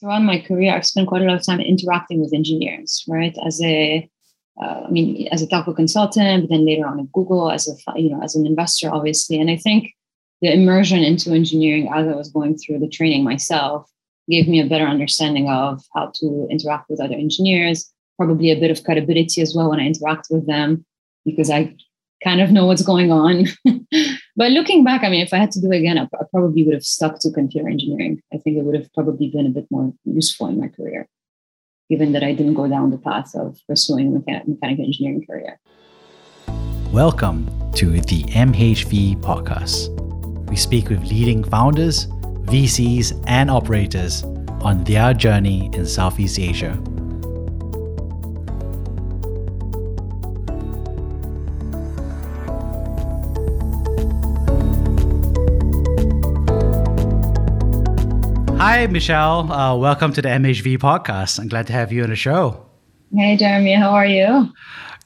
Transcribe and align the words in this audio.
throughout 0.00 0.22
my 0.22 0.40
career, 0.40 0.74
I've 0.74 0.86
spent 0.86 1.08
quite 1.08 1.22
a 1.22 1.24
lot 1.24 1.36
of 1.36 1.46
time 1.46 1.60
interacting 1.60 2.20
with 2.20 2.34
engineers, 2.34 3.04
right? 3.08 3.36
As 3.46 3.60
a, 3.62 4.08
uh, 4.60 4.82
I 4.86 4.90
mean, 4.90 5.28
as 5.32 5.42
a 5.42 5.46
telco 5.46 5.74
consultant, 5.74 6.44
but 6.44 6.50
then 6.50 6.66
later 6.66 6.86
on 6.86 7.00
at 7.00 7.12
Google 7.12 7.50
as 7.50 7.68
a, 7.68 8.00
you 8.00 8.10
know, 8.10 8.22
as 8.22 8.34
an 8.34 8.46
investor, 8.46 8.90
obviously. 8.92 9.38
And 9.38 9.50
I 9.50 9.56
think 9.56 9.92
the 10.42 10.52
immersion 10.52 11.02
into 11.02 11.32
engineering 11.32 11.88
as 11.94 12.06
I 12.06 12.14
was 12.14 12.30
going 12.30 12.56
through 12.58 12.80
the 12.80 12.88
training 12.88 13.24
myself 13.24 13.90
gave 14.28 14.48
me 14.48 14.60
a 14.60 14.66
better 14.66 14.86
understanding 14.86 15.48
of 15.48 15.82
how 15.94 16.12
to 16.16 16.46
interact 16.50 16.90
with 16.90 17.00
other 17.00 17.14
engineers, 17.14 17.90
probably 18.16 18.50
a 18.50 18.60
bit 18.60 18.70
of 18.70 18.82
credibility 18.84 19.40
as 19.40 19.54
well 19.54 19.70
when 19.70 19.80
I 19.80 19.86
interact 19.86 20.28
with 20.30 20.46
them, 20.46 20.84
because 21.24 21.50
I 21.50 21.74
kind 22.24 22.40
of 22.40 22.50
know 22.50 22.66
what's 22.66 22.82
going 22.82 23.12
on. 23.12 23.46
but 24.36 24.50
looking 24.50 24.84
back, 24.84 25.02
I 25.02 25.08
mean, 25.08 25.22
if 25.22 25.32
I 25.32 25.38
had 25.38 25.50
to 25.52 25.60
do 25.60 25.72
it 25.72 25.78
again, 25.78 25.96
I, 25.96 26.02
I, 26.02 26.24
probably 26.30 26.62
would 26.62 26.74
have 26.74 26.84
stuck 26.84 27.18
to 27.20 27.30
computer 27.30 27.68
engineering. 27.68 28.20
I 28.34 28.36
think 28.36 28.58
it 28.58 28.64
would 28.64 28.74
have 28.74 28.92
probably 28.92 29.28
been 29.28 29.46
a 29.46 29.50
bit 29.50 29.66
more 29.70 29.94
useful 30.04 30.48
in 30.48 30.60
my 30.60 30.68
career, 30.68 31.08
given 31.88 32.12
that 32.12 32.22
I 32.22 32.34
didn't 32.34 32.52
go 32.52 32.68
down 32.68 32.90
the 32.90 32.98
path 32.98 33.34
of 33.34 33.58
pursuing 33.66 34.14
a 34.14 34.20
mechan- 34.20 34.46
mechanical 34.46 34.84
engineering 34.84 35.24
career. 35.26 35.58
Welcome 36.92 37.46
to 37.76 37.92
the 37.92 38.24
MHV 38.24 39.22
podcast. 39.22 39.88
We 40.50 40.56
speak 40.56 40.90
with 40.90 41.02
leading 41.04 41.42
founders, 41.42 42.06
VCs, 42.06 43.24
and 43.26 43.50
operators 43.50 44.22
on 44.60 44.84
their 44.84 45.14
journey 45.14 45.70
in 45.72 45.86
Southeast 45.86 46.38
Asia. 46.38 46.78
Hi, 58.68 58.84
Michele. 58.88 59.52
Uh, 59.52 59.76
welcome 59.76 60.12
to 60.12 60.20
the 60.20 60.28
MHV 60.28 60.78
podcast. 60.78 61.38
I'm 61.38 61.46
glad 61.46 61.68
to 61.68 61.72
have 61.72 61.92
you 61.92 62.02
on 62.02 62.10
the 62.10 62.16
show. 62.16 62.66
Hey, 63.14 63.36
Jeremy. 63.36 63.74
How 63.74 63.90
are 63.90 64.04
you? 64.04 64.52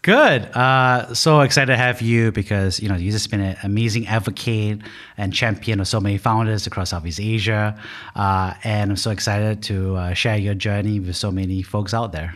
Good. 0.01 0.47
Uh, 0.57 1.13
so 1.13 1.43
excited 1.43 1.71
to 1.71 1.77
have 1.77 2.01
you 2.01 2.33
because 2.33 2.81
you 2.81 2.89
know 2.89 2.95
you've 2.95 3.13
just 3.13 3.31
been 3.31 3.43
an 3.43 3.59
amazing 3.63 4.07
advocate 4.07 4.81
and 5.19 5.35
champion 5.35 5.79
of 5.79 5.89
so 5.89 6.01
many 6.01 6.17
founders 6.17 6.67
across 6.67 6.89
Southeast 6.89 7.21
Asia, 7.21 7.79
uh, 8.17 8.55
and 8.65 8.93
I'm 8.93 8.97
so 8.97 9.11
excited 9.11 9.63
to 9.65 9.95
uh, 9.95 10.15
share 10.15 10.39
your 10.39 10.55
journey 10.55 10.99
with 10.99 11.15
so 11.15 11.31
many 11.31 11.61
folks 11.61 11.93
out 11.93 12.13
there. 12.13 12.35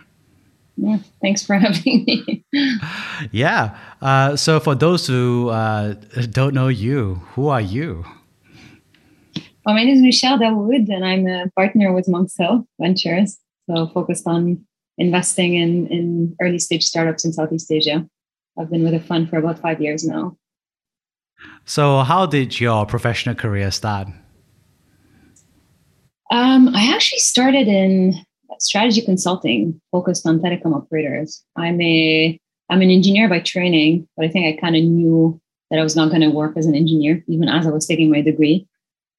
Yeah, 0.76 0.98
thanks 1.22 1.42
for 1.42 1.54
having 1.58 2.04
me. 2.04 2.44
yeah. 3.32 3.78
Uh, 4.02 4.36
so 4.36 4.60
for 4.60 4.74
those 4.74 5.06
who 5.06 5.48
uh, 5.48 5.94
don't 6.32 6.52
know 6.52 6.68
you, 6.68 7.22
who 7.32 7.48
are 7.48 7.62
you? 7.62 8.04
Well, 9.64 9.74
my 9.74 9.84
name 9.84 9.96
is 9.96 10.02
Michele 10.02 10.38
Daoud, 10.38 10.90
and 10.90 11.06
I'm 11.06 11.26
a 11.26 11.48
partner 11.56 11.94
with 11.94 12.06
Monk's 12.06 12.36
Hill 12.36 12.68
Ventures. 12.78 13.38
So 13.66 13.86
focused 13.94 14.26
on 14.26 14.62
investing 14.98 15.54
in, 15.54 15.86
in 15.86 16.36
early 16.42 16.58
stage 16.58 16.84
startups 16.84 17.24
in 17.24 17.32
Southeast 17.32 17.72
Asia. 17.72 18.06
I've 18.58 18.70
been 18.70 18.84
with 18.84 18.92
the 18.92 19.00
fund 19.00 19.30
for 19.30 19.38
about 19.38 19.58
five 19.58 19.80
years 19.80 20.04
now. 20.04 20.36
So, 21.64 22.00
how 22.00 22.26
did 22.26 22.60
your 22.60 22.84
professional 22.84 23.34
career 23.34 23.70
start? 23.70 24.08
Um, 26.30 26.68
I 26.74 26.92
actually 26.94 27.20
started 27.20 27.66
in 27.66 28.14
strategy 28.58 29.00
consulting, 29.00 29.80
focused 29.90 30.26
on 30.26 30.40
telecom 30.40 30.76
operators. 30.76 31.42
I'm 31.56 31.80
a 31.80 32.38
I'm 32.68 32.82
an 32.82 32.90
engineer 32.90 33.30
by 33.30 33.40
training, 33.40 34.08
but 34.14 34.26
I 34.26 34.28
think 34.28 34.46
I 34.46 34.60
kind 34.60 34.76
of 34.76 34.82
knew 34.82 35.40
that 35.70 35.80
I 35.80 35.82
was 35.82 35.96
not 35.96 36.10
going 36.10 36.20
to 36.20 36.30
work 36.30 36.58
as 36.58 36.66
an 36.66 36.74
engineer, 36.74 37.24
even 37.28 37.48
as 37.48 37.66
I 37.66 37.70
was 37.70 37.86
taking 37.86 38.10
my 38.10 38.20
degree 38.20 38.68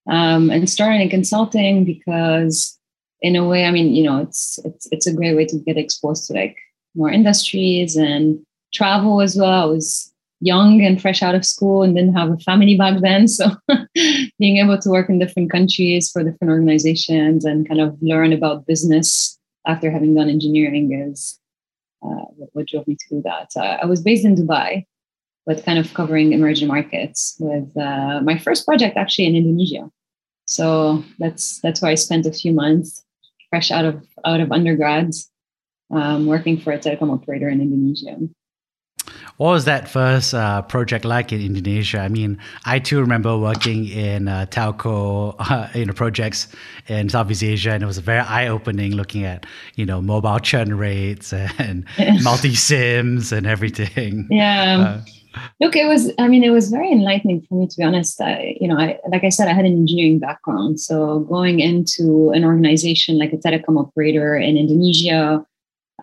um, 0.10 0.50
and 0.50 0.70
started 0.70 1.02
in 1.02 1.10
consulting 1.10 1.84
because 1.84 2.78
in 3.22 3.36
a 3.36 3.48
way 3.48 3.66
i 3.66 3.72
mean 3.72 3.96
you 3.96 4.04
know 4.04 4.22
it's 4.22 4.60
it's 4.66 4.88
it's 4.92 5.08
a 5.08 5.14
great 5.14 5.36
way 5.36 5.46
to 5.46 5.58
get 5.60 5.78
exposed 5.78 6.28
to 6.28 6.34
like 6.34 6.58
more 6.96 7.12
industries 7.12 7.96
and 7.96 8.40
travel 8.74 9.22
as 9.22 9.36
well. 9.36 9.64
I 9.64 9.66
was 9.66 10.12
young 10.42 10.82
and 10.82 11.02
fresh 11.02 11.24
out 11.24 11.36
of 11.36 11.46
school 11.46 11.82
and 11.82 11.96
didn't 11.96 12.16
have 12.16 12.30
a 12.30 12.38
family 12.38 12.78
back 12.78 13.02
then. 13.02 13.28
So 13.38 13.52
being 14.40 14.58
able 14.58 14.78
to 14.80 14.90
work 14.90 15.10
in 15.10 15.20
different 15.20 15.52
countries 15.52 16.12
for 16.12 16.24
different 16.24 16.52
organizations 16.52 17.46
and 17.46 17.68
kind 17.68 17.82
of 17.82 17.98
learn 18.02 18.34
about 18.34 18.68
business 18.68 19.40
after 19.66 19.90
having 19.90 20.14
done 20.14 20.30
engineering 20.30 20.94
is 20.94 21.40
uh, 22.04 22.26
what, 22.54 22.68
drove 22.68 22.88
me 22.88 22.96
to 22.96 23.16
do 23.16 23.22
that. 23.24 23.50
Uh, 23.56 23.78
i 23.82 23.86
was 23.86 24.02
based 24.02 24.26
in 24.26 24.36
dubai 24.36 24.86
but 25.48 25.64
kind 25.64 25.80
of 25.80 25.94
covering 25.94 26.34
emerging 26.34 26.68
markets 26.68 27.36
with 27.40 27.70
uh, 27.78 28.20
my 28.22 28.38
first 28.38 28.66
project 28.66 28.98
actually 28.98 29.28
in 29.28 29.36
Indonesia. 29.36 29.90
So 30.46 31.04
that's 31.20 31.60
that's 31.62 31.82
where 31.82 31.92
I 31.92 31.96
spent 31.96 32.26
a 32.26 32.32
few 32.32 32.54
months, 32.54 33.04
fresh 33.50 33.72
out 33.72 33.86
of 33.86 34.06
out 34.26 34.40
of 34.40 34.52
undergrad, 34.52 35.12
um, 35.92 36.26
working 36.26 36.60
for 36.60 36.72
a 36.72 36.80
telecom 36.80 37.12
operator 37.12 37.50
in 37.50 37.62
Indonesia. 37.62 38.18
What 39.38 39.50
was 39.50 39.66
that 39.66 39.90
first 39.90 40.34
uh, 40.34 40.62
project 40.62 41.04
like 41.04 41.34
in 41.34 41.42
Indonesia? 41.42 42.00
I 42.00 42.08
mean, 42.08 42.40
I 42.64 42.80
too 42.80 43.02
remember 43.02 43.38
working 43.38 43.86
in 43.90 44.30
uh, 44.30 44.46
telco, 44.50 45.36
uh, 45.40 45.68
you 45.74 45.86
know, 45.86 45.92
projects 45.92 46.48
in 46.88 47.10
Southeast 47.10 47.44
Asia, 47.44 47.72
and 47.72 47.84
it 47.84 47.86
was 47.86 47.98
very 47.98 48.20
eye-opening 48.20 48.94
looking 48.94 49.26
at 49.26 49.46
you 49.76 49.86
know 49.86 50.02
mobile 50.02 50.40
churn 50.40 50.78
rates 50.78 51.34
and 51.58 51.86
multi 52.24 52.56
sims 52.56 53.34
and 53.34 53.46
everything. 53.46 54.28
Yeah. 54.30 55.02
Uh, 55.02 55.02
Look, 55.60 55.76
it 55.76 55.88
was, 55.88 56.12
I 56.20 56.28
mean, 56.28 56.44
it 56.44 56.50
was 56.50 56.70
very 56.70 56.92
enlightening 56.92 57.42
for 57.42 57.56
me, 57.56 57.68
to 57.68 57.78
be 57.78 57.84
honest. 57.84 58.20
I, 58.22 58.56
you 58.60 58.68
know, 58.68 58.78
I, 58.78 59.00
like 59.10 59.24
I 59.24 59.30
said, 59.30 59.48
I 59.48 59.54
had 59.54 59.66
an 59.66 59.74
engineering 59.74 60.20
background. 60.20 60.80
So 60.80 61.20
going 61.20 61.60
into 61.60 62.32
an 62.32 62.44
organization 62.44 63.18
like 63.18 63.34
a 63.34 63.38
telecom 63.38 63.80
operator 63.80 64.36
in 64.36 64.58
Indonesia, 64.58 65.46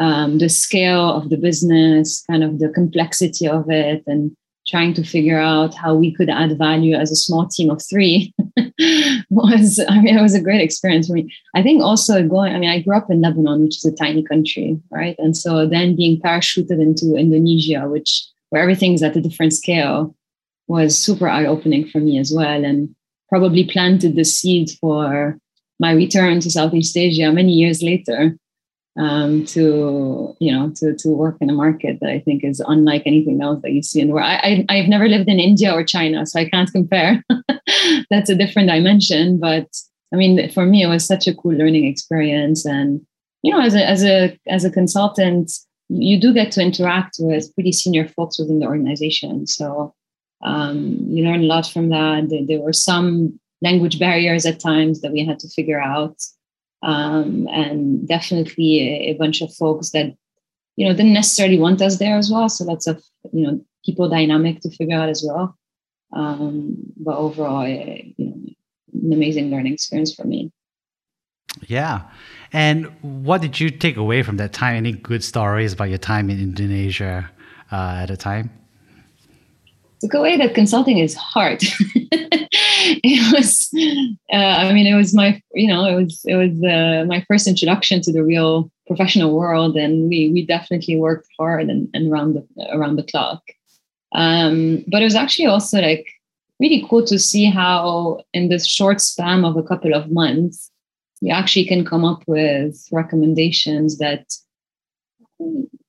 um, 0.00 0.38
the 0.38 0.48
scale 0.48 1.14
of 1.14 1.28
the 1.28 1.36
business, 1.36 2.24
kind 2.30 2.42
of 2.42 2.58
the 2.58 2.70
complexity 2.70 3.46
of 3.46 3.70
it, 3.70 4.02
and 4.06 4.34
trying 4.66 4.94
to 4.94 5.04
figure 5.04 5.38
out 5.38 5.74
how 5.74 5.94
we 5.94 6.14
could 6.14 6.30
add 6.30 6.56
value 6.56 6.94
as 6.94 7.10
a 7.10 7.16
small 7.16 7.48
team 7.48 7.68
of 7.68 7.82
three 7.90 8.32
was, 9.30 9.84
I 9.88 10.00
mean, 10.00 10.16
it 10.16 10.22
was 10.22 10.34
a 10.34 10.40
great 10.40 10.60
experience 10.60 11.08
for 11.08 11.14
me. 11.14 11.34
I 11.54 11.62
think 11.62 11.82
also 11.82 12.26
going, 12.26 12.54
I 12.54 12.58
mean, 12.58 12.70
I 12.70 12.80
grew 12.80 12.96
up 12.96 13.10
in 13.10 13.20
Lebanon, 13.20 13.62
which 13.62 13.78
is 13.78 13.84
a 13.84 13.94
tiny 13.94 14.22
country, 14.22 14.80
right? 14.90 15.16
And 15.18 15.36
so 15.36 15.66
then 15.66 15.96
being 15.96 16.20
parachuted 16.20 16.80
into 16.80 17.16
Indonesia, 17.16 17.88
which 17.88 18.24
where 18.52 18.60
everything's 18.60 19.02
at 19.02 19.16
a 19.16 19.20
different 19.20 19.54
scale 19.54 20.14
was 20.68 20.98
super 20.98 21.26
eye 21.26 21.46
opening 21.46 21.88
for 21.88 22.00
me 22.00 22.18
as 22.18 22.30
well 22.34 22.64
and 22.64 22.94
probably 23.30 23.64
planted 23.64 24.14
the 24.14 24.24
seed 24.24 24.70
for 24.78 25.38
my 25.80 25.92
return 25.92 26.38
to 26.38 26.50
Southeast 26.50 26.96
Asia 26.96 27.32
many 27.32 27.52
years 27.52 27.82
later 27.82 28.36
um, 28.98 29.46
to 29.46 30.36
you 30.38 30.52
know 30.52 30.70
to 30.76 30.94
to 30.94 31.08
work 31.08 31.38
in 31.40 31.48
a 31.48 31.54
market 31.54 31.98
that 32.00 32.10
I 32.10 32.20
think 32.20 32.44
is 32.44 32.60
unlike 32.60 33.04
anything 33.06 33.40
else 33.40 33.62
that 33.62 33.72
you 33.72 33.82
see 33.82 34.00
in 34.00 34.08
the 34.08 34.14
world. 34.14 34.26
I, 34.26 34.66
I 34.68 34.76
have 34.76 34.88
never 34.88 35.08
lived 35.08 35.30
in 35.30 35.40
India 35.40 35.72
or 35.72 35.82
China, 35.82 36.26
so 36.26 36.38
I 36.38 36.48
can't 36.48 36.70
compare. 36.70 37.24
That's 38.10 38.28
a 38.28 38.34
different 38.34 38.68
dimension. 38.68 39.40
But 39.40 39.66
I 40.12 40.16
mean, 40.16 40.50
for 40.50 40.66
me, 40.66 40.82
it 40.82 40.88
was 40.88 41.06
such 41.06 41.26
a 41.26 41.34
cool 41.34 41.56
learning 41.56 41.86
experience, 41.86 42.66
and 42.66 43.00
you 43.42 43.50
know, 43.50 43.62
as 43.62 43.74
a 43.74 43.88
as 43.88 44.04
a 44.04 44.38
as 44.46 44.64
a 44.66 44.70
consultant, 44.70 45.50
you 46.00 46.20
do 46.20 46.32
get 46.32 46.52
to 46.52 46.62
interact 46.62 47.16
with 47.18 47.54
pretty 47.54 47.72
senior 47.72 48.08
folks 48.08 48.38
within 48.38 48.60
the 48.60 48.66
organization. 48.66 49.46
So 49.46 49.94
um, 50.42 50.98
you 51.08 51.24
learn 51.24 51.40
a 51.40 51.46
lot 51.46 51.66
from 51.66 51.88
that. 51.90 52.28
There, 52.28 52.46
there, 52.46 52.60
were 52.60 52.72
some 52.72 53.38
language 53.60 53.98
barriers 53.98 54.46
at 54.46 54.60
times 54.60 55.00
that 55.00 55.12
we 55.12 55.24
had 55.24 55.38
to 55.40 55.48
figure 55.48 55.80
out. 55.80 56.20
Um, 56.82 57.46
and 57.52 58.08
definitely 58.08 58.80
a, 58.80 59.10
a, 59.10 59.14
bunch 59.14 59.40
of 59.40 59.54
folks 59.54 59.90
that, 59.90 60.16
you 60.74 60.84
know, 60.84 60.92
didn't 60.92 61.12
necessarily 61.12 61.58
want 61.58 61.80
us 61.80 61.98
there 61.98 62.16
as 62.16 62.28
well. 62.28 62.48
So 62.48 62.64
lots 62.64 62.88
of, 62.88 63.00
you 63.32 63.46
know, 63.46 63.64
people 63.84 64.08
dynamic 64.08 64.60
to 64.62 64.70
figure 64.70 64.98
out 64.98 65.08
as 65.08 65.24
well. 65.24 65.56
Um, 66.12 66.76
but 66.96 67.16
overall, 67.16 67.68
you 67.68 68.14
know, 68.18 68.34
an 68.94 69.12
amazing 69.12 69.50
learning 69.50 69.74
experience 69.74 70.12
for 70.12 70.24
me. 70.24 70.50
Yeah. 71.66 72.02
And 72.52 72.86
what 73.00 73.40
did 73.40 73.60
you 73.60 73.70
take 73.70 73.96
away 73.96 74.22
from 74.22 74.36
that 74.36 74.52
time? 74.52 74.76
Any 74.76 74.92
good 74.92 75.24
stories 75.24 75.72
about 75.72 75.88
your 75.88 75.98
time 75.98 76.28
in 76.28 76.40
Indonesia 76.40 77.30
uh, 77.70 78.00
at 78.02 78.10
a 78.10 78.16
time? 78.16 78.50
Took 80.00 80.14
away 80.14 80.36
that 80.36 80.54
consulting 80.54 80.98
is 80.98 81.14
hard. 81.14 81.62
it 81.62 83.32
was, 83.32 83.70
uh, 84.32 84.36
I 84.36 84.72
mean, 84.72 84.86
it 84.86 84.96
was 84.96 85.14
my, 85.14 85.40
you 85.54 85.68
know, 85.68 85.86
it 85.86 85.94
was 85.94 86.20
it 86.26 86.34
was 86.34 86.62
uh, 86.64 87.04
my 87.06 87.24
first 87.28 87.46
introduction 87.46 88.02
to 88.02 88.12
the 88.12 88.24
real 88.24 88.70
professional 88.88 89.32
world, 89.32 89.76
and 89.76 90.08
we 90.08 90.30
we 90.32 90.44
definitely 90.44 90.96
worked 90.96 91.28
hard 91.38 91.70
and, 91.70 91.88
and 91.94 92.12
around 92.12 92.34
the 92.34 92.44
around 92.72 92.96
the 92.96 93.04
clock. 93.04 93.42
Um, 94.12 94.84
but 94.88 95.02
it 95.02 95.04
was 95.04 95.14
actually 95.14 95.46
also 95.46 95.80
like 95.80 96.06
really 96.58 96.84
cool 96.90 97.04
to 97.06 97.18
see 97.18 97.44
how 97.44 98.20
in 98.34 98.48
this 98.48 98.66
short 98.66 99.00
span 99.00 99.44
of 99.44 99.56
a 99.56 99.62
couple 99.62 99.94
of 99.94 100.10
months 100.10 100.71
we 101.22 101.30
actually 101.30 101.64
can 101.64 101.84
come 101.84 102.04
up 102.04 102.22
with 102.26 102.86
recommendations 102.92 103.98
that 103.98 104.24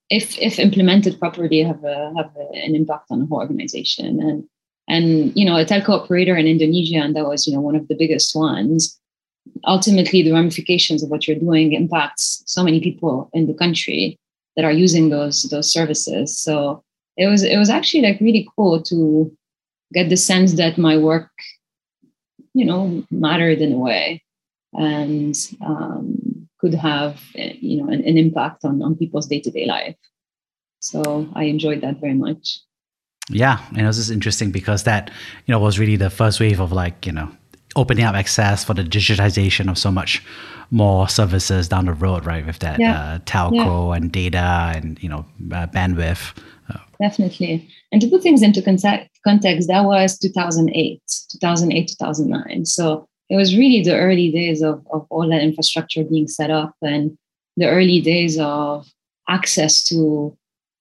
if 0.09 0.37
if 0.39 0.59
implemented 0.59 1.19
properly 1.19 1.61
have 1.63 1.83
a, 1.83 2.13
have 2.15 2.31
a, 2.37 2.45
an 2.65 2.75
impact 2.75 3.07
on 3.09 3.19
the 3.19 3.25
whole 3.25 3.39
organization. 3.39 4.21
And 4.21 4.43
and 4.87 5.35
you 5.35 5.45
know 5.45 5.57
a 5.57 5.65
telco 5.65 5.89
operator 6.01 6.35
in 6.35 6.45
indonesia 6.45 6.97
and 6.97 7.15
that 7.15 7.25
was 7.25 7.47
you 7.47 7.53
know 7.53 7.61
one 7.61 7.73
of 7.73 7.87
the 7.87 7.95
biggest 7.95 8.35
ones 8.35 8.99
ultimately 9.65 10.21
the 10.21 10.33
ramifications 10.33 11.01
of 11.01 11.09
what 11.09 11.25
you're 11.25 11.39
doing 11.39 11.71
impacts 11.71 12.43
so 12.45 12.61
many 12.65 12.81
people 12.81 13.29
in 13.31 13.47
the 13.47 13.53
country 13.53 14.19
that 14.55 14.65
are 14.65 14.71
using 14.71 15.09
those 15.09 15.43
those 15.43 15.71
services. 15.71 16.37
So 16.37 16.83
it 17.17 17.27
was 17.27 17.43
it 17.43 17.57
was 17.57 17.69
actually 17.69 18.03
like 18.03 18.19
really 18.19 18.47
cool 18.55 18.81
to 18.83 19.31
get 19.93 20.09
the 20.09 20.17
sense 20.17 20.53
that 20.53 20.77
my 20.77 20.97
work 20.97 21.29
you 22.53 22.65
know 22.65 23.03
mattered 23.11 23.59
in 23.59 23.73
a 23.73 23.77
way 23.77 24.23
and 24.75 25.35
um, 25.65 26.47
could 26.59 26.73
have 26.73 27.21
you 27.35 27.81
know 27.83 27.91
an, 27.91 28.03
an 28.05 28.17
impact 28.17 28.63
on 28.63 28.81
on 28.81 28.95
people's 28.95 29.27
day-to-day 29.27 29.65
life 29.65 29.95
so 30.79 31.27
i 31.35 31.43
enjoyed 31.43 31.81
that 31.81 31.99
very 31.99 32.13
much 32.13 32.59
yeah 33.29 33.65
and 33.69 33.81
it 33.81 33.85
was 33.85 33.97
just 33.97 34.11
interesting 34.11 34.51
because 34.51 34.83
that 34.83 35.09
you 35.45 35.51
know 35.51 35.59
was 35.59 35.79
really 35.79 35.95
the 35.95 36.09
first 36.09 36.39
wave 36.39 36.59
of 36.59 36.71
like 36.71 37.05
you 37.05 37.11
know 37.11 37.29
opening 37.75 38.05
up 38.05 38.15
access 38.15 38.63
for 38.63 38.73
the 38.73 38.83
digitization 38.83 39.69
of 39.69 39.77
so 39.77 39.91
much 39.91 40.23
more 40.71 41.07
services 41.07 41.67
down 41.67 41.85
the 41.85 41.93
road, 41.93 42.25
right? 42.25 42.45
With 42.45 42.59
that 42.59 42.79
yeah. 42.79 42.99
uh, 42.99 43.19
telco 43.19 43.89
yeah. 43.89 43.95
and 43.95 44.11
data 44.11 44.71
and 44.75 45.01
you 45.01 45.09
know 45.09 45.25
uh, 45.51 45.67
bandwidth. 45.67 46.37
Definitely. 47.01 47.67
And 47.91 48.01
to 48.01 48.07
put 48.07 48.21
things 48.21 48.41
into 48.41 48.61
context, 48.61 49.67
that 49.67 49.83
was 49.83 50.17
2008, 50.19 51.01
2008, 51.31 51.87
2009. 51.99 52.65
So 52.65 53.09
it 53.33 53.35
was 53.35 53.57
really 53.57 53.81
the 53.81 53.97
early 53.97 54.29
days 54.29 54.61
of, 54.61 54.85
of 54.93 55.07
all 55.09 55.27
that 55.27 55.41
infrastructure 55.41 56.03
being 56.03 56.27
set 56.27 56.51
up 56.51 56.75
and 56.83 57.17
the 57.57 57.67
early 57.67 57.99
days 57.99 58.37
of 58.37 58.87
access 59.27 59.83
to 59.85 60.37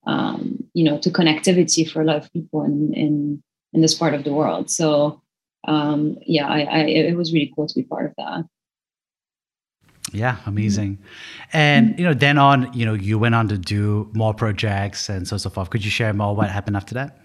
um, 0.07 0.63
you 0.75 0.85
know 0.85 0.99
to 0.99 1.11
connectivity 1.11 1.91
for 1.91 2.03
a 2.03 2.05
lot 2.05 2.17
of 2.17 2.31
people 2.35 2.63
in 2.63 2.93
in, 2.93 3.43
in 3.73 3.81
this 3.81 3.95
part 3.95 4.13
of 4.13 4.25
the 4.25 4.35
world. 4.35 4.71
So 4.71 5.23
um, 5.67 6.19
yeah, 6.27 6.47
I, 6.47 6.61
I, 6.61 6.79
it 6.85 7.17
was 7.17 7.33
really 7.33 7.51
cool 7.57 7.67
to 7.69 7.75
be 7.75 7.85
part 7.85 8.05
of 8.05 8.13
that. 8.19 8.45
Yeah, 10.13 10.37
amazing. 10.45 10.99
And 11.55 11.99
you 11.99 12.05
know, 12.05 12.13
then 12.13 12.37
on, 12.37 12.71
you 12.75 12.85
know, 12.85 12.93
you 12.93 13.19
went 13.19 13.35
on 13.35 13.49
to 13.49 13.57
do 13.57 14.11
more 14.13 14.35
projects 14.35 15.09
and 15.09 15.27
so 15.27 15.39
so 15.39 15.49
forth. 15.49 15.71
Could 15.71 15.87
you 15.87 15.91
share 15.91 16.13
more 16.13 16.37
what 16.37 16.51
happened 16.51 16.77
after 16.77 16.93
that? 16.97 17.19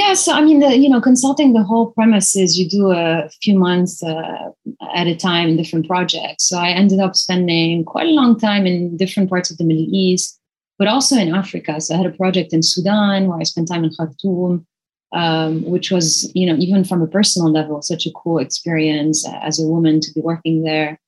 Yeah, 0.00 0.14
so 0.14 0.32
I 0.32 0.40
mean, 0.40 0.60
the, 0.60 0.78
you 0.78 0.88
know, 0.88 1.00
consulting 1.00 1.52
the 1.52 1.62
whole 1.62 1.90
premise 1.92 2.34
is 2.34 2.58
you 2.58 2.66
do 2.68 2.90
a 2.90 3.28
few 3.42 3.58
months 3.58 4.02
uh, 4.02 4.50
at 4.94 5.06
a 5.06 5.14
time 5.14 5.48
in 5.48 5.56
different 5.58 5.86
projects. 5.86 6.48
So 6.48 6.56
I 6.58 6.70
ended 6.70 7.00
up 7.00 7.14
spending 7.14 7.84
quite 7.84 8.06
a 8.06 8.18
long 8.20 8.38
time 8.38 8.66
in 8.66 8.96
different 8.96 9.28
parts 9.28 9.50
of 9.50 9.58
the 9.58 9.64
Middle 9.64 9.88
East, 9.92 10.40
but 10.78 10.88
also 10.88 11.16
in 11.16 11.34
Africa. 11.34 11.80
So 11.80 11.94
I 11.94 11.98
had 11.98 12.06
a 12.06 12.16
project 12.22 12.54
in 12.54 12.62
Sudan 12.62 13.26
where 13.26 13.38
I 13.38 13.42
spent 13.42 13.68
time 13.68 13.84
in 13.84 13.92
Khartoum 13.94 14.66
um, 15.12 15.64
which 15.64 15.90
was, 15.90 16.30
you 16.34 16.46
know, 16.46 16.56
even 16.56 16.84
from 16.84 17.02
a 17.02 17.06
personal 17.06 17.50
level, 17.50 17.82
such 17.82 18.06
a 18.06 18.12
cool 18.12 18.38
experience 18.38 19.26
as 19.42 19.60
a 19.60 19.66
woman 19.66 20.00
to 20.00 20.12
be 20.12 20.20
working 20.20 20.62
there. 20.62 20.98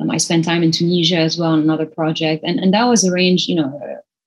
Um, 0.00 0.10
I 0.10 0.16
spent 0.16 0.44
time 0.44 0.62
in 0.62 0.72
Tunisia 0.72 1.18
as 1.18 1.38
well 1.38 1.52
on 1.52 1.60
another 1.60 1.86
project, 1.86 2.42
and 2.42 2.58
and 2.58 2.72
that 2.72 2.84
was 2.84 3.06
arranged, 3.06 3.48
you 3.48 3.56
know, 3.56 3.70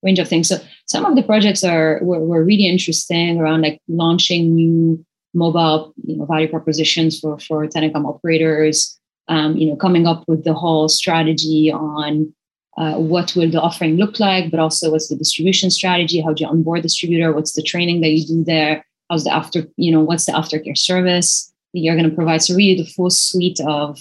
range 0.03 0.19
of 0.19 0.27
things. 0.27 0.47
So 0.47 0.57
some 0.85 1.05
of 1.05 1.15
the 1.15 1.23
projects 1.23 1.63
are 1.63 1.99
were, 2.01 2.19
were 2.19 2.43
really 2.43 2.67
interesting 2.67 3.39
around 3.39 3.61
like 3.61 3.79
launching 3.87 4.55
new 4.55 5.03
mobile, 5.33 5.93
you 6.05 6.17
know, 6.17 6.25
value 6.25 6.49
propositions 6.49 7.19
for 7.19 7.39
for 7.39 7.67
telecom 7.67 8.05
operators. 8.05 8.99
Um, 9.29 9.55
you 9.55 9.69
know, 9.69 9.77
coming 9.77 10.05
up 10.05 10.25
with 10.27 10.43
the 10.43 10.53
whole 10.53 10.89
strategy 10.89 11.71
on 11.71 12.33
uh, 12.77 12.95
what 12.95 13.33
will 13.37 13.49
the 13.49 13.61
offering 13.61 13.95
look 13.95 14.19
like, 14.19 14.51
but 14.51 14.59
also 14.59 14.91
what's 14.91 15.07
the 15.07 15.15
distribution 15.15 15.69
strategy? 15.71 16.19
How 16.19 16.33
do 16.33 16.43
you 16.43 16.49
onboard 16.49 16.81
distributor? 16.81 17.31
What's 17.31 17.53
the 17.53 17.63
training 17.63 18.01
that 18.01 18.09
you 18.09 18.25
do 18.25 18.43
there? 18.43 18.83
how's 19.13 19.23
the 19.23 19.33
after 19.33 19.67
you 19.77 19.91
know 19.91 20.01
what's 20.01 20.25
the 20.25 20.31
aftercare 20.31 20.77
service 20.77 21.53
that 21.73 21.79
you're 21.79 21.95
going 21.95 22.09
to 22.09 22.15
provide 22.15 22.41
so 22.41 22.55
really 22.55 22.81
the 22.81 22.89
full 22.89 23.09
suite 23.09 23.59
of 23.67 23.99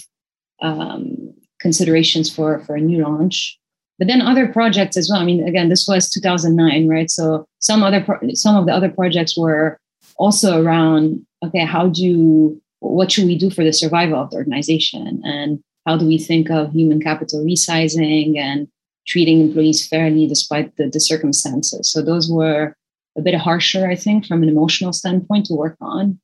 um, 0.61 1.33
considerations 1.59 2.33
for 2.33 2.59
for 2.65 2.75
a 2.75 2.81
new 2.81 3.01
launch 3.01 3.59
but 4.03 4.09
then 4.09 4.21
other 4.21 4.49
projects 4.49 4.97
as 4.97 5.07
well. 5.09 5.21
I 5.21 5.23
mean 5.23 5.47
again 5.47 5.69
this 5.69 5.87
was 5.87 6.09
2009 6.09 6.89
right? 6.89 7.09
So 7.09 7.45
some 7.59 7.83
other 7.83 8.03
pro- 8.03 8.19
some 8.33 8.57
of 8.57 8.65
the 8.65 8.73
other 8.73 8.89
projects 8.89 9.37
were 9.37 9.79
also 10.17 10.61
around 10.61 11.25
okay 11.41 11.63
how 11.63 11.87
do 11.87 12.61
what 12.79 13.13
should 13.13 13.27
we 13.27 13.37
do 13.37 13.49
for 13.49 13.63
the 13.63 13.71
survival 13.71 14.19
of 14.19 14.29
the 14.29 14.35
organization? 14.35 15.21
And 15.23 15.61
how 15.85 15.95
do 15.95 16.05
we 16.05 16.17
think 16.17 16.51
of 16.51 16.73
human 16.73 17.01
capital 17.01 17.45
resizing 17.45 18.37
and 18.37 18.67
treating 19.07 19.39
employees 19.39 19.87
fairly 19.87 20.27
despite 20.27 20.75
the, 20.75 20.89
the 20.89 20.99
circumstances? 20.99 21.89
So 21.89 22.01
those 22.01 22.29
were 22.29 22.75
a 23.17 23.21
bit 23.21 23.35
harsher, 23.35 23.89
I 23.89 23.95
think, 23.95 24.25
from 24.25 24.43
an 24.43 24.49
emotional 24.49 24.91
standpoint 24.91 25.45
to 25.45 25.53
work 25.53 25.77
on, 25.79 26.19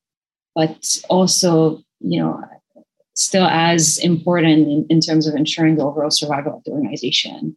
but 0.53 0.97
also, 1.07 1.81
you 2.01 2.19
know, 2.19 2.43
still 3.15 3.45
as 3.45 3.97
important 3.99 4.67
in, 4.67 4.85
in 4.89 4.99
terms 4.99 5.27
of 5.27 5.35
ensuring 5.35 5.77
the 5.77 5.85
overall 5.85 6.11
survival 6.11 6.57
of 6.57 6.63
the 6.65 6.71
organization. 6.71 7.55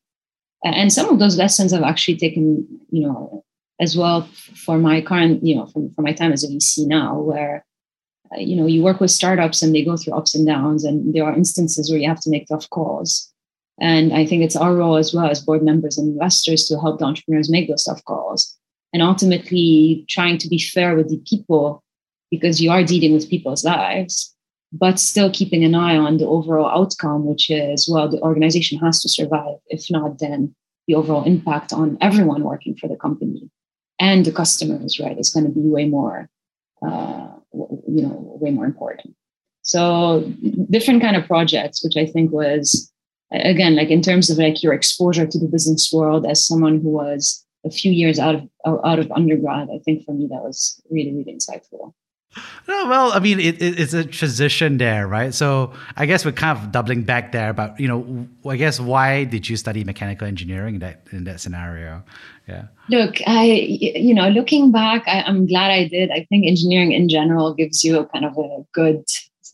And 0.65 0.93
some 0.93 1.09
of 1.09 1.19
those 1.19 1.37
lessons 1.37 1.73
I've 1.73 1.83
actually 1.83 2.17
taken, 2.17 2.67
you 2.91 3.07
know, 3.07 3.45
as 3.81 3.97
well 3.97 4.23
for 4.65 4.79
my 4.79 5.01
current, 5.01 5.45
you 5.45 5.57
know, 5.57 5.67
from, 5.67 5.91
for 5.91 6.03
my 6.03 6.13
time 6.13 6.33
as 6.33 6.45
a 6.45 6.49
VC 6.49 6.87
now, 6.87 7.19
where, 7.19 7.65
uh, 8.33 8.39
you 8.39 8.55
know, 8.55 8.67
you 8.67 8.83
work 8.83 9.01
with 9.01 9.11
startups 9.11 9.63
and 9.63 9.75
they 9.75 9.85
go 9.85 9.97
through 9.97 10.15
ups 10.15 10.35
and 10.35 10.47
downs, 10.47 10.85
and 10.85 11.13
there 11.13 11.25
are 11.25 11.35
instances 11.35 11.91
where 11.91 11.99
you 11.99 12.09
have 12.09 12.21
to 12.21 12.31
make 12.31 12.47
tough 12.47 12.71
calls. 12.71 13.33
And 13.81 14.13
I 14.13 14.25
think 14.25 14.45
it's 14.45 14.55
our 14.55 14.75
role 14.77 14.97
as 14.97 15.13
well 15.13 15.27
as 15.27 15.41
board 15.41 15.63
members 15.63 15.99
and 15.99 16.13
investors 16.13 16.67
to 16.67 16.79
help 16.79 17.01
the 17.01 17.07
entrepreneurs 17.07 17.51
make 17.51 17.69
those 17.69 17.85
tough 17.85 18.05
calls 18.05 18.57
and 18.93 19.03
ultimately 19.03 20.05
trying 20.09 20.39
to 20.39 20.49
be 20.49 20.59
fair 20.59 20.95
with 20.95 21.09
the 21.09 21.21
people 21.27 21.83
because 22.31 22.61
you 22.61 22.71
are 22.71 22.85
dealing 22.85 23.13
with 23.13 23.31
people's 23.31 23.65
lives 23.65 24.35
but 24.73 24.99
still 24.99 25.31
keeping 25.31 25.65
an 25.65 25.75
eye 25.75 25.97
on 25.97 26.17
the 26.17 26.27
overall 26.27 26.69
outcome 26.69 27.25
which 27.25 27.51
is 27.51 27.89
well 27.89 28.09
the 28.09 28.21
organization 28.21 28.79
has 28.79 29.01
to 29.01 29.09
survive 29.09 29.57
if 29.69 29.91
not 29.91 30.19
then 30.19 30.55
the 30.87 30.95
overall 30.95 31.25
impact 31.25 31.73
on 31.73 31.97
everyone 32.01 32.43
working 32.43 32.77
for 32.77 32.89
the 32.89 32.97
company 32.97 33.51
and 34.01 34.25
the 34.25 34.33
customers 34.33 34.99
right 34.99 35.19
is 35.19 35.31
going 35.31 35.45
to 35.45 35.53
be 35.53 35.61
way 35.61 35.87
more 35.87 36.29
uh, 36.87 37.29
you 37.53 38.03
know 38.03 38.37
way 38.41 38.51
more 38.51 38.65
important 38.65 39.15
so 39.63 40.31
different 40.71 41.01
kind 41.01 41.17
of 41.17 41.27
projects 41.27 41.85
which 41.85 41.97
i 41.97 42.07
think 42.07 42.33
was 42.33 42.91
again 43.31 43.77
like 43.77 43.91
in 43.91 44.03
terms 44.03 44.31
of 44.31 44.39
like 44.39 44.63
your 44.63 44.73
exposure 44.73 45.27
to 45.27 45.39
the 45.39 45.47
business 45.47 45.91
world 45.93 46.27
as 46.27 46.47
someone 46.47 46.81
who 46.81 46.91
was 46.91 47.43
a 47.65 47.71
few 47.71 47.93
years 47.93 48.19
out 48.19 48.35
of 48.35 48.49
out 48.85 48.99
of 48.99 49.11
undergrad, 49.13 49.69
I 49.73 49.79
think 49.85 50.05
for 50.05 50.13
me 50.13 50.27
that 50.29 50.43
was 50.43 50.81
really 50.91 51.13
really 51.13 51.35
insightful. 51.35 51.93
Oh, 52.69 52.89
well, 52.89 53.13
I 53.13 53.19
mean, 53.19 53.41
it, 53.41 53.61
it, 53.61 53.79
it's 53.79 53.93
a 53.93 54.05
transition 54.05 54.79
there, 54.79 55.07
right? 55.07 55.35
So 55.35 55.73
I 55.97 56.07
guess 56.07 56.25
we're 56.25 56.33
kind 56.33 56.59
of 56.59 56.73
doubling 56.73 57.03
back 57.03 57.33
there, 57.33 57.53
but 57.53 57.79
you 57.79 57.89
know, 57.89 58.29
I 58.49 58.57
guess 58.57 58.81
why 58.81 59.25
did 59.25 59.49
you 59.49 59.57
study 59.57 59.85
mechanical 59.85 60.27
engineering 60.27 60.75
in 60.77 60.81
that 60.81 61.07
in 61.13 61.25
that 61.25 61.41
scenario? 61.41 62.03
Yeah. 62.49 62.67
Look, 62.89 63.17
I 63.27 63.45
you 63.45 64.15
know, 64.15 64.29
looking 64.29 64.73
back, 64.73 65.05
I, 65.07 65.23
I'm 65.23 65.47
glad 65.47 65.71
I 65.71 65.89
did. 65.89 66.11
I 66.11 66.25
think 66.29 66.47
engineering 66.47 66.93
in 66.93 67.09
general 67.09 67.55
gives 67.55 67.85
you 67.85 67.99
a 67.99 68.07
kind 68.07 68.25
of 68.25 68.37
a 68.39 68.65
good 68.73 69.05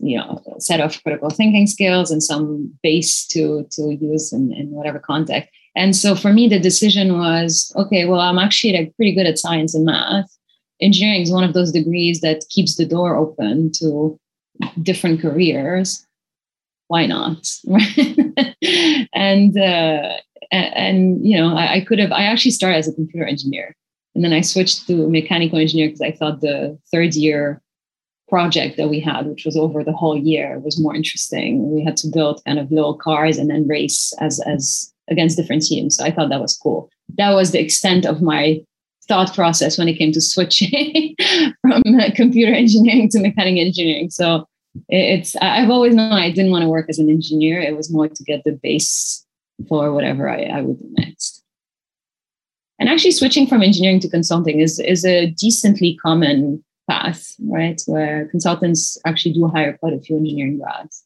you 0.01 0.17
know 0.17 0.41
set 0.59 0.81
of 0.81 1.03
critical 1.03 1.31
thinking 1.31 1.67
skills 1.67 2.11
and 2.11 2.23
some 2.23 2.73
base 2.83 3.27
to 3.27 3.67
to 3.73 3.97
use 4.01 4.33
in, 4.33 4.53
in 4.53 4.71
whatever 4.71 4.99
context 5.01 5.51
and 5.79 5.95
so 5.95 6.17
for 6.17 6.33
me, 6.33 6.49
the 6.49 6.59
decision 6.59 7.19
was 7.19 7.73
okay, 7.77 8.05
well, 8.05 8.21
I'm 8.21 8.39
actually 8.39 8.73
like 8.73 8.97
pretty 8.97 9.15
good 9.15 9.27
at 9.27 9.39
science 9.39 9.77
and 9.77 9.85
math. 9.85 10.29
Engineering 10.81 11.23
is 11.23 11.33
one 11.33 11.45
of 11.45 11.55
those 11.55 11.73
degrees 11.73 12.21
that 12.21 12.45
keeps 12.49 12.77
the 12.77 12.87
door 12.87 13.17
open 13.17 13.73
to 13.73 14.19
different 14.83 15.21
careers. 15.21 16.07
Why 16.89 17.07
not? 17.07 17.47
and 19.13 19.59
uh, 19.59 20.17
and 20.51 21.27
you 21.27 21.37
know, 21.37 21.55
I, 21.55 21.75
I 21.75 21.85
could 21.85 21.99
have. 21.99 22.13
I 22.13 22.25
actually 22.25 22.53
started 22.53 22.79
as 22.79 22.89
a 22.89 22.95
computer 22.95 23.27
engineer, 23.27 23.77
and 24.15 24.25
then 24.25 24.33
I 24.33 24.41
switched 24.41 24.87
to 24.87 25.09
mechanical 25.09 25.59
engineer 25.59 25.89
because 25.89 26.01
I 26.01 26.13
thought 26.13 26.41
the 26.41 26.79
third 26.91 27.15
year 27.15 27.61
project 28.29 28.77
that 28.77 28.89
we 28.89 29.01
had, 29.01 29.27
which 29.27 29.45
was 29.45 29.57
over 29.57 29.83
the 29.83 29.93
whole 29.93 30.17
year, 30.17 30.59
was 30.61 30.81
more 30.81 30.95
interesting. 30.95 31.75
We 31.75 31.83
had 31.85 31.97
to 31.99 32.09
build 32.09 32.43
kind 32.47 32.59
of 32.59 32.71
little 32.71 32.95
cars 32.95 33.39
and 33.39 33.51
then 33.51 33.67
race 33.67 34.13
as 34.21 34.41
as 34.41 34.93
against 35.11 35.37
different 35.37 35.63
teams. 35.63 35.97
So 35.97 36.05
I 36.05 36.11
thought 36.11 36.31
that 36.31 36.41
was 36.41 36.57
cool. 36.57 36.91
That 37.17 37.31
was 37.31 37.53
the 37.53 37.61
extent 37.61 38.05
of 38.05 38.23
my 38.23 38.63
thought 39.09 39.35
process 39.35 39.79
when 39.79 39.89
it 39.89 39.97
came 39.97 40.13
to 40.13 40.21
switching 40.21 41.17
from 41.63 41.83
computer 42.15 42.53
engineering 42.53 43.09
to 43.11 43.21
mechanical 43.21 43.65
engineering. 43.65 44.11
So 44.11 44.47
it's 44.89 45.35
I've 45.37 45.71
always 45.71 45.95
known 45.95 46.13
I 46.13 46.31
didn't 46.31 46.53
want 46.53 46.63
to 46.63 46.69
work 46.69 46.87
as 46.89 46.99
an 46.99 47.09
engineer. 47.09 47.61
It 47.61 47.77
was 47.77 47.93
more 47.93 48.09
to 48.09 48.25
get 48.25 48.45
the 48.45 48.53
base 48.53 49.25
for 49.69 49.93
whatever 49.93 50.29
I, 50.29 50.45
I 50.45 50.61
would 50.61 50.79
do 50.79 50.89
next. 50.91 51.43
And 52.79 52.89
actually 52.89 53.13
switching 53.13 53.47
from 53.47 53.63
engineering 53.63 54.01
to 54.01 54.09
consulting 54.09 54.61
is, 54.61 54.79
is 54.79 55.05
a 55.05 55.27
decently 55.27 55.97
common 56.01 56.65
path, 56.89 57.35
right? 57.45 57.81
Where 57.87 58.29
consultants 58.29 58.97
actually 59.05 59.33
do 59.33 59.49
hire 59.49 59.77
quite 59.79 59.95
a 59.95 60.01
few 60.01 60.17
engineering 60.17 60.59
grads. 60.59 61.05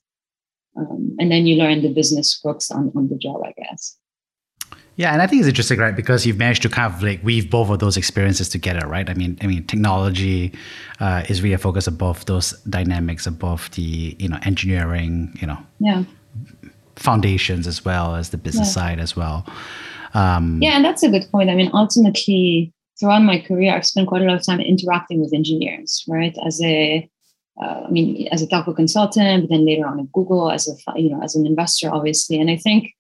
Um, 0.77 1.17
and 1.19 1.31
then 1.31 1.47
you 1.47 1.57
learn 1.57 1.83
the 1.83 1.93
business 1.93 2.39
crooks 2.39 2.71
on, 2.71 2.93
on 2.95 3.09
the 3.09 3.17
job, 3.17 3.43
I 3.45 3.53
guess. 3.53 3.97
Yeah, 4.97 5.13
and 5.13 5.23
I 5.23 5.27
think 5.27 5.41
it's 5.41 5.49
interesting, 5.49 5.79
right? 5.79 5.97
Because 5.97 6.27
you've 6.27 6.39
managed 6.39 6.63
to 6.63 6.69
kind 6.69 6.93
of 6.93 7.03
like 7.03 7.23
weave 7.25 7.51
both 7.51 7.71
of 7.71 7.79
those 7.79 7.97
experiences 7.97 8.49
together, 8.49 8.87
right? 8.87 9.09
I 9.09 9.15
mean, 9.15 9.39
I 9.41 9.47
mean, 9.47 9.65
technology 9.67 10.53
uh, 11.01 11.25
is 11.29 11.43
really 11.43 11.55
a 11.55 11.59
focus 11.59 11.87
above 11.87 12.27
those 12.27 12.53
dynamics, 12.69 13.27
above 13.27 13.71
the 13.71 14.15
you 14.19 14.29
know 14.29 14.39
engineering, 14.45 15.37
you 15.41 15.47
know, 15.47 15.59
yeah, 15.79 16.05
foundations 16.97 17.67
as 17.67 17.85
well 17.85 18.15
as 18.17 18.31
the 18.31 18.37
business 18.37 18.69
yeah. 18.69 18.83
side 18.83 19.01
as 19.01 19.17
well. 19.17 19.47
Um, 20.15 20.59
yeah, 20.61 20.77
and 20.77 20.85
that's 20.85 21.03
a 21.03 21.09
good 21.09 21.25
point. 21.33 21.49
I 21.49 21.55
mean, 21.55 21.71
ultimately, 21.73 22.71
throughout 23.01 23.23
my 23.23 23.41
career, 23.41 23.75
I've 23.75 23.87
spent 23.87 24.09
quite 24.09 24.21
a 24.21 24.27
lot 24.27 24.37
of 24.37 24.45
time 24.45 24.61
interacting 24.61 25.23
with 25.23 25.33
engineers, 25.33 26.05
right? 26.07 26.37
As 26.47 26.61
a 26.63 27.09
uh, 27.63 27.85
I 27.87 27.91
mean, 27.91 28.29
as 28.31 28.43
a 28.43 28.47
telco 28.47 28.75
consultant, 28.75 29.45
but 29.45 29.51
then 29.51 29.67
later 29.67 29.87
on 29.87 30.01
at 30.01 30.13
Google 30.13 30.51
as 30.51 30.69
a 30.69 31.01
you 31.01 31.11
know 31.11 31.23
as 31.23 31.35
an 31.35 31.47
investor, 31.47 31.91
obviously. 31.91 32.39
And 32.39 32.51
I 32.51 32.57
think 32.57 32.93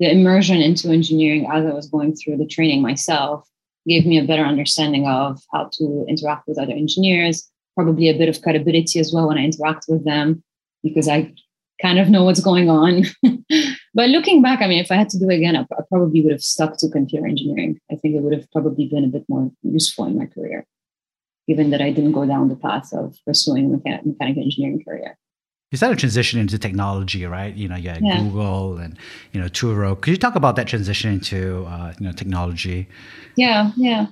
the 0.00 0.10
immersion 0.10 0.62
into 0.62 0.88
engineering 0.88 1.46
as 1.52 1.64
I 1.64 1.74
was 1.74 1.88
going 1.88 2.16
through 2.16 2.38
the 2.38 2.46
training 2.46 2.80
myself 2.80 3.46
gave 3.86 4.06
me 4.06 4.18
a 4.18 4.24
better 4.24 4.44
understanding 4.44 5.06
of 5.06 5.38
how 5.52 5.68
to 5.74 6.06
interact 6.08 6.48
with 6.48 6.58
other 6.58 6.72
engineers, 6.72 7.48
probably 7.76 8.08
a 8.08 8.16
bit 8.16 8.28
of 8.28 8.40
credibility 8.40 8.98
as 8.98 9.12
well 9.12 9.28
when 9.28 9.38
I 9.38 9.44
interact 9.44 9.84
with 9.88 10.04
them, 10.04 10.42
because 10.82 11.06
I 11.06 11.32
kind 11.82 11.98
of 11.98 12.08
know 12.08 12.24
what's 12.24 12.40
going 12.40 12.70
on. 12.70 13.04
but 13.94 14.08
looking 14.08 14.42
back, 14.42 14.62
I 14.62 14.68
mean, 14.68 14.82
if 14.82 14.90
I 14.90 14.96
had 14.96 15.10
to 15.10 15.18
do 15.18 15.28
it 15.28 15.36
again, 15.36 15.56
I, 15.56 15.66
probably 15.90 16.22
would 16.22 16.32
have 16.32 16.42
stuck 16.42 16.78
to 16.78 16.88
computer 16.88 17.26
engineering. 17.26 17.78
I 17.90 17.96
think 17.96 18.14
it 18.16 18.22
would 18.22 18.34
have 18.34 18.50
probably 18.52 18.86
been 18.86 19.04
a 19.04 19.08
bit 19.08 19.24
more 19.28 19.50
useful 19.62 20.06
in 20.06 20.16
my 20.16 20.26
career, 20.26 20.66
given 21.46 21.70
that 21.70 21.82
I 21.82 21.90
didn't 21.90 22.12
go 22.12 22.26
down 22.26 22.48
the 22.48 22.56
path 22.56 22.92
of 22.94 23.16
pursuing 23.26 23.66
a 23.66 23.68
mechanical 24.06 24.42
engineering 24.42 24.82
career 24.82 25.18
you 25.70 25.76
started 25.76 25.98
transition 25.98 26.40
into 26.40 26.58
technology, 26.58 27.24
right? 27.24 27.54
You 27.54 27.68
know, 27.68 27.76
you 27.76 27.90
had 27.90 28.02
yeah. 28.02 28.18
Google 28.18 28.78
and 28.78 28.98
you 29.32 29.40
know 29.40 29.46
Turo. 29.46 30.00
Could 30.00 30.10
you 30.10 30.16
talk 30.16 30.34
about 30.34 30.56
that 30.56 30.66
transition 30.66 31.12
into 31.12 31.64
uh, 31.66 31.94
you 31.98 32.06
know 32.06 32.12
technology? 32.12 32.88
Yeah, 33.36 33.70
yeah. 33.76 34.06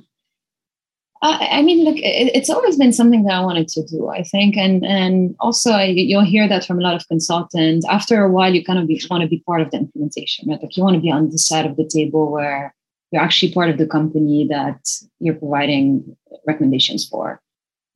Uh, 1.20 1.36
I 1.40 1.62
mean, 1.62 1.84
look, 1.84 1.96
it, 1.96 2.30
it's 2.32 2.48
always 2.48 2.76
been 2.76 2.92
something 2.92 3.24
that 3.24 3.34
I 3.34 3.40
wanted 3.40 3.66
to 3.68 3.84
do. 3.84 4.08
I 4.08 4.22
think, 4.22 4.56
and 4.56 4.86
and 4.86 5.34
also 5.40 5.72
I, 5.72 5.86
you'll 5.86 6.24
hear 6.24 6.48
that 6.48 6.64
from 6.64 6.78
a 6.78 6.82
lot 6.82 6.94
of 6.94 7.08
consultants. 7.08 7.84
After 7.86 8.22
a 8.22 8.30
while, 8.30 8.54
you 8.54 8.64
kind 8.64 8.78
of 8.78 8.86
be, 8.86 9.02
want 9.10 9.22
to 9.22 9.28
be 9.28 9.42
part 9.44 9.60
of 9.60 9.72
the 9.72 9.78
implementation, 9.78 10.48
right? 10.48 10.62
Like 10.62 10.76
you 10.76 10.84
want 10.84 10.94
to 10.94 11.02
be 11.02 11.10
on 11.10 11.30
the 11.30 11.38
side 11.38 11.66
of 11.66 11.76
the 11.76 11.88
table 11.88 12.30
where 12.30 12.72
you're 13.10 13.22
actually 13.22 13.52
part 13.52 13.68
of 13.68 13.78
the 13.78 13.86
company 13.86 14.46
that 14.48 14.80
you're 15.18 15.34
providing 15.34 16.16
recommendations 16.46 17.08
for. 17.08 17.40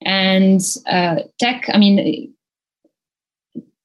And 0.05 0.61
uh, 0.89 1.21
tech, 1.39 1.67
I 1.73 1.79
mean, 1.79 2.32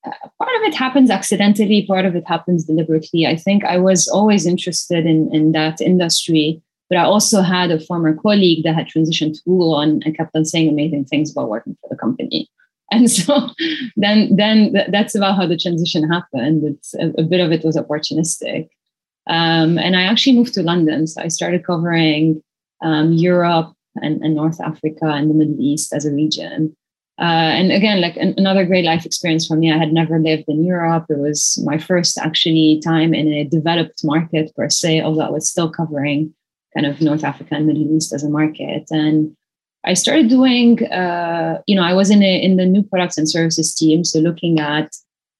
part 0.04 0.56
of 0.56 0.64
it 0.64 0.76
happens 0.76 1.10
accidentally, 1.10 1.86
part 1.86 2.06
of 2.06 2.16
it 2.16 2.24
happens 2.28 2.66
deliberately. 2.66 3.26
I 3.26 3.36
think 3.36 3.64
I 3.66 3.78
was 3.78 4.08
always 4.08 4.46
interested 4.46 5.06
in, 5.06 5.34
in 5.34 5.52
that 5.54 5.82
industry, 5.82 6.62
but 6.90 6.98
I 6.98 7.04
also 7.04 7.42
had 7.42 7.72
a 7.72 7.80
former 7.80 8.16
colleague 8.16 8.64
that 8.64 8.76
had 8.76 8.88
transitioned 8.88 9.34
to 9.36 9.42
Google 9.46 9.80
and, 9.80 10.04
and 10.06 10.16
kept 10.16 10.36
on 10.36 10.46
saying 10.46 10.70
amazing 10.70 11.06
things 11.06 11.32
about 11.32 11.50
working 11.50 11.78
for 11.82 11.90
the 11.90 11.98
company. 11.98 12.50
And 12.90 13.12
so 13.12 13.50
then, 13.98 14.34
then 14.38 14.72
th- 14.72 14.88
that's 14.92 15.14
about 15.14 15.36
how 15.36 15.46
the 15.46 15.58
transition 15.58 16.10
happened. 16.10 16.64
It's 16.64 16.94
a, 16.94 17.10
a 17.18 17.24
bit 17.24 17.42
of 17.42 17.52
it 17.52 17.66
was 17.66 17.76
opportunistic. 17.76 18.70
Um, 19.30 19.78
and 19.78 19.98
I 19.98 20.04
actually 20.04 20.38
moved 20.38 20.54
to 20.54 20.64
London. 20.64 21.06
So 21.06 21.22
I 21.22 21.28
started 21.28 21.66
covering 21.66 22.42
um, 22.82 23.12
Europe 23.12 23.74
and, 24.02 24.24
and 24.24 24.36
North 24.36 24.62
Africa 24.62 25.08
and 25.08 25.30
the 25.30 25.34
Middle 25.34 25.60
East 25.60 25.92
as 25.94 26.06
a 26.06 26.14
region. 26.14 26.78
Uh, 27.20 27.50
and 27.60 27.72
again, 27.72 28.00
like 28.00 28.16
an, 28.18 28.36
another 28.38 28.64
great 28.64 28.86
life 28.86 29.06
experience 29.06 29.48
for 29.48 29.56
me. 29.56 29.72
I 29.72 29.78
had 29.78 29.92
never 29.92 30.20
lived 30.20 30.44
in 30.48 30.64
Europe. 30.64 31.06
It 31.10 31.18
was 31.18 31.60
my 31.66 31.80
first 31.80 32.18
actually 32.20 32.80
time 32.84 33.14
in 33.14 33.28
a 33.34 33.44
developed 33.44 34.04
market 34.04 34.56
per 34.56 34.70
se, 34.70 35.02
although 35.02 35.22
I 35.22 35.32
was 35.32 35.50
still 35.50 35.70
covering 35.70 36.34
kind 36.76 36.86
of 36.86 37.02
North 37.02 37.24
Africa 37.24 37.56
and 37.56 37.66
Middle 37.66 37.96
East 37.96 38.14
as 38.14 38.24
a 38.24 38.30
market. 38.30 38.86
And 38.92 39.36
I 39.84 39.96
started 39.96 40.30
doing, 40.30 40.86
uh, 40.92 41.62
you 41.66 41.76
know, 41.76 41.84
I 41.84 41.94
was 41.94 42.12
in 42.12 42.22
a, 42.22 42.42
in 42.42 42.58
the 42.58 42.66
new 42.66 42.84
products 42.84 43.18
and 43.18 43.28
services 43.28 43.74
team, 43.74 44.04
so 44.04 44.20
looking 44.20 44.60
at 44.60 44.92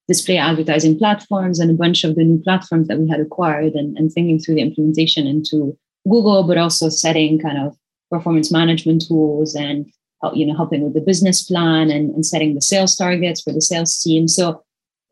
display 0.08 0.38
advertising 0.38 0.98
platforms 0.98 1.60
and 1.60 1.70
a 1.70 1.74
bunch 1.74 2.02
of 2.02 2.16
the 2.16 2.24
new 2.24 2.40
platforms 2.42 2.88
that 2.88 2.98
we 2.98 3.08
had 3.08 3.20
acquired, 3.20 3.74
and, 3.74 3.96
and 3.96 4.10
thinking 4.10 4.40
through 4.40 4.54
the 4.56 4.62
implementation 4.62 5.26
into 5.26 5.76
Google, 6.08 6.42
but 6.44 6.56
also 6.56 6.88
setting 6.88 7.38
kind 7.38 7.58
of 7.58 7.76
performance 8.10 8.50
management 8.50 9.06
tools 9.06 9.54
and 9.54 9.86
you 10.34 10.46
know, 10.46 10.56
helping 10.56 10.82
with 10.82 10.94
the 10.94 11.00
business 11.00 11.42
plan 11.42 11.90
and, 11.90 12.14
and 12.14 12.26
setting 12.26 12.54
the 12.54 12.60
sales 12.60 12.96
targets 12.96 13.40
for 13.40 13.52
the 13.52 13.60
sales 13.60 13.98
team. 14.00 14.28
So 14.28 14.62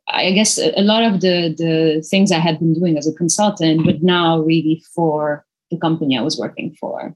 I 0.09 0.33
guess 0.33 0.59
a 0.59 0.83
lot 0.83 1.03
of 1.03 1.21
the 1.21 1.55
the 1.57 2.07
things 2.09 2.31
I 2.31 2.39
had 2.39 2.59
been 2.59 2.75
doing 2.75 2.97
as 2.97 3.09
a 3.09 3.15
consultant, 3.15 3.85
but 3.85 4.03
now 4.03 4.41
really 4.41 4.83
for 4.95 5.45
the 5.71 5.79
company 5.79 6.17
I 6.17 6.23
was 6.23 6.39
working 6.39 6.77
for. 6.81 7.15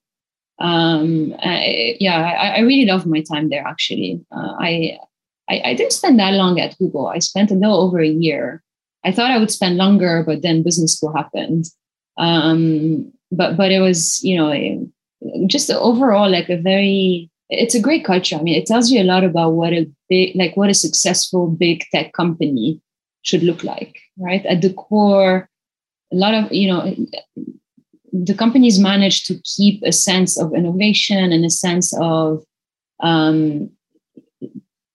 Um, 0.59 1.35
I, 1.39 1.97
yeah, 2.01 2.19
I, 2.19 2.49
I, 2.57 2.61
really 2.61 2.85
love 2.85 3.07
my 3.07 3.23
time 3.23 3.49
there. 3.49 3.67
Actually, 3.67 4.21
uh, 4.31 4.57
I, 4.59 4.99
I, 5.49 5.63
I 5.65 5.75
didn't 5.75 5.95
spend 5.95 6.21
that 6.21 6.35
long 6.35 6.61
at 6.61 6.77
Google. 6.77 7.07
I 7.07 7.19
spent 7.21 7.51
a 7.51 7.55
little 7.55 7.81
over 7.81 7.99
a 7.99 8.07
year. 8.07 8.63
I 9.03 9.11
thought 9.11 9.31
I 9.31 9.39
would 9.39 9.51
spend 9.51 9.79
longer, 9.79 10.23
but 10.27 10.43
then 10.43 10.63
business 10.63 10.97
school 10.97 11.15
happened. 11.17 11.65
Um, 12.19 13.11
but 13.33 13.57
but 13.57 13.71
it 13.71 13.81
was 13.81 14.23
you 14.23 14.37
know 14.37 14.91
just 15.47 15.71
overall 15.71 16.31
like 16.31 16.51
a 16.51 16.61
very 16.61 17.30
it's 17.51 17.75
a 17.75 17.81
great 17.81 18.05
culture. 18.05 18.37
I 18.37 18.43
mean, 18.43 18.55
it 18.55 18.67
tells 18.67 18.91
you 18.91 19.01
a 19.01 19.05
lot 19.05 19.25
about 19.25 19.51
what 19.51 19.73
a 19.73 19.91
big, 20.09 20.37
like 20.37 20.57
what 20.57 20.71
a 20.71 20.75
successful 20.75 21.49
big 21.49 21.85
tech 21.93 22.13
company 22.13 22.81
should 23.23 23.43
look 23.43 23.65
like, 23.65 23.99
right? 24.17 24.45
At 24.47 24.63
the 24.63 24.73
core, 24.73 25.49
a 26.13 26.17
lot 26.17 26.35
of, 26.35 26.53
you 26.53 26.69
know, 26.69 26.95
the 28.13 28.35
companies 28.35 28.79
manage 28.79 29.25
to 29.25 29.41
keep 29.45 29.83
a 29.83 29.93
sense 29.93 30.41
of 30.41 30.55
innovation 30.55 31.33
and 31.33 31.45
a 31.45 31.51
sense 31.51 31.93
of 32.01 32.45
um, 33.01 33.71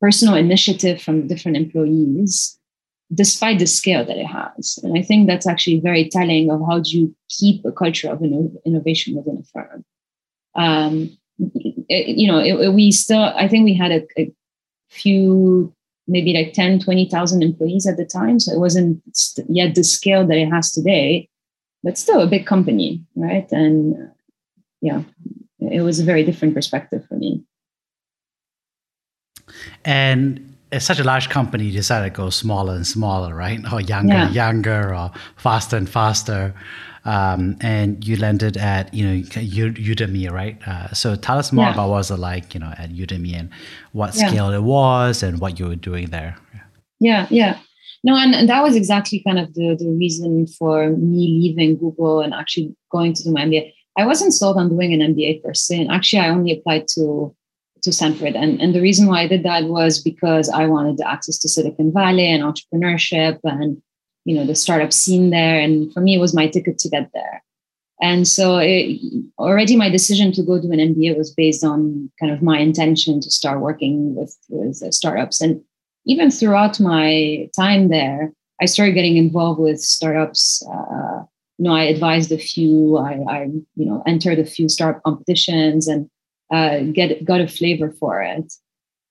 personal 0.02 0.36
initiative 0.36 1.02
from 1.02 1.28
different 1.28 1.58
employees, 1.58 2.58
despite 3.14 3.60
the 3.60 3.68
scale 3.68 4.06
that 4.06 4.18
it 4.18 4.26
has. 4.26 4.80
And 4.84 4.98
I 4.98 5.02
think 5.02 5.28
that's 5.28 5.48
actually 5.48 5.80
very 5.80 6.10
telling 6.10 6.52
of 6.52 6.62
how 6.68 6.80
do 6.80 6.90
you 6.90 7.16
keep 7.30 7.64
a 7.66 7.72
culture 7.72 8.10
of 8.10 8.22
innovation 8.66 9.16
within 9.16 9.38
a 9.38 9.44
firm. 9.44 9.86
Um, 10.56 11.18
it, 11.90 12.18
you 12.18 12.28
know, 12.28 12.40
it, 12.40 12.74
we 12.74 12.92
still, 12.92 13.22
I 13.22 13.48
think 13.48 13.66
we 13.66 13.74
had 13.74 13.92
a, 13.92 14.06
a 14.18 14.32
few, 14.90 15.74
maybe 16.08 16.34
like 16.34 16.54
10, 16.54 16.80
20,000 16.80 17.44
employees 17.44 17.88
at 17.88 17.98
the 17.98 18.06
time. 18.06 18.40
So 18.40 18.54
it 18.54 18.60
wasn't 18.60 19.02
yet 19.48 19.76
the 19.76 19.84
scale 19.84 20.26
that 20.28 20.38
it 20.38 20.50
has 20.50 20.72
today, 20.72 21.30
but 21.84 21.98
still 21.98 22.22
a 22.22 22.28
big 22.28 22.46
company, 22.46 23.04
right? 23.16 23.50
And 23.52 23.96
uh, 23.96 24.12
yeah, 24.82 25.02
it 25.60 25.82
was 25.82 26.00
a 26.00 26.04
very 26.04 26.24
different 26.24 26.54
perspective 26.54 27.06
for 27.08 27.16
me. 27.16 27.44
And 29.84 30.56
it's 30.72 30.86
such 30.86 31.00
a 31.00 31.04
large 31.04 31.30
company, 31.30 31.66
you 31.66 31.72
decided 31.72 32.14
to 32.14 32.18
go 32.18 32.30
smaller 32.30 32.76
and 32.76 32.86
smaller, 32.86 33.34
right? 33.34 33.60
Or 33.72 33.80
younger 33.80 34.14
yeah. 34.14 34.26
and 34.28 34.36
younger, 34.36 34.94
or 34.94 35.12
faster 35.38 35.78
and 35.78 35.90
faster 35.90 36.54
um, 37.06 37.56
and 37.62 38.06
you 38.06 38.18
landed 38.18 38.58
at 38.58 38.94
you 38.94 39.06
know 39.06 39.22
Udemy, 39.24 40.32
right? 40.32 40.58
Uh, 40.68 40.92
so 40.94 41.16
tell 41.16 41.38
us 41.38 41.52
more 41.52 41.66
yeah. 41.66 41.74
about 41.74 41.90
what 41.90 41.98
was 41.98 42.12
it 42.12 42.18
like, 42.18 42.54
you 42.54 42.60
know, 42.60 42.74
at 42.78 42.90
Udemy 42.92 43.40
and 43.40 43.50
what 43.92 44.16
yeah. 44.16 44.28
scale 44.28 44.52
it 44.52 44.64
was 44.64 45.24
and 45.24 45.40
what 45.40 45.60
you 45.60 45.68
were 45.68 45.76
doing 45.76 46.08
there. 46.08 46.36
Yeah, 47.00 47.28
yeah. 47.30 47.60
No, 48.04 48.16
and, 48.16 48.36
and 48.36 48.50
that 48.50 48.62
was 48.62 48.76
exactly 48.76 49.24
kind 49.26 49.40
of 49.40 49.54
the, 49.56 49.76
the 49.80 49.90
reason 49.90 50.46
for 50.48 50.92
me 50.92 51.42
leaving 51.42 51.78
Google 51.78 52.22
and 52.22 52.34
actually 52.34 52.76
going 52.92 53.14
to 53.14 53.24
do 53.24 53.32
my 53.32 53.46
MBA. 53.46 53.74
I 53.98 54.06
wasn't 54.06 54.34
sold 54.34 54.58
on 54.58 54.70
doing 54.70 54.94
an 54.94 55.16
MBA 55.16 55.44
per 55.44 55.54
se. 55.54 55.82
And 55.82 55.92
actually, 55.92 56.20
I 56.20 56.30
only 56.30 56.52
applied 56.52 56.88
to 56.90 57.36
to 57.86 57.94
Stanford. 57.94 58.36
And, 58.36 58.60
and 58.60 58.74
the 58.74 58.82
reason 58.82 59.08
why 59.08 59.22
I 59.22 59.28
did 59.28 59.44
that 59.44 59.66
was 59.66 60.02
because 60.02 60.50
I 60.50 60.66
wanted 60.66 60.98
the 60.98 61.08
access 61.08 61.38
to 61.38 61.48
Silicon 61.48 61.94
Valley 61.94 62.26
and 62.26 62.44
entrepreneurship 62.44 63.40
and 63.44 63.82
you 64.26 64.36
know 64.36 64.46
the 64.46 64.56
startup 64.56 64.92
scene 64.92 65.30
there. 65.30 65.60
And 65.60 65.94
for 65.94 66.02
me 66.02 66.16
it 66.16 66.20
was 66.20 66.34
my 66.34 66.48
ticket 66.48 66.78
to 66.80 66.90
get 66.90 67.10
there. 67.14 67.44
And 68.02 68.28
so 68.28 68.58
it, 68.58 69.00
already 69.40 69.78
my 69.78 69.90
decision 69.90 70.34
to 70.34 70.44
go 70.44 70.62
do 70.62 70.72
an 70.72 70.80
mba 70.80 71.18
was 71.18 71.32
based 71.34 71.64
on 71.64 72.12
kind 72.20 72.32
of 72.32 72.42
my 72.42 72.60
intention 72.60 73.22
to 73.22 73.32
start 73.32 73.62
working 73.62 74.16
with, 74.16 74.36
with 74.50 74.76
startups. 74.94 75.40
And 75.40 75.62
even 76.06 76.30
throughout 76.30 76.80
my 76.80 77.50
time 77.56 77.90
there 77.90 78.32
i 78.62 78.66
started 78.66 78.94
getting 78.94 79.18
involved 79.18 79.60
with 79.60 79.80
startups. 79.82 80.64
Uh, 80.72 81.24
you 81.58 81.64
know 81.64 81.74
i 81.74 81.84
advised 81.84 82.32
a 82.32 82.38
few 82.38 82.98
i, 82.98 83.14
I 83.30 83.44
you 83.76 83.86
know 83.86 84.04
entered 84.06 84.40
a 84.40 84.46
few 84.46 84.70
startup 84.70 85.04
competitions 85.04 85.88
and 85.88 86.10
uh, 86.54 86.80
get 86.94 87.26
got 87.26 87.42
a 87.42 87.48
flavor 87.48 87.92
for 88.00 88.22
it 88.22 88.54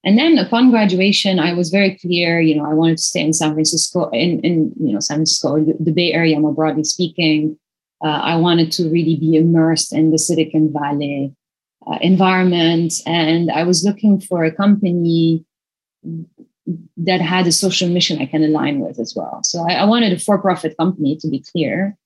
and 0.04 0.18
then 0.18 0.38
upon 0.38 0.70
graduation, 0.70 1.38
I 1.38 1.54
was 1.54 1.70
very 1.70 1.96
clear, 1.96 2.40
you 2.40 2.54
know, 2.54 2.64
I 2.64 2.74
wanted 2.74 2.98
to 2.98 3.02
stay 3.02 3.20
in 3.20 3.32
San 3.32 3.54
Francisco, 3.54 4.10
in, 4.10 4.40
in 4.40 4.72
you 4.78 4.92
know, 4.92 5.00
San 5.00 5.18
Francisco, 5.18 5.64
the 5.80 5.92
Bay 5.92 6.12
Area 6.12 6.38
more 6.38 6.54
broadly 6.54 6.84
speaking. 6.84 7.58
Uh, 8.04 8.08
I 8.08 8.36
wanted 8.36 8.70
to 8.72 8.90
really 8.90 9.16
be 9.16 9.36
immersed 9.36 9.92
in 9.92 10.10
the 10.10 10.18
Silicon 10.18 10.72
Valley 10.72 11.34
uh, 11.86 11.98
environment. 12.02 12.92
And 13.06 13.50
I 13.50 13.62
was 13.64 13.82
looking 13.82 14.20
for 14.20 14.44
a 14.44 14.52
company 14.52 15.44
that 16.96 17.20
had 17.20 17.46
a 17.46 17.52
social 17.52 17.88
mission 17.88 18.20
I 18.20 18.26
can 18.26 18.42
align 18.42 18.80
with 18.80 18.98
as 18.98 19.14
well. 19.16 19.40
So 19.42 19.64
I, 19.68 19.74
I 19.74 19.84
wanted 19.84 20.12
a 20.12 20.18
for 20.18 20.38
profit 20.38 20.76
company, 20.76 21.16
to 21.16 21.28
be 21.28 21.42
clear, 21.52 21.96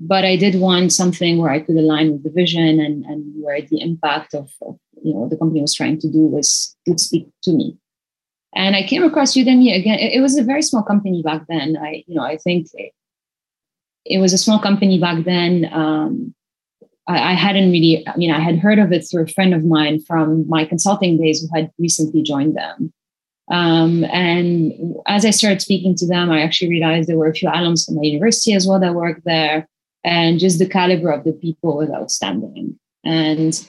but 0.00 0.24
I 0.24 0.36
did 0.36 0.56
want 0.56 0.92
something 0.92 1.38
where 1.38 1.50
I 1.50 1.60
could 1.60 1.76
align 1.76 2.12
with 2.12 2.24
the 2.24 2.30
vision 2.30 2.80
and, 2.80 3.04
and 3.04 3.32
where 3.42 3.60
the 3.60 3.80
impact 3.80 4.34
of, 4.34 4.50
of 4.62 4.78
you 5.02 5.14
know 5.14 5.28
the 5.28 5.36
company 5.36 5.60
was 5.60 5.74
trying 5.74 5.98
to 6.00 6.10
do 6.10 6.26
was 6.26 6.76
would 6.86 7.00
speak 7.00 7.28
to 7.44 7.52
me. 7.52 7.76
And 8.56 8.76
I 8.76 8.84
came 8.84 9.02
across 9.02 9.34
Udemy 9.34 9.76
again. 9.76 9.98
It, 9.98 10.14
it 10.14 10.20
was 10.20 10.36
a 10.36 10.44
very 10.44 10.62
small 10.62 10.82
company 10.82 11.22
back 11.22 11.42
then. 11.48 11.76
I 11.76 12.04
you 12.06 12.14
know 12.14 12.22
I 12.22 12.36
think 12.36 12.68
it, 12.74 12.92
it 14.04 14.18
was 14.18 14.32
a 14.32 14.38
small 14.38 14.58
company 14.58 14.98
back 14.98 15.24
then. 15.24 15.70
Um, 15.72 16.34
I, 17.06 17.32
I, 17.32 17.32
hadn't 17.34 17.70
really. 17.70 18.06
I 18.08 18.16
mean, 18.16 18.30
I 18.30 18.40
had 18.40 18.58
heard 18.58 18.78
of 18.78 18.92
it 18.92 19.02
through 19.02 19.24
a 19.24 19.28
friend 19.28 19.54
of 19.54 19.64
mine 19.64 20.00
from 20.00 20.48
my 20.48 20.64
consulting 20.64 21.18
days 21.18 21.40
who 21.40 21.48
had 21.54 21.70
recently 21.78 22.22
joined 22.22 22.56
them. 22.56 22.92
Um, 23.50 24.04
and 24.04 24.72
as 25.06 25.26
I 25.26 25.30
started 25.30 25.60
speaking 25.60 25.94
to 25.96 26.06
them, 26.06 26.30
I 26.30 26.40
actually 26.40 26.70
realized 26.70 27.08
there 27.08 27.18
were 27.18 27.28
a 27.28 27.34
few 27.34 27.48
alums 27.48 27.84
from 27.84 27.96
my 27.96 28.02
university 28.02 28.54
as 28.54 28.66
well 28.66 28.80
that 28.80 28.94
worked 28.94 29.24
there 29.26 29.68
and 30.04 30.38
just 30.38 30.58
the 30.58 30.68
caliber 30.68 31.10
of 31.10 31.24
the 31.24 31.32
people 31.32 31.78
was 31.78 31.90
outstanding. 31.90 32.78
And 33.04 33.68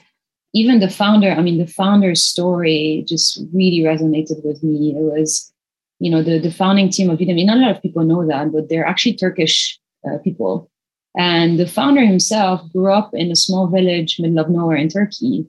even 0.54 0.80
the 0.80 0.90
founder, 0.90 1.32
I 1.32 1.42
mean, 1.42 1.58
the 1.58 1.68
founder's 1.68 2.24
story 2.24 3.06
just 3.08 3.42
really 3.54 3.80
resonated 3.80 4.44
with 4.44 4.62
me. 4.62 4.96
It 4.98 5.02
was, 5.02 5.52
you 6.00 6.12
know, 6.12 6.22
the, 6.22 6.40
the 6.40 6.52
founding 6.52 6.90
team 6.90 7.10
of 7.10 7.20
Udemy, 7.20 7.46
not 7.46 7.58
a 7.58 7.62
lot 7.62 7.76
of 7.76 7.82
people 7.82 8.04
know 8.04 8.28
that, 8.28 8.52
but 8.52 8.70
they're 8.70 8.86
actually 8.86 9.16
Turkish 9.16 9.80
uh, 10.08 10.18
people. 10.24 10.70
And 11.18 11.58
the 11.58 11.68
founder 11.68 12.06
himself 12.06 12.62
grew 12.74 12.92
up 12.92 13.12
in 13.14 13.32
a 13.32 13.36
small 13.36 13.68
village, 13.68 14.20
middle 14.20 14.40
of 14.40 14.50
nowhere 14.50 14.78
in 14.78 14.90
Turkey. 14.90 15.46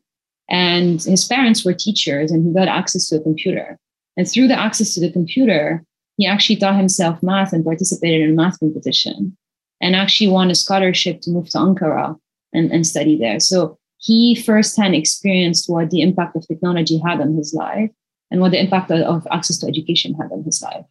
And 0.48 1.02
his 1.02 1.24
parents 1.24 1.64
were 1.64 1.74
teachers, 1.74 2.30
and 2.30 2.46
he 2.46 2.54
got 2.54 2.68
access 2.68 3.08
to 3.08 3.16
a 3.16 3.20
computer. 3.20 3.76
And 4.16 4.28
through 4.28 4.46
the 4.46 4.58
access 4.58 4.94
to 4.94 5.00
the 5.00 5.10
computer, 5.10 5.82
he 6.16 6.26
actually 6.26 6.56
taught 6.56 6.76
himself 6.76 7.20
math 7.20 7.52
and 7.52 7.64
participated 7.64 8.22
in 8.22 8.30
a 8.30 8.34
math 8.34 8.60
competition 8.60 9.36
and 9.80 9.94
actually 9.94 10.28
won 10.28 10.50
a 10.50 10.54
scholarship 10.54 11.20
to 11.22 11.30
move 11.30 11.48
to 11.50 11.58
Ankara 11.58 12.18
and, 12.52 12.70
and 12.70 12.86
study 12.86 13.18
there. 13.18 13.40
So 13.40 13.78
he 13.98 14.34
firsthand 14.34 14.94
experienced 14.94 15.68
what 15.68 15.90
the 15.90 16.02
impact 16.02 16.36
of 16.36 16.46
technology 16.46 16.98
had 16.98 17.20
on 17.20 17.34
his 17.34 17.54
life 17.54 17.90
and 18.30 18.40
what 18.40 18.52
the 18.52 18.60
impact 18.60 18.90
of 18.90 19.26
access 19.30 19.58
to 19.58 19.66
education 19.66 20.14
had 20.14 20.32
on 20.32 20.42
his 20.44 20.62
life. 20.62 20.84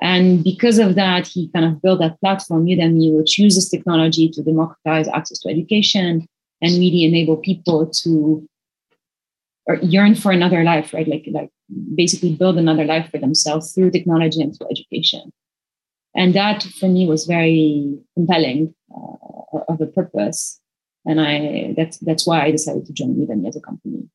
And 0.00 0.44
because 0.44 0.78
of 0.78 0.94
that, 0.96 1.26
he 1.26 1.48
kind 1.48 1.64
of 1.64 1.80
built 1.80 2.00
that 2.00 2.20
platform, 2.20 2.66
Udemy, 2.66 3.16
which 3.16 3.38
uses 3.38 3.68
technology 3.68 4.28
to 4.28 4.42
democratize 4.42 5.08
access 5.08 5.38
to 5.40 5.48
education 5.48 6.26
and 6.60 6.72
really 6.72 7.04
enable 7.04 7.36
people 7.36 7.86
to 7.86 8.46
or 9.68 9.76
yearn 9.76 10.14
for 10.14 10.30
another 10.30 10.62
life, 10.62 10.92
right? 10.92 11.08
Like, 11.08 11.26
like 11.32 11.50
basically 11.94 12.34
build 12.34 12.56
another 12.56 12.84
life 12.84 13.10
for 13.10 13.18
themselves 13.18 13.72
through 13.72 13.90
technology 13.90 14.40
and 14.40 14.56
through 14.56 14.68
education 14.70 15.32
and 16.16 16.34
that 16.34 16.62
for 16.62 16.88
me 16.88 17.06
was 17.06 17.26
very 17.26 17.98
compelling 18.14 18.74
uh, 18.90 19.58
of 19.68 19.80
a 19.80 19.86
purpose. 19.86 20.58
And 21.04 21.20
i 21.20 21.74
that's 21.76 21.98
that's 21.98 22.26
why 22.26 22.42
i 22.42 22.50
decided 22.50 22.84
to 22.86 22.92
join 22.92 23.14
udemy 23.14 23.48
as 23.48 23.54
a 23.54 23.60
company. 23.60 24.08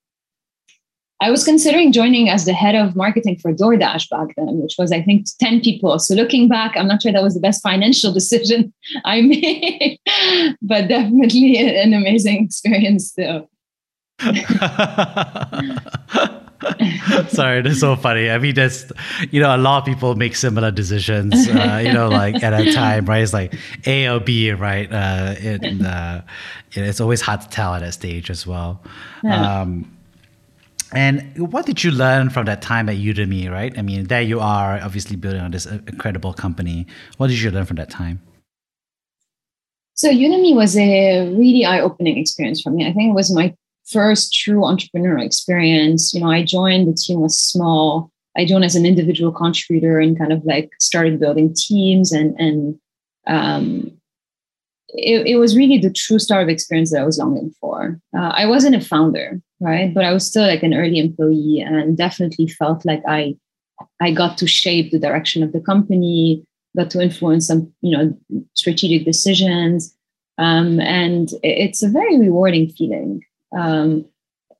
I 1.23 1.29
was 1.29 1.45
considering 1.45 1.91
joining 1.91 2.29
as 2.29 2.45
the 2.45 2.53
head 2.53 2.73
of 2.73 2.95
marketing 2.95 3.37
for 3.37 3.53
doordash 3.53 4.09
back 4.09 4.29
then 4.35 4.59
which 4.61 4.75
was 4.77 4.91
i 4.91 5.01
think 5.01 5.27
10 5.39 5.61
people. 5.61 5.97
So 5.99 6.15
looking 6.15 6.49
back 6.49 6.75
i'm 6.75 6.87
not 6.87 7.01
sure 7.01 7.13
that 7.13 7.23
was 7.23 7.35
the 7.35 7.39
best 7.39 7.63
financial 7.63 8.11
decision 8.19 8.73
i 9.05 9.21
made 9.21 9.99
but 10.61 10.89
definitely 10.89 11.57
an 11.57 11.93
amazing 11.93 12.43
experience 12.43 13.13
though 13.13 13.47
Sorry, 17.29 17.61
that's 17.61 17.79
so 17.79 17.95
funny. 17.95 18.29
I 18.29 18.37
mean, 18.37 18.55
that's 18.55 18.91
you 19.31 19.41
know, 19.41 19.55
a 19.55 19.57
lot 19.57 19.79
of 19.79 19.85
people 19.85 20.15
make 20.15 20.35
similar 20.35 20.71
decisions. 20.71 21.47
Uh, 21.47 21.81
you 21.83 21.93
know, 21.93 22.09
like 22.09 22.43
at 22.43 22.53
a 22.53 22.71
time, 22.73 23.05
right? 23.05 23.23
It's 23.23 23.33
like 23.33 23.53
A 23.85 24.07
or 24.07 24.19
B, 24.19 24.51
right? 24.51 24.91
Uh, 24.91 25.35
it, 25.37 25.85
uh, 25.85 26.21
it's 26.71 27.01
always 27.01 27.21
hard 27.21 27.41
to 27.41 27.49
tell 27.49 27.73
at 27.73 27.79
that 27.79 27.93
stage 27.93 28.29
as 28.29 28.45
well. 28.45 28.81
Yeah. 29.23 29.61
Um, 29.61 29.97
and 30.93 31.51
what 31.51 31.65
did 31.65 31.83
you 31.83 31.91
learn 31.91 32.29
from 32.29 32.45
that 32.45 32.61
time 32.61 32.89
at 32.89 32.97
Udemy, 32.97 33.49
right? 33.49 33.77
I 33.77 33.81
mean, 33.81 34.05
there 34.05 34.21
you 34.21 34.39
are, 34.41 34.79
obviously 34.81 35.15
building 35.15 35.41
on 35.41 35.51
this 35.51 35.65
incredible 35.65 36.33
company. 36.33 36.85
What 37.17 37.27
did 37.27 37.39
you 37.39 37.49
learn 37.49 37.65
from 37.65 37.77
that 37.77 37.89
time? 37.89 38.21
So 39.93 40.09
Udemy 40.09 40.55
was 40.55 40.75
a 40.77 41.29
really 41.33 41.63
eye-opening 41.63 42.17
experience 42.17 42.61
for 42.61 42.71
me. 42.71 42.87
I 42.87 42.91
think 42.91 43.11
it 43.11 43.13
was 43.13 43.33
my 43.33 43.55
first 43.87 44.33
true 44.33 44.61
entrepreneurial 44.61 45.25
experience. 45.25 46.13
You 46.13 46.21
know, 46.21 46.31
I 46.31 46.43
joined, 46.43 46.87
the 46.87 46.93
team 46.93 47.21
was 47.21 47.39
small. 47.39 48.11
I 48.37 48.45
joined 48.45 48.63
as 48.63 48.75
an 48.75 48.85
individual 48.85 49.31
contributor 49.31 49.99
and 49.99 50.17
kind 50.17 50.31
of 50.31 50.43
like 50.45 50.71
started 50.79 51.19
building 51.19 51.53
teams 51.53 52.11
and 52.11 52.39
and 52.39 52.79
um, 53.27 53.91
it, 54.93 55.25
it 55.27 55.35
was 55.37 55.55
really 55.55 55.77
the 55.77 55.91
true 55.91 56.19
start 56.19 56.43
of 56.43 56.49
experience 56.49 56.91
that 56.91 57.01
I 57.01 57.05
was 57.05 57.17
longing 57.17 57.53
for. 57.59 57.99
Uh, 58.15 58.31
I 58.33 58.45
wasn't 58.45 58.75
a 58.75 58.81
founder, 58.81 59.41
right? 59.59 59.93
But 59.93 60.05
I 60.05 60.13
was 60.13 60.25
still 60.25 60.45
like 60.45 60.63
an 60.63 60.73
early 60.73 60.99
employee 60.99 61.63
and 61.65 61.97
definitely 61.97 62.47
felt 62.47 62.85
like 62.85 63.01
I 63.07 63.35
I 63.99 64.11
got 64.11 64.37
to 64.37 64.47
shape 64.47 64.91
the 64.91 64.99
direction 64.99 65.43
of 65.43 65.53
the 65.53 65.61
company, 65.61 66.45
got 66.77 66.91
to 66.91 67.01
influence 67.01 67.47
some, 67.47 67.73
you 67.81 67.97
know, 67.97 68.17
strategic 68.53 69.05
decisions. 69.05 69.95
Um, 70.37 70.79
and 70.79 71.29
it's 71.43 71.83
a 71.83 71.89
very 71.89 72.17
rewarding 72.19 72.69
feeling 72.69 73.21
um, 73.57 74.05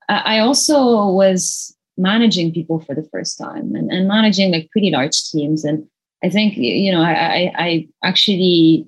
I 0.09 0.39
also 0.39 1.09
was 1.09 1.75
managing 1.97 2.53
people 2.53 2.79
for 2.79 2.95
the 2.95 3.07
first 3.11 3.37
time 3.37 3.75
and, 3.75 3.91
and 3.91 4.07
managing 4.07 4.51
like 4.51 4.69
pretty 4.71 4.89
large 4.91 5.23
teams. 5.29 5.63
And 5.63 5.87
I 6.23 6.29
think, 6.29 6.57
you 6.57 6.91
know, 6.91 7.01
I, 7.01 7.51
I 7.55 7.87
actually 8.03 8.87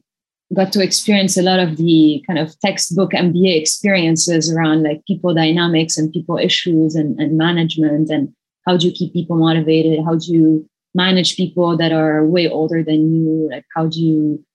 got 0.54 0.72
to 0.74 0.84
experience 0.84 1.38
a 1.38 1.42
lot 1.42 1.60
of 1.60 1.78
the 1.78 2.24
kind 2.28 2.40
of 2.40 2.60
textbook 2.60 3.12
MBA 3.12 3.60
experiences 3.60 4.52
around 4.52 4.84
like 4.84 5.06
people 5.08 5.34
dynamics 5.34 5.98
and 5.98 6.12
people 6.12 6.38
issues 6.38 6.96
and, 6.96 7.20
and 7.20 7.38
management 7.38 8.10
and 8.10 8.34
how 8.66 8.78
do 8.78 8.88
you 8.88 8.94
keep 8.94 9.14
people 9.14 9.36
motivated? 9.36 10.04
How 10.06 10.16
do 10.16 10.32
you 10.32 10.70
manage 10.94 11.36
people 11.36 11.76
that 11.78 11.92
are 11.92 12.26
way 12.26 12.48
older 12.48 12.84
than 12.84 13.14
you? 13.14 13.50
Like 13.52 13.66
how 13.76 13.88
do 13.88 14.00
you 14.00 14.46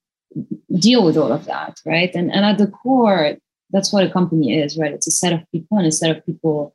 deal 0.78 1.04
with 1.04 1.16
all 1.16 1.32
of 1.32 1.44
that? 1.46 1.78
Right. 1.84 2.14
And 2.14 2.32
and 2.32 2.44
at 2.44 2.58
the 2.58 2.68
core, 2.68 3.36
that's 3.70 3.92
what 3.92 4.04
a 4.04 4.10
company 4.10 4.58
is, 4.58 4.78
right? 4.78 4.92
It's 4.92 5.06
a 5.06 5.12
set 5.12 5.32
of 5.32 5.40
people 5.52 5.78
and 5.78 5.86
a 5.86 5.92
set 5.92 6.16
of 6.16 6.24
people 6.24 6.74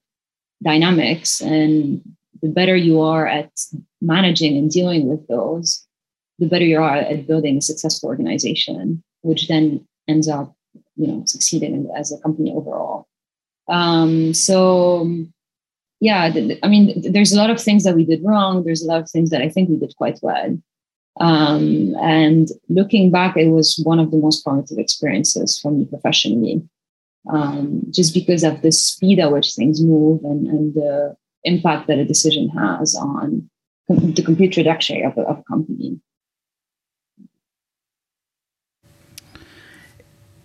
dynamics. 0.63 1.41
And 1.41 2.01
the 2.41 2.49
better 2.49 2.75
you 2.75 3.01
are 3.01 3.27
at 3.27 3.51
managing 4.01 4.57
and 4.57 4.69
dealing 4.69 5.07
with 5.07 5.27
those, 5.27 5.85
the 6.39 6.47
better 6.47 6.65
you 6.65 6.81
are 6.81 6.95
at 6.95 7.27
building 7.27 7.57
a 7.57 7.61
successful 7.61 8.09
organization, 8.09 9.03
which 9.21 9.47
then 9.47 9.85
ends 10.07 10.27
up, 10.27 10.55
you 10.95 11.07
know, 11.07 11.23
succeeding 11.25 11.89
as 11.95 12.11
a 12.11 12.19
company 12.19 12.53
overall. 12.53 13.07
Um, 13.67 14.33
so 14.33 15.07
yeah, 15.99 16.33
I 16.63 16.67
mean, 16.67 17.13
there's 17.13 17.31
a 17.31 17.37
lot 17.37 17.49
of 17.49 17.61
things 17.61 17.85
that 17.85 17.95
we 17.95 18.03
did 18.03 18.21
wrong. 18.23 18.65
There's 18.65 18.83
a 18.83 18.87
lot 18.87 18.99
of 18.99 19.09
things 19.09 19.29
that 19.29 19.41
I 19.41 19.47
think 19.47 19.69
we 19.69 19.77
did 19.77 19.95
quite 19.95 20.19
well. 20.21 20.57
Um, 21.21 21.95
and 22.01 22.49
looking 22.67 23.09
back, 23.09 23.37
it 23.37 23.49
was 23.49 23.79
one 23.85 23.99
of 23.99 24.11
the 24.11 24.17
most 24.17 24.43
formative 24.43 24.79
experiences 24.79 25.57
for 25.59 25.71
me 25.71 25.85
professionally 25.85 26.67
um, 27.31 27.81
just 27.89 28.13
because 28.13 28.43
of 28.43 28.61
the 28.61 28.71
speed 28.71 29.19
at 29.19 29.31
which 29.31 29.53
things 29.53 29.81
move 29.81 30.23
and, 30.23 30.47
and 30.47 30.73
the 30.73 31.15
impact 31.43 31.87
that 31.87 31.97
a 31.97 32.05
decision 32.05 32.49
has 32.49 32.95
on 32.95 33.49
the 33.87 34.23
complete 34.23 34.53
trajectory 34.53 35.03
of 35.03 35.17
a, 35.17 35.21
of 35.21 35.39
a 35.39 35.43
company. 35.43 35.99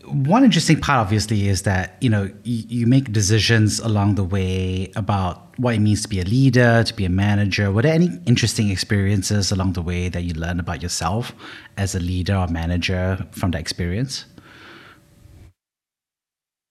One 0.04 0.42
interesting 0.42 0.80
part, 0.80 1.00
obviously, 1.00 1.48
is 1.48 1.62
that 1.62 1.98
you 2.00 2.08
know 2.08 2.32
you, 2.42 2.64
you, 2.68 2.86
make 2.86 3.12
decisions 3.12 3.78
along 3.78 4.14
the 4.14 4.24
way 4.24 4.90
about 4.96 5.58
what 5.58 5.74
it 5.74 5.80
means 5.80 6.00
to 6.02 6.08
be 6.08 6.18
a 6.18 6.24
leader, 6.24 6.82
to 6.82 6.94
be 6.94 7.04
a 7.04 7.10
manager. 7.10 7.70
Were 7.70 7.82
there 7.82 7.92
any 7.92 8.08
interesting 8.24 8.70
experiences 8.70 9.52
along 9.52 9.74
the 9.74 9.82
way 9.82 10.08
that 10.08 10.22
you 10.22 10.32
learned 10.32 10.60
about 10.60 10.82
yourself 10.82 11.34
as 11.76 11.94
a 11.94 12.00
leader 12.00 12.36
or 12.36 12.48
manager 12.48 13.26
from 13.32 13.50
that 13.50 13.60
experience? 13.60 14.24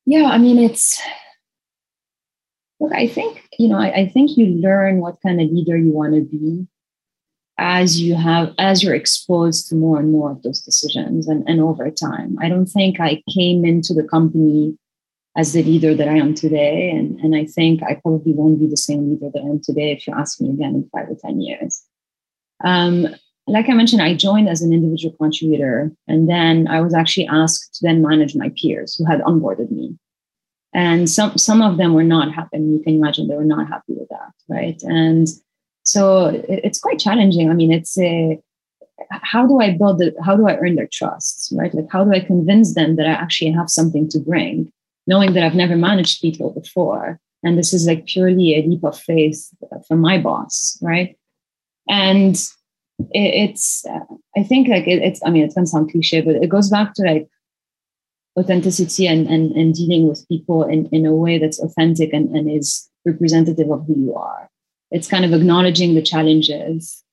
Yeah 0.07 0.29
i 0.29 0.37
mean 0.39 0.57
it's 0.57 0.99
look 2.79 2.93
i 2.93 3.07
think 3.07 3.47
you 3.59 3.67
know 3.67 3.77
I, 3.77 3.91
I, 3.91 4.07
think 4.07 4.37
you 4.37 4.45
learn 4.47 4.99
what 4.99 5.21
kind 5.21 5.39
of 5.39 5.49
leader 5.49 5.77
you 5.77 5.91
want 5.91 6.15
to 6.15 6.21
be 6.21 6.65
as 7.59 7.99
you 7.99 8.15
have 8.15 8.53
as 8.57 8.81
you're 8.81 8.95
exposed 8.95 9.67
to 9.67 9.75
more 9.75 9.99
and 9.99 10.11
more 10.11 10.31
of 10.31 10.41
those 10.43 10.61
decisions 10.61 11.27
and, 11.27 11.47
and 11.49 11.59
over 11.59 11.89
time. 11.89 12.37
I 12.41 12.49
don't 12.49 12.67
think 12.67 12.99
i 12.99 13.21
came 13.33 13.65
into 13.65 13.93
the 13.93 14.07
company 14.07 14.77
as 15.35 15.53
the 15.53 15.63
leader 15.63 15.93
that 15.93 16.07
i 16.07 16.17
am 16.17 16.33
today 16.33 16.89
and, 16.89 17.19
and 17.19 17.35
i 17.35 17.45
think 17.45 17.83
i 17.83 17.95
probably 17.95 18.33
won't 18.33 18.59
be 18.59 18.67
the 18.67 18.77
same 18.77 19.09
leader 19.09 19.29
that 19.33 19.43
i 19.43 19.47
am 19.47 19.59
today 19.61 19.91
if 19.91 20.07
you 20.07 20.13
ask 20.13 20.39
me 20.39 20.49
again 20.49 20.75
in 20.75 20.89
five 20.91 21.09
or 21.09 21.17
ten 21.19 21.41
years. 21.41 21.83
Um, 22.63 23.07
like 23.47 23.69
I 23.69 23.73
mentioned, 23.73 24.01
I 24.01 24.13
joined 24.13 24.49
as 24.49 24.61
an 24.61 24.73
individual 24.73 25.15
contributor, 25.17 25.91
and 26.07 26.29
then 26.29 26.67
I 26.67 26.81
was 26.81 26.93
actually 26.93 27.27
asked 27.27 27.75
to 27.75 27.87
then 27.87 28.01
manage 28.01 28.35
my 28.35 28.51
peers 28.61 28.95
who 28.95 29.05
had 29.05 29.21
onboarded 29.21 29.71
me. 29.71 29.97
And 30.73 31.09
some 31.09 31.37
some 31.37 31.61
of 31.61 31.77
them 31.77 31.93
were 31.93 32.03
not 32.03 32.33
happy. 32.33 32.57
You 32.57 32.81
can 32.83 32.95
imagine 32.95 33.27
they 33.27 33.35
were 33.35 33.45
not 33.45 33.67
happy 33.67 33.93
with 33.93 34.09
that, 34.09 34.31
right? 34.49 34.79
And 34.83 35.27
so 35.83 36.25
it, 36.25 36.45
it's 36.63 36.79
quite 36.79 36.99
challenging. 36.99 37.49
I 37.49 37.53
mean, 37.53 37.71
it's 37.71 37.97
a 37.97 38.39
how 39.09 39.47
do 39.47 39.61
I 39.61 39.77
build 39.77 40.01
it? 40.01 40.13
How 40.23 40.35
do 40.35 40.47
I 40.47 40.57
earn 40.57 40.75
their 40.75 40.89
trust? 40.91 41.53
Right? 41.55 41.73
Like, 41.73 41.87
how 41.89 42.03
do 42.03 42.11
I 42.11 42.19
convince 42.19 42.75
them 42.75 42.97
that 42.97 43.07
I 43.07 43.11
actually 43.11 43.51
have 43.51 43.69
something 43.69 44.09
to 44.09 44.19
bring, 44.19 44.71
knowing 45.07 45.33
that 45.33 45.43
I've 45.43 45.55
never 45.55 45.77
managed 45.77 46.21
people 46.21 46.51
before? 46.51 47.19
And 47.43 47.57
this 47.57 47.71
is 47.73 47.87
like 47.87 48.05
purely 48.07 48.55
a 48.55 48.63
leap 48.63 48.83
of 48.83 48.99
faith 48.99 49.49
from 49.87 49.99
my 49.99 50.17
boss, 50.17 50.77
right? 50.81 51.17
And 51.87 52.37
it, 52.99 53.49
it's, 53.49 53.85
uh, 53.85 53.99
I 54.37 54.43
think 54.43 54.67
like 54.67 54.87
it, 54.87 55.01
it's, 55.01 55.21
I 55.25 55.29
mean, 55.29 55.43
it's 55.43 55.55
gonna 55.55 55.67
sound 55.67 55.91
cliche, 55.91 56.21
but 56.21 56.35
it 56.35 56.49
goes 56.49 56.69
back 56.69 56.93
to 56.95 57.03
like 57.03 57.27
authenticity 58.39 59.07
and, 59.07 59.27
and, 59.27 59.51
and 59.53 59.73
dealing 59.73 60.07
with 60.07 60.27
people 60.27 60.63
in, 60.63 60.87
in 60.87 61.05
a 61.05 61.15
way 61.15 61.37
that's 61.37 61.59
authentic 61.59 62.13
and, 62.13 62.35
and 62.35 62.49
is 62.49 62.89
representative 63.05 63.71
of 63.71 63.85
who 63.87 63.95
you 63.97 64.15
are. 64.15 64.49
It's 64.91 65.07
kind 65.07 65.25
of 65.25 65.33
acknowledging 65.33 65.95
the 65.95 66.01
challenges 66.01 67.03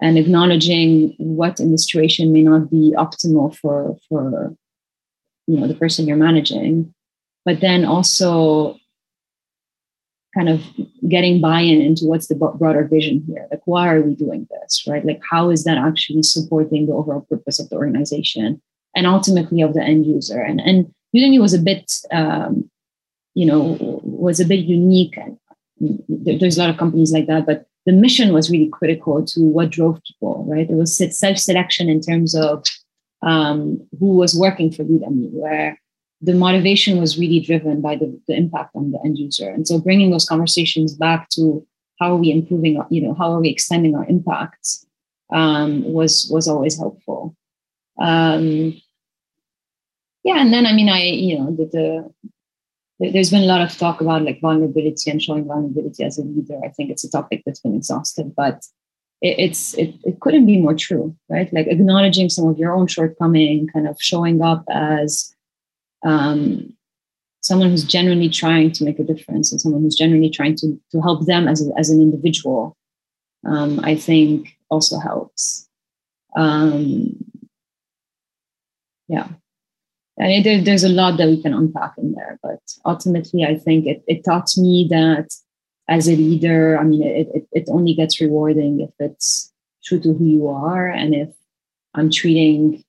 and 0.00 0.16
acknowledging 0.16 1.14
what 1.18 1.60
in 1.60 1.72
the 1.72 1.78
situation 1.78 2.32
may 2.32 2.42
not 2.42 2.70
be 2.70 2.94
optimal 2.96 3.54
for 3.56 3.96
for 4.08 4.54
you 5.46 5.58
know 5.58 5.66
the 5.66 5.74
person 5.74 6.06
you're 6.06 6.16
managing 6.16 6.94
but 7.44 7.60
then 7.60 7.84
also 7.84 8.76
kind 10.34 10.48
of 10.48 10.62
getting 11.08 11.40
buy-in 11.40 11.80
into 11.80 12.04
what's 12.04 12.26
the 12.28 12.34
broader 12.34 12.84
vision 12.84 13.24
here. 13.26 13.46
Like 13.50 13.62
why 13.64 13.88
are 13.88 14.02
we 14.02 14.14
doing 14.14 14.46
this 14.50 14.84
right? 14.86 15.04
Like 15.04 15.20
how 15.28 15.50
is 15.50 15.64
that 15.64 15.78
actually 15.78 16.22
supporting 16.22 16.86
the 16.86 16.92
overall 16.92 17.26
purpose 17.28 17.58
of 17.58 17.68
the 17.68 17.76
organization 17.76 18.60
and 18.94 19.06
ultimately 19.06 19.62
of 19.62 19.74
the 19.74 19.82
end 19.82 20.06
user? 20.06 20.40
And 20.40 20.60
and 20.60 20.92
udemy 21.14 21.40
was 21.40 21.54
a 21.54 21.58
bit 21.58 21.90
um, 22.12 22.70
you 23.34 23.46
know 23.46 23.78
was 24.02 24.40
a 24.40 24.44
bit 24.44 24.64
unique. 24.64 25.16
And 25.16 25.38
there's 26.08 26.58
a 26.58 26.60
lot 26.60 26.70
of 26.70 26.76
companies 26.76 27.12
like 27.12 27.26
that 27.28 27.46
but 27.46 27.68
the 27.88 27.92
mission 27.92 28.34
was 28.34 28.50
really 28.50 28.68
critical 28.68 29.24
to 29.24 29.40
what 29.40 29.70
drove 29.70 29.98
people, 30.06 30.44
right? 30.46 30.68
It 30.68 30.74
was 30.74 30.98
self-selection 31.18 31.88
in 31.88 32.02
terms 32.02 32.34
of 32.34 32.62
um, 33.22 33.80
who 33.98 34.08
was 34.14 34.38
working 34.38 34.70
for 34.70 34.84
Udemy, 34.84 35.30
where 35.32 35.80
the 36.20 36.34
motivation 36.34 36.98
was 36.98 37.18
really 37.18 37.40
driven 37.40 37.80
by 37.80 37.96
the, 37.96 38.20
the 38.26 38.34
impact 38.34 38.74
on 38.74 38.90
the 38.90 38.98
end 39.04 39.18
user. 39.18 39.48
And 39.48 39.66
so 39.66 39.78
bringing 39.78 40.10
those 40.10 40.26
conversations 40.26 40.94
back 40.94 41.28
to 41.30 41.64
how 42.00 42.12
are 42.12 42.16
we 42.16 42.30
improving, 42.32 42.82
you 42.90 43.02
know, 43.02 43.14
how 43.14 43.32
are 43.32 43.40
we 43.40 43.48
extending 43.48 43.94
our 43.94 44.06
impacts 44.06 44.86
um, 45.32 45.84
was 45.84 46.28
was 46.30 46.48
always 46.48 46.78
helpful. 46.78 47.36
Um, 48.00 48.80
yeah, 50.24 50.40
and 50.40 50.52
then 50.52 50.66
I 50.66 50.72
mean, 50.72 50.88
I 50.88 51.02
you 51.02 51.38
know 51.38 51.54
the, 51.54 51.66
the 53.00 53.10
there's 53.10 53.30
been 53.30 53.42
a 53.42 53.46
lot 53.46 53.60
of 53.60 53.76
talk 53.76 54.00
about 54.00 54.22
like 54.22 54.40
vulnerability 54.40 55.10
and 55.10 55.22
showing 55.22 55.44
vulnerability 55.44 56.02
as 56.04 56.18
a 56.18 56.22
leader. 56.22 56.58
I 56.64 56.68
think 56.68 56.90
it's 56.90 57.04
a 57.04 57.10
topic 57.10 57.42
that's 57.44 57.60
been 57.60 57.76
exhausted, 57.76 58.34
but 58.36 58.64
it, 59.20 59.38
it's 59.38 59.74
it, 59.74 59.94
it 60.04 60.20
couldn't 60.20 60.46
be 60.46 60.60
more 60.60 60.74
true, 60.74 61.16
right? 61.28 61.52
Like 61.52 61.66
acknowledging 61.68 62.28
some 62.28 62.48
of 62.48 62.58
your 62.58 62.72
own 62.74 62.86
shortcoming, 62.86 63.68
kind 63.68 63.86
of 63.86 63.96
showing 64.00 64.42
up 64.42 64.64
as 64.70 65.34
um, 66.04 66.74
someone 67.40 67.70
who's 67.70 67.84
genuinely 67.84 68.28
trying 68.28 68.72
to 68.72 68.84
make 68.84 68.98
a 68.98 69.04
difference 69.04 69.50
and 69.50 69.60
someone 69.60 69.82
who's 69.82 69.96
genuinely 69.96 70.30
trying 70.30 70.54
to 70.56 70.80
to 70.92 71.00
help 71.00 71.26
them 71.26 71.48
as 71.48 71.66
a, 71.66 71.70
as 71.78 71.90
an 71.90 72.00
individual. 72.00 72.76
Um, 73.46 73.80
I 73.82 73.94
think 73.94 74.56
also 74.70 74.98
helps. 74.98 75.68
Um, 76.36 77.16
yeah. 79.08 79.28
I 80.20 80.24
mean, 80.24 80.42
there, 80.42 80.60
there's 80.60 80.84
a 80.84 80.88
lot 80.88 81.16
that 81.18 81.28
we 81.28 81.40
can 81.40 81.54
unpack 81.54 81.92
in 81.96 82.12
there, 82.12 82.38
but 82.42 82.60
ultimately, 82.84 83.44
I 83.44 83.56
think 83.56 83.86
it, 83.86 84.02
it 84.08 84.24
taught 84.24 84.50
me 84.56 84.88
that 84.90 85.32
as 85.88 86.08
a 86.08 86.16
leader, 86.16 86.76
I 86.78 86.82
mean, 86.82 87.02
it, 87.02 87.28
it, 87.32 87.48
it 87.52 87.68
only 87.68 87.94
gets 87.94 88.20
rewarding 88.20 88.80
if 88.80 88.90
it's 88.98 89.52
true 89.84 90.00
to 90.00 90.12
who 90.12 90.24
you 90.24 90.48
are 90.48 90.88
and 90.88 91.14
if 91.14 91.30
I'm 91.94 92.10
treating, 92.10 92.84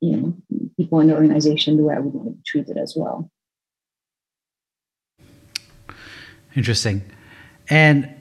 you 0.00 0.16
know, 0.16 0.34
people 0.76 1.00
in 1.00 1.08
the 1.08 1.14
organization 1.14 1.76
the 1.76 1.82
way 1.82 1.94
I 1.94 2.00
would 2.00 2.12
want 2.12 2.28
to 2.28 2.32
be 2.32 2.42
treated 2.44 2.76
as 2.76 2.94
well. 2.96 3.30
Interesting. 6.54 7.02
And 7.68 8.12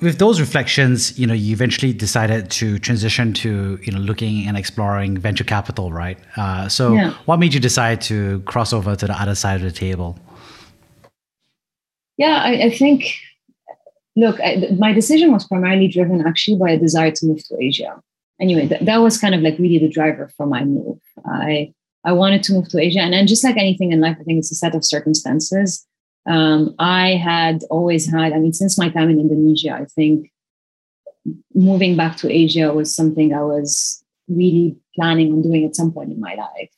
with 0.00 0.18
those 0.18 0.40
reflections, 0.40 1.18
you 1.18 1.26
know, 1.26 1.34
you 1.34 1.52
eventually 1.52 1.92
decided 1.92 2.50
to 2.50 2.78
transition 2.78 3.32
to, 3.34 3.78
you 3.82 3.92
know, 3.92 4.00
looking 4.00 4.46
and 4.48 4.56
exploring 4.56 5.16
venture 5.16 5.44
capital, 5.44 5.92
right? 5.92 6.18
Uh, 6.36 6.68
so, 6.68 6.94
yeah. 6.94 7.12
what 7.26 7.38
made 7.38 7.54
you 7.54 7.60
decide 7.60 8.00
to 8.02 8.40
cross 8.40 8.72
over 8.72 8.96
to 8.96 9.06
the 9.06 9.20
other 9.20 9.34
side 9.34 9.56
of 9.56 9.62
the 9.62 9.70
table? 9.70 10.18
Yeah, 12.16 12.42
I, 12.42 12.64
I 12.64 12.70
think. 12.70 13.14
Look, 14.14 14.38
I, 14.40 14.68
my 14.78 14.92
decision 14.92 15.32
was 15.32 15.46
primarily 15.46 15.88
driven 15.88 16.26
actually 16.26 16.58
by 16.58 16.72
a 16.72 16.78
desire 16.78 17.12
to 17.12 17.26
move 17.26 17.42
to 17.48 17.56
Asia. 17.58 17.98
Anyway, 18.42 18.68
th- 18.68 18.82
that 18.82 18.98
was 18.98 19.16
kind 19.16 19.34
of 19.34 19.40
like 19.40 19.58
really 19.58 19.78
the 19.78 19.88
driver 19.88 20.30
for 20.36 20.46
my 20.46 20.64
move. 20.64 20.98
I 21.24 21.72
I 22.04 22.12
wanted 22.12 22.42
to 22.44 22.52
move 22.52 22.68
to 22.70 22.80
Asia, 22.80 23.00
and 23.00 23.14
then 23.14 23.26
just 23.26 23.44
like 23.44 23.56
anything 23.56 23.92
in 23.92 24.00
life, 24.00 24.16
I 24.20 24.24
think 24.24 24.40
it's 24.40 24.52
a 24.52 24.56
set 24.56 24.74
of 24.74 24.84
circumstances 24.84 25.86
um, 26.26 26.74
I 26.78 27.16
had 27.16 27.62
always 27.70 28.10
had, 28.10 28.32
I 28.32 28.38
mean, 28.38 28.52
since 28.52 28.78
my 28.78 28.88
time 28.88 29.10
in 29.10 29.20
Indonesia, 29.20 29.72
I 29.72 29.86
think 29.86 30.30
moving 31.54 31.96
back 31.96 32.16
to 32.18 32.32
Asia 32.32 32.72
was 32.72 32.94
something 32.94 33.34
I 33.34 33.42
was 33.42 34.02
really 34.28 34.76
planning 34.94 35.32
on 35.32 35.42
doing 35.42 35.64
at 35.64 35.76
some 35.76 35.92
point 35.92 36.12
in 36.12 36.20
my 36.20 36.34
life. 36.34 36.70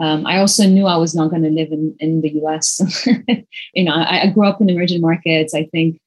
Um, 0.00 0.26
I 0.26 0.38
also 0.38 0.66
knew 0.66 0.86
I 0.86 0.96
was 0.96 1.14
not 1.14 1.28
going 1.28 1.42
to 1.42 1.50
live 1.50 1.72
in, 1.72 1.94
in 2.00 2.22
the 2.22 2.30
US. 2.42 2.80
you 3.74 3.84
know, 3.84 3.92
I, 3.92 4.22
I, 4.22 4.26
grew 4.28 4.46
up 4.46 4.60
in 4.60 4.70
emerging 4.70 5.02
markets. 5.02 5.54
I 5.54 5.66
think 5.66 6.00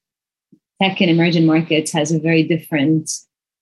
tech 0.82 1.00
in 1.00 1.08
emerging 1.08 1.46
markets 1.46 1.92
has 1.92 2.10
a 2.10 2.18
very 2.18 2.42
different 2.42 3.08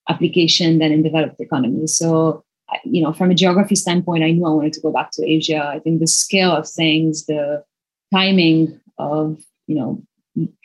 application 0.09 0.79
than 0.79 0.93
in 0.93 1.03
developed 1.03 1.41
economies. 1.41 1.97
So, 1.97 2.45
you 2.85 3.03
know, 3.03 3.13
from 3.13 3.31
a 3.31 3.35
geography 3.35 3.75
standpoint, 3.75 4.25
I 4.25 4.31
knew 4.31 4.47
I 4.47 4.51
wanted 4.51 4.73
to 4.75 4.81
go 4.81 4.91
back 4.91 5.11
to 5.13 5.29
Asia. 5.29 5.65
I 5.65 5.79
think 5.79 6.01
the 6.01 6.07
scale 6.07 6.53
of 6.53 6.69
things, 6.69 7.27
the 7.27 7.65
timing 8.13 8.81
of 8.99 9.39
you 9.67 9.77
know 9.77 10.03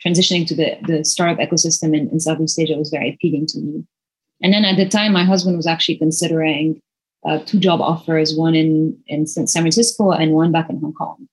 transitioning 0.04 0.46
to 0.46 0.54
the, 0.54 0.78
the 0.86 1.04
startup 1.04 1.38
ecosystem 1.38 1.96
in, 1.96 2.08
in 2.10 2.20
Southeast 2.20 2.58
Asia 2.58 2.76
was 2.76 2.90
very 2.90 3.14
appealing 3.14 3.46
to 3.46 3.58
me. 3.60 3.84
And 4.42 4.52
then 4.52 4.64
at 4.64 4.76
the 4.76 4.88
time, 4.88 5.12
my 5.12 5.24
husband 5.24 5.56
was 5.56 5.66
actually 5.66 5.98
considering 5.98 6.80
uh, 7.26 7.38
two 7.40 7.58
job 7.58 7.80
offers, 7.80 8.34
one 8.34 8.54
in, 8.54 8.96
in 9.08 9.26
San 9.26 9.46
Francisco 9.46 10.12
and 10.12 10.32
one 10.32 10.52
back 10.52 10.70
in 10.70 10.80
Hong 10.80 10.94
Kong. 10.94 11.28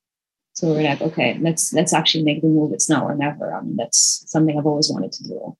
So 0.54 0.70
we're 0.70 0.84
like, 0.84 1.02
okay, 1.02 1.38
let's 1.42 1.74
let's 1.74 1.94
actually 1.94 2.24
make 2.24 2.42
the 2.42 2.48
move. 2.48 2.72
It's 2.72 2.90
now 2.90 3.06
or 3.06 3.14
never. 3.14 3.54
I 3.54 3.62
mean, 3.62 3.76
that's 3.76 4.24
something 4.28 4.58
I've 4.58 4.66
always 4.66 4.90
wanted 4.90 5.12
to 5.14 5.24
do. 5.24 5.58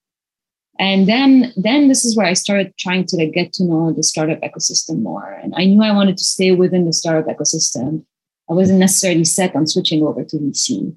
And 0.78 1.08
then 1.08 1.54
then 1.56 1.88
this 1.88 2.04
is 2.04 2.18
where 2.18 2.26
I 2.26 2.34
started 2.34 2.74
trying 2.78 3.06
to 3.06 3.18
like 3.18 3.32
get 3.32 3.54
to 3.54 3.64
know 3.64 3.94
the 3.94 4.04
startup 4.04 4.42
ecosystem 4.42 5.02
more. 5.02 5.32
And 5.42 5.54
I 5.56 5.66
knew 5.66 5.82
I 5.82 5.94
wanted 5.94 6.18
to 6.18 6.24
stay 6.24 6.52
within 6.52 6.86
the 6.86 6.94
startup 6.94 7.34
ecosystem. 7.34 8.04
I 8.50 8.54
wasn't 8.54 8.80
necessarily 8.80 9.24
set 9.24 9.56
on 9.56 9.68
switching 9.68 10.04
over 10.04 10.24
to 10.24 10.38
VC. 10.38 10.96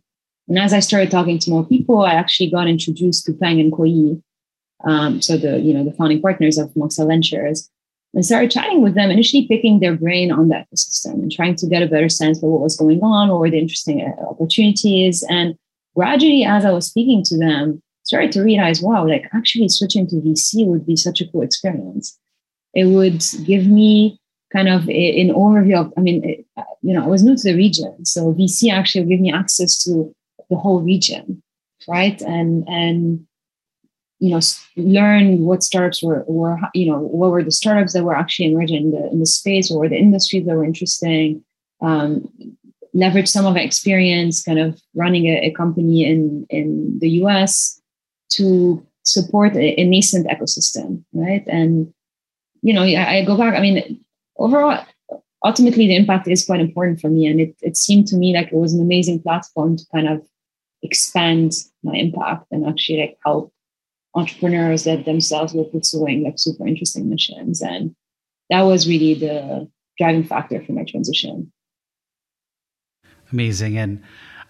And 0.49 0.59
as 0.59 0.73
I 0.73 0.81
started 0.81 1.11
talking 1.11 1.39
to 1.39 1.51
more 1.51 1.65
people, 1.65 2.01
I 2.01 2.15
actually 2.15 2.51
got 2.51 2.69
introduced 2.69 3.27
to 3.27 3.35
Peng 3.35 3.61
and 3.61 3.73
Kuo-Yi, 3.73 4.23
um, 4.85 5.21
so 5.21 5.37
the 5.37 5.61
you 5.61 5.75
know 5.75 5.85
the 5.85 5.93
founding 5.93 6.23
partners 6.23 6.57
of 6.59 6.75
Monk's 6.75 6.97
Hill 6.97 7.07
Ventures, 7.07 7.71
and 8.15 8.25
started 8.25 8.51
chatting 8.51 8.83
with 8.83 8.95
them, 8.95 9.11
initially 9.11 9.47
picking 9.47 9.81
their 9.81 9.95
brain 9.95 10.33
on 10.33 10.49
the 10.49 10.55
ecosystem 10.57 11.15
and 11.15 11.31
trying 11.31 11.55
to 11.57 11.67
get 11.67 11.83
a 11.83 11.87
better 11.87 12.09
sense 12.09 12.39
of 12.39 12.49
what 12.49 12.63
was 12.63 12.77
going 12.77 13.01
on, 13.03 13.29
what 13.29 13.41
were 13.41 13.51
the 13.51 13.59
interesting 13.59 14.01
uh, 14.01 14.23
opportunities, 14.23 15.23
and 15.29 15.55
gradually, 15.95 16.45
as 16.45 16.65
I 16.65 16.71
was 16.71 16.87
speaking 16.87 17.23
to 17.25 17.39
them, 17.39 17.83
started 18.09 18.33
to 18.33 18.43
realize, 18.43 18.81
wow, 18.81 19.07
like 19.07 19.29
actually 19.35 19.69
switching 19.69 20.07
to 20.07 20.17
VC 20.17 20.67
would 20.67 20.87
be 20.87 20.97
such 20.97 21.21
a 21.21 21.29
cool 21.29 21.43
experience. 21.43 22.19
It 22.73 22.87
would 22.87 23.23
give 23.45 23.67
me 23.67 24.19
kind 24.51 24.69
of 24.69 24.89
an 24.89 25.29
overview 25.29 25.77
of, 25.79 25.93
I 25.99 26.01
mean, 26.01 26.25
it, 26.25 26.47
you 26.81 26.95
know, 26.95 27.05
I 27.05 27.07
was 27.07 27.23
new 27.23 27.37
to 27.37 27.43
the 27.43 27.55
region, 27.55 28.07
so 28.07 28.33
VC 28.33 28.73
actually 28.73 29.03
would 29.03 29.11
give 29.11 29.21
me 29.21 29.31
access 29.31 29.85
to 29.85 30.11
the 30.49 30.57
whole 30.57 30.81
region, 30.81 31.43
right? 31.87 32.19
And 32.23 32.67
and 32.67 33.27
you 34.21 34.31
know 34.31 34.41
learn 34.77 35.41
what 35.45 35.63
startups 35.63 36.03
were 36.03 36.25
were 36.27 36.59
you 36.75 36.91
know 36.91 36.99
what 36.99 37.31
were 37.31 37.45
the 37.45 37.53
startups 37.53 37.93
that 37.93 38.05
were 38.05 38.17
actually 38.17 38.51
emerging 38.51 38.85
in 38.85 38.91
the 38.93 39.09
in 39.13 39.21
the 39.21 39.27
space, 39.27 39.71
or 39.71 39.87
the 39.87 39.97
industries 39.97 40.47
that 40.47 40.57
were 40.57 40.65
interesting. 40.65 41.45
Um, 41.83 42.33
leverage 42.95 43.29
some 43.29 43.45
of 43.45 43.55
our 43.55 43.63
experience, 43.63 44.43
kind 44.43 44.59
of 44.59 44.81
running 44.95 45.27
a, 45.27 45.49
a 45.49 45.51
company 45.51 46.07
in 46.07 46.47
in 46.49 46.99
the 47.01 47.11
U.S. 47.23 47.79
to 48.31 48.85
support 49.05 49.57
a, 49.57 49.81
a 49.81 49.85
nascent 49.85 50.27
ecosystem, 50.27 51.05
right? 51.13 51.45
And 51.47 51.93
you 52.63 52.73
know, 52.75 52.83
I, 52.83 53.19
I 53.19 53.25
go 53.25 53.37
back. 53.37 53.55
I 53.55 53.61
mean, 53.61 54.05
overall, 54.37 54.85
ultimately 55.45 55.87
the 55.87 55.97
impact 55.97 56.29
is 56.29 56.45
quite 56.45 56.61
important 56.61 57.01
for 57.01 57.09
me 57.09 57.27
and 57.27 57.41
it, 57.41 57.57
it 57.61 57.77
seemed 57.77 58.07
to 58.09 58.17
me 58.17 58.35
like 58.35 58.49
it 58.49 58.55
was 58.55 58.75
an 58.75 58.81
amazing 58.81 59.23
platform 59.23 59.77
to 59.77 59.85
kind 59.93 60.09
of 60.09 60.27
expand 60.83 61.53
my 61.83 61.95
impact 61.95 62.47
and 62.51 62.67
actually 62.67 63.01
like 63.01 63.19
help 63.25 63.53
entrepreneurs 64.15 64.85
that 64.85 65.05
themselves 65.05 65.55
were 65.55 65.65
pursuing 65.65 66.25
like 66.25 66.39
super 66.39 66.67
interesting 66.67 67.09
missions. 67.09 67.61
And 67.63 67.95
that 68.51 68.63
was 68.63 68.89
really 68.89 69.15
the 69.15 69.69
driving 69.99 70.25
factor 70.25 70.63
for 70.65 70.73
my 70.73 70.85
transition. 70.85 71.53
Amazing. 73.33 73.77
And 73.77 74.03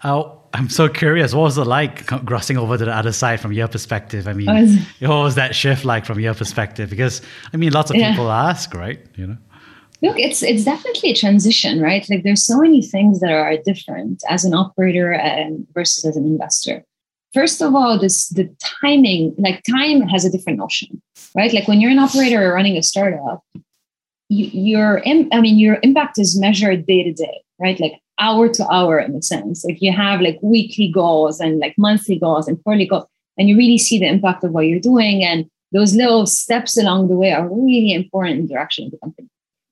uh, 0.03 0.23
I'm 0.53 0.69
so 0.69 0.89
curious. 0.89 1.33
What 1.33 1.43
was 1.43 1.57
it 1.57 1.65
like 1.65 2.07
crossing 2.25 2.57
over 2.57 2.77
to 2.77 2.85
the 2.85 2.95
other 2.95 3.11
side 3.11 3.39
from 3.39 3.53
your 3.53 3.67
perspective? 3.67 4.27
I 4.27 4.33
mean, 4.33 4.47
was, 4.47 4.77
what 4.99 5.23
was 5.23 5.35
that 5.35 5.55
shift 5.55 5.85
like 5.85 6.05
from 6.05 6.19
your 6.19 6.33
perspective? 6.33 6.89
Because 6.89 7.21
I 7.53 7.57
mean, 7.57 7.71
lots 7.71 7.91
of 7.91 7.97
yeah. 7.97 8.11
people 8.11 8.31
ask, 8.31 8.73
right? 8.73 8.99
You 9.15 9.27
know. 9.27 9.37
Look, 10.01 10.17
it's 10.17 10.41
it's 10.41 10.63
definitely 10.63 11.11
a 11.11 11.15
transition, 11.15 11.81
right? 11.81 12.09
Like 12.09 12.23
there's 12.23 12.45
so 12.45 12.61
many 12.61 12.81
things 12.81 13.19
that 13.19 13.31
are 13.31 13.57
different 13.57 14.23
as 14.29 14.45
an 14.45 14.53
operator 14.53 15.11
and 15.11 15.67
versus 15.73 16.05
as 16.05 16.15
an 16.15 16.25
investor. 16.25 16.83
First 17.33 17.61
of 17.61 17.75
all, 17.75 17.99
this 17.99 18.29
the 18.29 18.49
timing, 18.81 19.35
like 19.37 19.61
time 19.69 20.01
has 20.07 20.25
a 20.25 20.31
different 20.31 20.57
notion, 20.57 21.01
right? 21.35 21.53
Like 21.53 21.67
when 21.67 21.81
you're 21.81 21.91
an 21.91 21.99
operator 21.99 22.49
or 22.49 22.55
running 22.55 22.77
a 22.77 22.81
startup, 22.81 23.43
you, 24.29 24.45
your 24.45 25.05
I 25.05 25.41
mean 25.41 25.59
your 25.59 25.79
impact 25.83 26.17
is 26.17 26.39
measured 26.39 26.85
day 26.85 27.03
to 27.03 27.13
day, 27.13 27.43
right? 27.59 27.79
Like 27.79 27.99
hour 28.19 28.49
to 28.49 28.67
hour 28.67 28.99
in 28.99 29.15
a 29.15 29.21
sense. 29.21 29.65
Like 29.65 29.81
you 29.81 29.91
have 29.91 30.21
like 30.21 30.39
weekly 30.41 30.91
goals 30.91 31.39
and 31.39 31.59
like 31.59 31.75
monthly 31.77 32.19
goals 32.19 32.47
and 32.47 32.61
quarterly 32.63 32.87
goals, 32.87 33.05
and 33.37 33.49
you 33.49 33.57
really 33.57 33.77
see 33.77 33.99
the 33.99 34.07
impact 34.07 34.43
of 34.43 34.51
what 34.51 34.67
you're 34.67 34.79
doing. 34.79 35.23
And 35.23 35.49
those 35.71 35.95
little 35.95 36.25
steps 36.25 36.77
along 36.77 37.07
the 37.07 37.15
way 37.15 37.31
are 37.31 37.47
really 37.47 37.93
important 37.93 38.39
in 38.39 38.47
the 38.47 38.53
direction 38.53 38.85
of 38.85 38.91
the 38.91 38.97
company. 38.97 39.29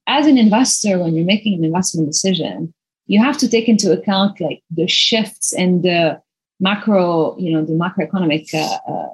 As 0.07 0.25
an 0.25 0.37
investor, 0.37 0.99
when 0.99 1.15
you're 1.15 1.25
making 1.25 1.57
an 1.57 1.65
investment 1.65 2.07
decision, 2.07 2.73
you 3.07 3.21
have 3.21 3.37
to 3.37 3.49
take 3.49 3.67
into 3.67 3.91
account 3.91 4.39
like 4.39 4.61
the 4.69 4.87
shifts 4.87 5.53
in 5.53 5.81
the 5.81 6.21
macro, 6.59 7.37
you 7.37 7.51
know, 7.51 7.63
the 7.65 7.73
macroeconomic 7.73 8.53
uh, 8.53 8.91
uh, 8.91 9.09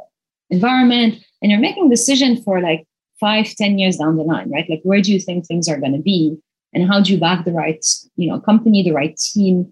environment, 0.50 1.24
and 1.42 1.52
you're 1.52 1.60
making 1.60 1.90
decision 1.90 2.42
for 2.44 2.62
like 2.62 2.86
five, 3.20 3.48
ten 3.56 3.80
years 3.80 3.98
down 3.98 4.18
the 4.18 4.24
line, 4.24 4.52
right? 4.52 4.70
Like 4.70 4.82
where 4.84 5.02
do 5.02 5.12
you 5.12 5.20
think 5.20 5.46
things 5.46 5.68
are 5.68 5.80
going 5.80 5.94
to 5.94 6.02
be? 6.02 6.38
And 6.74 6.88
how 6.88 7.02
do 7.02 7.12
you 7.14 7.20
back 7.20 7.46
the 7.46 7.52
right 7.52 7.86
you 8.16 8.30
know 8.30 8.40
company 8.40 8.84
the 8.84 8.92
right 8.92 9.16
team 9.18 9.72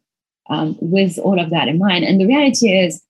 um, 0.50 0.78
with 0.82 1.18
all 1.20 1.40
of 1.40 1.50
that 1.50 1.68
in 1.68 1.78
mind? 1.78 2.04
And 2.06 2.20
the 2.20 2.28
reality 2.28 2.70
is 2.72 3.02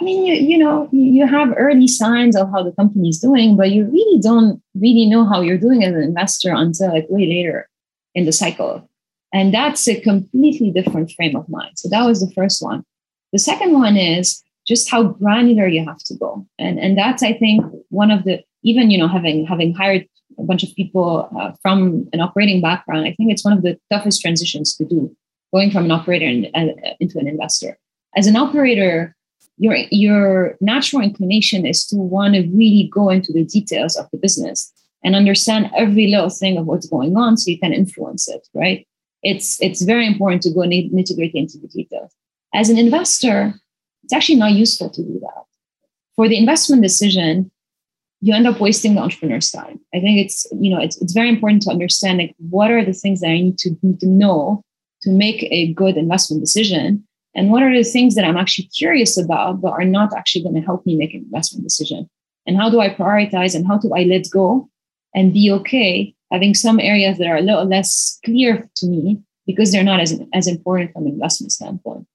i 0.00 0.04
mean 0.04 0.24
you, 0.24 0.34
you 0.34 0.56
know 0.56 0.88
you 0.92 1.26
have 1.26 1.52
early 1.56 1.86
signs 1.86 2.34
of 2.34 2.50
how 2.50 2.62
the 2.62 2.72
company 2.72 3.10
is 3.10 3.18
doing 3.18 3.54
but 3.54 3.70
you 3.70 3.84
really 3.84 4.18
don't 4.20 4.62
really 4.74 5.04
know 5.04 5.26
how 5.26 5.42
you're 5.42 5.58
doing 5.58 5.84
as 5.84 5.92
an 5.92 6.02
investor 6.02 6.54
until 6.54 6.88
like 6.88 7.06
way 7.10 7.26
later 7.26 7.68
in 8.14 8.24
the 8.24 8.32
cycle. 8.32 8.88
And 9.32 9.54
that's 9.54 9.86
a 9.88 10.00
completely 10.00 10.70
different 10.70 11.12
frame 11.12 11.36
of 11.36 11.48
mind. 11.48 11.72
So 11.78 11.88
that 11.88 12.04
was 12.04 12.20
the 12.20 12.32
first 12.34 12.62
one. 12.62 12.84
The 13.32 13.38
second 13.38 13.72
one 13.72 13.96
is 13.96 14.42
just 14.66 14.90
how 14.90 15.04
granular 15.04 15.68
you 15.68 15.84
have 15.84 15.98
to 15.98 16.14
go. 16.16 16.46
And 16.58 16.78
and 16.78 16.98
that's 16.98 17.22
i 17.22 17.32
think 17.32 17.64
one 17.88 18.10
of 18.10 18.24
the 18.24 18.42
even 18.62 18.90
you 18.90 18.98
know 18.98 19.08
having 19.08 19.46
having 19.46 19.74
hired 19.74 20.06
a 20.40 20.44
bunch 20.44 20.62
of 20.62 20.74
people 20.74 21.28
uh, 21.38 21.52
from 21.62 22.08
an 22.12 22.20
operating 22.20 22.60
background, 22.60 23.06
I 23.06 23.12
think 23.14 23.30
it's 23.30 23.44
one 23.44 23.52
of 23.52 23.62
the 23.62 23.78
toughest 23.90 24.20
transitions 24.20 24.76
to 24.76 24.84
do, 24.84 25.14
going 25.52 25.70
from 25.70 25.84
an 25.84 25.90
operator 25.90 26.48
uh, 26.54 26.66
into 26.98 27.18
an 27.18 27.28
investor. 27.28 27.78
As 28.16 28.26
an 28.26 28.36
operator, 28.36 29.14
your 29.58 29.76
your 29.90 30.56
natural 30.60 31.02
inclination 31.02 31.66
is 31.66 31.86
to 31.88 31.96
want 31.96 32.34
to 32.34 32.40
really 32.42 32.90
go 32.92 33.10
into 33.10 33.32
the 33.32 33.44
details 33.44 33.96
of 33.96 34.08
the 34.10 34.18
business 34.18 34.72
and 35.04 35.14
understand 35.14 35.70
every 35.76 36.08
little 36.08 36.30
thing 36.30 36.58
of 36.58 36.66
what's 36.66 36.86
going 36.86 37.16
on, 37.16 37.36
so 37.36 37.50
you 37.50 37.58
can 37.58 37.72
influence 37.72 38.28
it. 38.28 38.48
Right? 38.54 38.86
It's 39.22 39.60
it's 39.60 39.82
very 39.82 40.06
important 40.06 40.42
to 40.42 40.50
go 40.50 40.60
nitty 40.60 41.14
gritty 41.16 41.38
into 41.38 41.58
the 41.58 41.68
details. 41.68 42.10
As 42.54 42.70
an 42.70 42.78
investor, 42.78 43.54
it's 44.02 44.12
actually 44.12 44.38
not 44.38 44.52
useful 44.52 44.90
to 44.90 45.02
do 45.02 45.20
that. 45.20 45.44
For 46.16 46.28
the 46.28 46.38
investment 46.38 46.82
decision, 46.82 47.50
you 48.20 48.34
end 48.34 48.46
up 48.46 48.60
wasting 48.60 48.94
the 48.94 49.00
entrepreneur's 49.00 49.50
time. 49.50 49.80
I 49.94 50.00
think 50.00 50.18
it's, 50.18 50.46
you 50.52 50.70
know, 50.70 50.80
it's, 50.80 51.00
it's 51.00 51.12
very 51.12 51.28
important 51.28 51.62
to 51.62 51.70
understand 51.70 52.18
like 52.18 52.34
what 52.38 52.70
are 52.70 52.84
the 52.84 52.92
things 52.92 53.20
that 53.20 53.28
I 53.28 53.40
need 53.40 53.58
to, 53.58 53.74
to 54.00 54.06
know 54.06 54.62
to 55.02 55.10
make 55.10 55.44
a 55.44 55.72
good 55.72 55.96
investment 55.96 56.42
decision 56.42 57.06
and 57.34 57.50
what 57.50 57.62
are 57.62 57.74
the 57.74 57.84
things 57.84 58.14
that 58.14 58.24
I'm 58.24 58.36
actually 58.36 58.66
curious 58.66 59.16
about 59.16 59.60
but 59.60 59.72
are 59.72 59.84
not 59.84 60.14
actually 60.14 60.42
going 60.42 60.56
to 60.56 60.60
help 60.60 60.84
me 60.84 60.96
make 60.96 61.14
an 61.14 61.22
investment 61.22 61.64
decision. 61.64 62.08
And 62.46 62.56
how 62.56 62.68
do 62.68 62.80
I 62.80 62.90
prioritize 62.90 63.54
and 63.54 63.66
how 63.66 63.78
do 63.78 63.92
I 63.94 64.02
let 64.02 64.28
go 64.30 64.68
and 65.14 65.32
be 65.32 65.50
okay 65.52 66.14
having 66.30 66.54
some 66.54 66.78
areas 66.78 67.18
that 67.18 67.26
are 67.26 67.36
a 67.36 67.42
little 67.42 67.64
less 67.64 68.18
clear 68.24 68.68
to 68.76 68.86
me 68.86 69.20
because 69.46 69.72
they're 69.72 69.82
not 69.82 70.00
as, 70.00 70.18
as 70.32 70.46
important 70.46 70.92
from 70.92 71.06
an 71.06 71.12
investment 71.12 71.52
standpoint. 71.52 72.06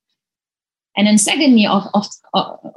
And 0.97 1.08
then 1.08 1.17
secondly, 1.17 1.67
of, 1.67 1.84
of, 1.93 2.05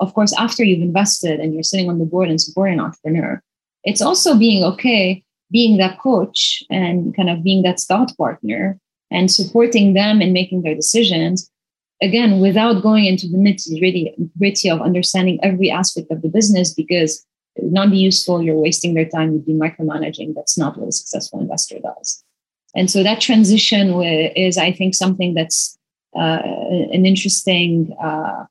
of 0.00 0.14
course, 0.14 0.33
after 0.37 0.64
you've 0.64 0.83
invested 0.83 1.38
and 1.38 1.54
you're 1.54 1.62
sitting 1.62 1.88
on 1.88 1.98
the 1.98 2.04
board 2.04 2.28
and 2.28 2.40
supporting 2.40 2.78
an 2.78 2.85
entrepreneur, 2.85 3.42
it's 3.85 4.02
also 4.02 4.37
being 4.37 4.64
okay 4.64 5.22
being 5.50 5.78
that 5.78 5.98
coach 5.98 6.62
and 6.70 7.14
kind 7.16 7.31
of 7.31 7.42
being 7.42 7.62
that 7.62 7.81
thought 7.81 8.16
partner 8.16 8.78
and 9.11 9.31
supporting 9.31 9.94
them 9.94 10.20
in 10.20 10.33
making 10.33 10.62
their 10.62 10.74
decisions 10.74 11.50
again 12.02 12.40
without 12.40 12.83
going 12.83 13.07
into 13.07 13.26
the 13.26 13.38
nitty 13.38 14.31
gritty 14.38 14.70
of 14.70 14.83
understanding 14.83 15.38
every 15.42 15.70
aspect 15.70 16.11
of 16.11 16.22
the 16.22 16.28
business 16.28 16.74
because 16.74 17.24
it 17.57 17.64
would 17.64 17.72
not 17.72 17.90
be 17.90 17.98
useful. 17.98 18.42
You're 18.42 18.59
wasting 18.59 18.94
their 18.94 19.09
time. 19.09 19.33
You'd 19.33 19.46
be 19.46 19.54
micromanaging. 19.54 20.35
That's 20.35 20.57
not 20.57 20.78
what 20.78 20.88
a 20.88 20.92
successful 20.92 21.40
investor 21.40 21.78
does. 21.81 22.22
And 22.76 22.88
so 22.90 23.02
that 23.02 23.20
transition 23.20 24.00
is 24.02 24.59
i 24.59 24.70
think 24.70 24.94
something 24.94 25.35
that's 25.35 25.78
uh, 26.16 26.40
an 26.92 27.07
interesting 27.07 27.94
uh, 28.03 28.44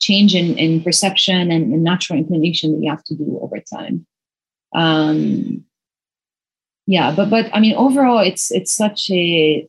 change 0.00 0.34
in, 0.34 0.58
in 0.58 0.82
perception 0.82 1.50
and, 1.50 1.82
natural 1.82 2.18
inclination 2.18 2.72
that 2.72 2.82
you 2.82 2.90
have 2.90 3.04
to 3.04 3.14
do 3.14 3.38
over 3.40 3.58
time. 3.60 4.06
Um, 4.74 5.64
yeah, 6.86 7.14
but 7.14 7.30
but 7.30 7.48
I 7.54 7.60
mean, 7.60 7.76
overall, 7.76 8.18
it's 8.18 8.50
it's 8.50 8.74
such 8.74 9.10
a 9.10 9.68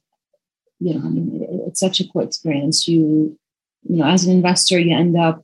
you 0.79 0.93
know, 0.93 0.99
I 0.99 1.09
mean, 1.09 1.47
it's 1.67 1.79
such 1.79 1.99
a 1.99 2.07
cool 2.07 2.23
experience. 2.23 2.87
You 2.87 3.37
you 3.83 3.97
know, 3.97 4.05
as 4.05 4.25
an 4.25 4.33
investor, 4.33 4.79
you 4.79 4.95
end 4.95 5.17
up 5.17 5.43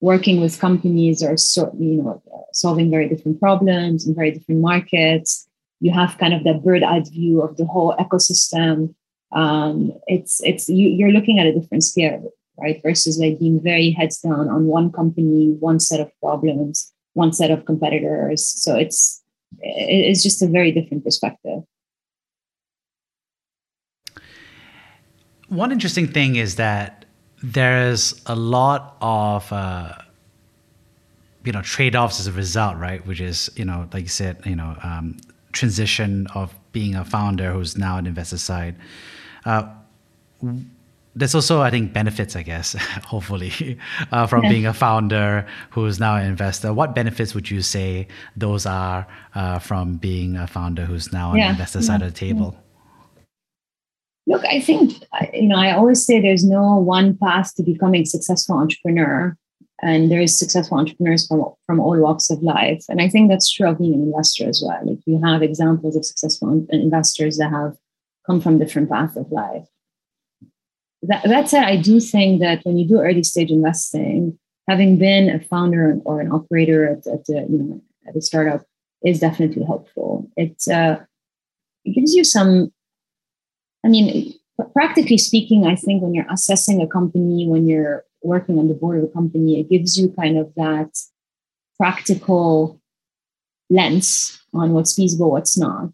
working 0.00 0.40
with 0.40 0.58
companies 0.58 1.22
or 1.22 1.36
so, 1.36 1.74
you 1.78 2.02
know 2.02 2.22
solving 2.52 2.90
very 2.90 3.08
different 3.08 3.40
problems 3.40 4.06
in 4.06 4.14
very 4.14 4.30
different 4.30 4.60
markets. 4.60 5.48
You 5.80 5.92
have 5.92 6.18
kind 6.18 6.34
of 6.34 6.44
that 6.44 6.62
bird 6.62 6.82
eye 6.82 7.00
view 7.00 7.42
of 7.42 7.56
the 7.56 7.64
whole 7.64 7.94
ecosystem 7.98 8.94
um, 9.32 9.92
it's 10.06 10.42
it's 10.42 10.68
you, 10.68 10.88
you're 10.88 11.10
looking 11.10 11.38
at 11.38 11.46
a 11.46 11.52
different 11.52 11.84
scale, 11.84 12.30
right? 12.58 12.80
Versus 12.82 13.18
like 13.18 13.38
being 13.38 13.60
very 13.62 13.90
heads 13.90 14.18
down 14.18 14.48
on 14.48 14.66
one 14.66 14.92
company, 14.92 15.56
one 15.58 15.80
set 15.80 16.00
of 16.00 16.10
problems, 16.20 16.92
one 17.14 17.32
set 17.32 17.50
of 17.50 17.64
competitors. 17.64 18.46
So 18.46 18.76
it's 18.76 19.22
it's 19.60 20.22
just 20.22 20.42
a 20.42 20.46
very 20.46 20.72
different 20.72 21.04
perspective. 21.04 21.62
One 25.48 25.72
interesting 25.72 26.06
thing 26.06 26.36
is 26.36 26.56
that 26.56 27.04
there's 27.42 28.22
a 28.26 28.34
lot 28.34 28.96
of 29.00 29.50
uh, 29.52 29.94
you 31.44 31.52
know 31.52 31.62
trade-offs 31.62 32.20
as 32.20 32.26
a 32.26 32.32
result, 32.32 32.76
right? 32.76 33.04
Which 33.06 33.20
is 33.20 33.50
you 33.56 33.64
know, 33.64 33.88
like 33.94 34.02
you 34.02 34.08
said, 34.08 34.42
you 34.44 34.56
know, 34.56 34.76
um, 34.82 35.16
transition 35.52 36.26
of 36.34 36.54
being 36.72 36.94
a 36.94 37.04
founder 37.04 37.52
who's 37.52 37.78
now 37.78 37.96
an 37.96 38.06
investor 38.06 38.38
side 38.38 38.76
uh, 39.44 39.64
there's 41.14 41.34
also, 41.34 41.60
I 41.60 41.70
think, 41.70 41.92
benefits, 41.92 42.36
I 42.36 42.42
guess, 42.42 42.72
hopefully, 43.06 43.78
uh, 44.10 44.26
from 44.26 44.44
yeah. 44.44 44.50
being 44.50 44.66
a 44.66 44.72
founder 44.72 45.46
who's 45.70 46.00
now 46.00 46.16
an 46.16 46.26
investor. 46.26 46.72
What 46.72 46.94
benefits 46.94 47.34
would 47.34 47.50
you 47.50 47.60
say 47.60 48.08
those 48.36 48.64
are 48.64 49.06
uh, 49.34 49.58
from 49.58 49.96
being 49.96 50.36
a 50.36 50.46
founder 50.46 50.84
who's 50.84 51.12
now 51.12 51.30
on 51.30 51.38
yeah. 51.38 51.48
the 51.48 51.50
investor 51.50 51.80
yeah. 51.80 51.84
side 51.84 52.02
of 52.02 52.12
the 52.12 52.18
table? 52.18 52.56
Look, 54.26 54.44
I 54.44 54.60
think, 54.60 55.02
you 55.34 55.48
know, 55.48 55.56
I 55.56 55.72
always 55.72 56.04
say 56.04 56.20
there's 56.20 56.44
no 56.44 56.76
one 56.76 57.16
path 57.18 57.54
to 57.56 57.62
becoming 57.62 58.02
a 58.02 58.06
successful 58.06 58.56
entrepreneur. 58.56 59.36
And 59.84 60.12
there 60.12 60.20
is 60.20 60.38
successful 60.38 60.78
entrepreneurs 60.78 61.26
from, 61.26 61.44
from 61.66 61.80
all 61.80 61.98
walks 61.98 62.30
of 62.30 62.40
life. 62.40 62.84
And 62.88 63.02
I 63.02 63.08
think 63.08 63.28
that's 63.28 63.50
true 63.50 63.68
of 63.68 63.78
being 63.78 63.94
an 63.94 64.02
investor 64.02 64.48
as 64.48 64.62
well. 64.64 64.78
Like 64.84 65.00
you 65.06 65.20
have 65.24 65.42
examples 65.42 65.96
of 65.96 66.04
successful 66.04 66.64
investors 66.70 67.36
that 67.38 67.50
have 67.50 67.76
come 68.26 68.40
from 68.40 68.58
different 68.58 68.90
paths 68.90 69.16
of 69.16 69.30
life. 69.30 69.66
That, 71.02 71.24
that 71.24 71.48
said, 71.48 71.64
I 71.64 71.76
do 71.76 71.98
think 71.98 72.40
that 72.40 72.60
when 72.64 72.78
you 72.78 72.86
do 72.86 73.00
early 73.00 73.24
stage 73.24 73.50
investing, 73.50 74.38
having 74.68 74.98
been 74.98 75.28
a 75.28 75.40
founder 75.40 75.98
or 76.04 76.20
an 76.20 76.30
operator 76.30 76.86
at, 76.86 77.06
at 77.06 77.28
a, 77.28 77.46
you 77.50 77.58
know 77.58 77.82
at 78.06 78.16
a 78.16 78.20
startup 78.20 78.62
is 79.04 79.20
definitely 79.20 79.64
helpful. 79.64 80.30
It 80.36 80.62
uh, 80.68 81.00
it 81.84 81.94
gives 81.94 82.14
you 82.14 82.24
some. 82.24 82.72
I 83.84 83.88
mean, 83.88 84.32
practically 84.72 85.18
speaking, 85.18 85.66
I 85.66 85.74
think 85.74 86.02
when 86.02 86.14
you're 86.14 86.30
assessing 86.30 86.80
a 86.80 86.86
company, 86.86 87.48
when 87.48 87.66
you're 87.66 88.04
working 88.22 88.60
on 88.60 88.68
the 88.68 88.74
board 88.74 88.98
of 88.98 89.04
a 89.04 89.12
company, 89.12 89.60
it 89.60 89.68
gives 89.68 89.98
you 89.98 90.14
kind 90.16 90.38
of 90.38 90.52
that 90.54 90.96
practical 91.76 92.80
lens 93.68 94.40
on 94.54 94.72
what's 94.72 94.94
feasible, 94.94 95.32
what's 95.32 95.58
not 95.58 95.90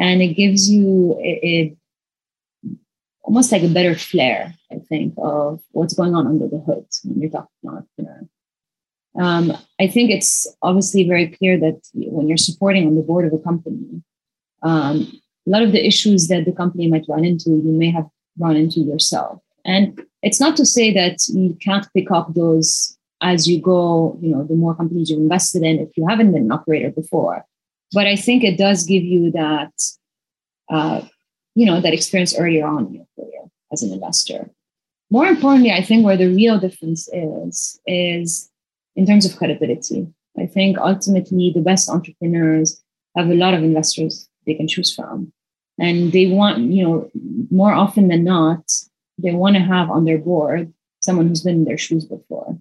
and 0.00 0.22
it 0.22 0.34
gives 0.34 0.68
you 0.68 1.14
it, 1.20 1.76
almost 3.22 3.52
like 3.52 3.62
a 3.62 3.68
better 3.68 3.94
flair, 3.94 4.54
I 4.72 4.78
think, 4.88 5.14
of 5.18 5.60
what's 5.72 5.94
going 5.94 6.14
on 6.14 6.26
under 6.26 6.48
the 6.48 6.58
hood 6.58 6.86
when 7.04 7.20
you're 7.20 7.30
talking 7.30 7.48
entrepreneur. 7.66 8.26
Um, 9.20 9.52
I 9.78 9.86
think 9.86 10.10
it's 10.10 10.48
obviously 10.62 11.06
very 11.06 11.28
clear 11.28 11.60
that 11.60 11.80
when 11.92 12.28
you're 12.28 12.38
supporting 12.38 12.86
on 12.86 12.96
the 12.96 13.02
board 13.02 13.26
of 13.26 13.38
a 13.38 13.42
company, 13.42 14.02
um, 14.62 15.12
a 15.46 15.50
lot 15.50 15.62
of 15.62 15.72
the 15.72 15.86
issues 15.86 16.28
that 16.28 16.46
the 16.46 16.52
company 16.52 16.88
might 16.88 17.04
run 17.08 17.24
into, 17.24 17.50
you 17.50 17.72
may 17.72 17.90
have 17.90 18.08
run 18.38 18.56
into 18.56 18.80
yourself. 18.80 19.42
And 19.66 20.00
it's 20.22 20.40
not 20.40 20.56
to 20.56 20.64
say 20.64 20.94
that 20.94 21.18
you 21.28 21.58
can't 21.60 21.86
pick 21.94 22.10
up 22.10 22.32
those 22.34 22.96
as 23.20 23.46
you 23.46 23.60
go, 23.60 24.18
you 24.22 24.30
know, 24.30 24.44
the 24.44 24.54
more 24.54 24.74
companies 24.74 25.10
you've 25.10 25.20
invested 25.20 25.62
in 25.62 25.78
if 25.78 25.90
you 25.96 26.06
haven't 26.08 26.32
been 26.32 26.44
an 26.44 26.52
operator 26.52 26.90
before. 26.90 27.44
But 27.92 28.06
I 28.06 28.16
think 28.16 28.44
it 28.44 28.56
does 28.56 28.84
give 28.84 29.02
you 29.02 29.32
that, 29.32 29.72
uh, 30.70 31.02
you 31.54 31.66
know, 31.66 31.80
that 31.80 31.92
experience 31.92 32.36
earlier 32.36 32.66
on 32.66 32.86
in 32.86 32.94
your 32.94 33.06
career 33.16 33.50
as 33.72 33.82
an 33.82 33.92
investor. 33.92 34.50
More 35.10 35.26
importantly, 35.26 35.72
I 35.72 35.82
think 35.82 36.04
where 36.04 36.16
the 36.16 36.28
real 36.28 36.58
difference 36.58 37.08
is, 37.12 37.80
is 37.86 38.48
in 38.94 39.06
terms 39.06 39.26
of 39.26 39.36
credibility. 39.36 40.06
I 40.38 40.46
think 40.46 40.78
ultimately 40.78 41.50
the 41.52 41.62
best 41.62 41.88
entrepreneurs 41.88 42.80
have 43.16 43.28
a 43.28 43.34
lot 43.34 43.54
of 43.54 43.64
investors 43.64 44.28
they 44.46 44.54
can 44.54 44.68
choose 44.68 44.94
from. 44.94 45.32
And 45.78 46.12
they 46.12 46.26
want, 46.26 46.58
you 46.70 46.84
know, 46.84 47.10
more 47.50 47.72
often 47.72 48.08
than 48.08 48.22
not, 48.22 48.70
they 49.18 49.32
want 49.32 49.56
to 49.56 49.62
have 49.62 49.90
on 49.90 50.04
their 50.04 50.18
board 50.18 50.72
someone 51.00 51.26
who's 51.26 51.42
been 51.42 51.56
in 51.56 51.64
their 51.64 51.78
shoes 51.78 52.04
before 52.04 52.56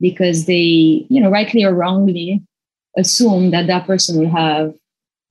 because 0.00 0.46
they, 0.46 1.06
you 1.08 1.20
know, 1.20 1.30
rightly 1.30 1.64
or 1.64 1.74
wrongly 1.74 2.42
assume 2.96 3.50
that 3.50 3.66
that 3.66 3.86
person 3.86 4.18
will 4.18 4.30
have 4.30 4.74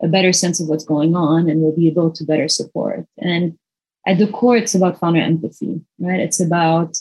a 0.02 0.08
better 0.08 0.34
sense 0.34 0.60
of 0.60 0.68
what's 0.68 0.84
going 0.84 1.16
on 1.16 1.50
and 1.50 1.62
will 1.62 1.76
be 1.76 1.88
able 1.88 2.12
to 2.12 2.24
better 2.24 2.48
support. 2.48 3.06
And 3.18 3.58
at 4.06 4.18
the 4.18 4.28
core, 4.28 4.58
it's 4.58 4.76
about 4.76 5.00
founder 5.00 5.22
empathy, 5.22 5.82
right? 6.00 6.20
It's 6.20 6.42
about 6.42 6.98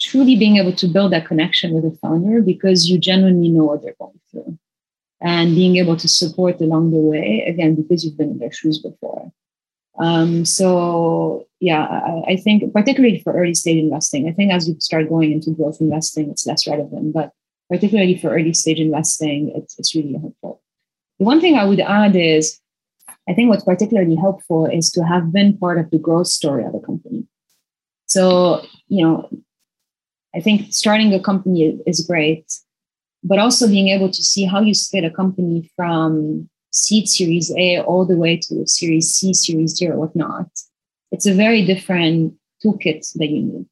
truly 0.00 0.36
being 0.36 0.56
able 0.56 0.72
to 0.72 0.88
build 0.88 1.12
that 1.12 1.26
connection 1.26 1.72
with 1.72 1.84
the 1.84 1.96
founder 1.98 2.42
because 2.42 2.88
you 2.88 2.98
genuinely 2.98 3.48
know 3.48 3.64
what 3.64 3.82
they're 3.82 3.94
going 4.00 4.18
through 4.30 4.58
and 5.20 5.54
being 5.54 5.76
able 5.76 5.96
to 5.96 6.08
support 6.08 6.60
along 6.60 6.90
the 6.90 6.96
way, 6.96 7.44
again, 7.46 7.74
because 7.74 8.04
you've 8.04 8.16
been 8.16 8.30
in 8.30 8.38
their 8.38 8.52
shoes 8.52 8.78
before. 8.78 9.30
Um, 9.98 10.46
so 10.46 11.46
yeah, 11.60 11.84
I, 11.84 12.32
I, 12.32 12.36
think 12.36 12.72
particularly 12.72 13.20
for 13.20 13.34
early 13.34 13.54
stage 13.54 13.76
investing, 13.76 14.28
I 14.28 14.32
think 14.32 14.50
as 14.50 14.66
you 14.66 14.76
start 14.80 15.10
going 15.10 15.32
into 15.32 15.50
growth 15.50 15.78
investing, 15.80 16.30
it's 16.30 16.46
less 16.46 16.66
relevant, 16.66 17.12
but 17.12 17.32
particularly 17.70 18.18
for 18.18 18.34
early 18.34 18.52
stage 18.52 18.80
investing, 18.80 19.52
it's, 19.54 19.78
it's 19.78 19.94
really 19.94 20.14
helpful. 20.14 20.60
The 21.18 21.24
one 21.24 21.40
thing 21.40 21.54
I 21.56 21.64
would 21.64 21.80
add 21.80 22.16
is, 22.16 22.58
I 23.28 23.34
think 23.34 23.48
what's 23.48 23.64
particularly 23.64 24.16
helpful 24.16 24.66
is 24.66 24.90
to 24.92 25.04
have 25.04 25.32
been 25.32 25.56
part 25.56 25.78
of 25.78 25.90
the 25.90 25.98
growth 25.98 26.26
story 26.26 26.64
of 26.64 26.74
a 26.74 26.80
company. 26.80 27.26
So, 28.06 28.62
you 28.88 29.06
know, 29.06 29.30
I 30.34 30.40
think 30.40 30.72
starting 30.72 31.14
a 31.14 31.20
company 31.20 31.78
is 31.86 32.04
great, 32.04 32.52
but 33.22 33.38
also 33.38 33.68
being 33.68 33.88
able 33.88 34.10
to 34.10 34.22
see 34.22 34.44
how 34.46 34.60
you 34.60 34.74
scale 34.74 35.04
a 35.04 35.10
company 35.10 35.70
from 35.76 36.48
seed 36.72 37.08
series 37.08 37.52
A 37.56 37.80
all 37.80 38.04
the 38.04 38.16
way 38.16 38.36
to 38.36 38.66
series 38.66 39.14
C, 39.14 39.32
series 39.32 39.78
D, 39.78 39.88
or 39.88 39.96
whatnot. 39.96 40.48
It's 41.12 41.26
a 41.26 41.34
very 41.34 41.64
different 41.64 42.34
toolkit 42.64 43.12
that 43.14 43.28
you 43.28 43.42
need. 43.42 43.66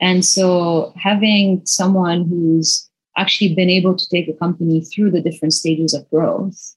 And 0.00 0.24
so 0.24 0.92
having 0.96 1.62
someone 1.64 2.24
who's 2.24 2.88
actually 3.16 3.54
been 3.54 3.70
able 3.70 3.96
to 3.96 4.08
take 4.08 4.28
a 4.28 4.32
company 4.32 4.80
through 4.80 5.10
the 5.10 5.20
different 5.20 5.54
stages 5.54 5.94
of 5.94 6.08
growth, 6.10 6.76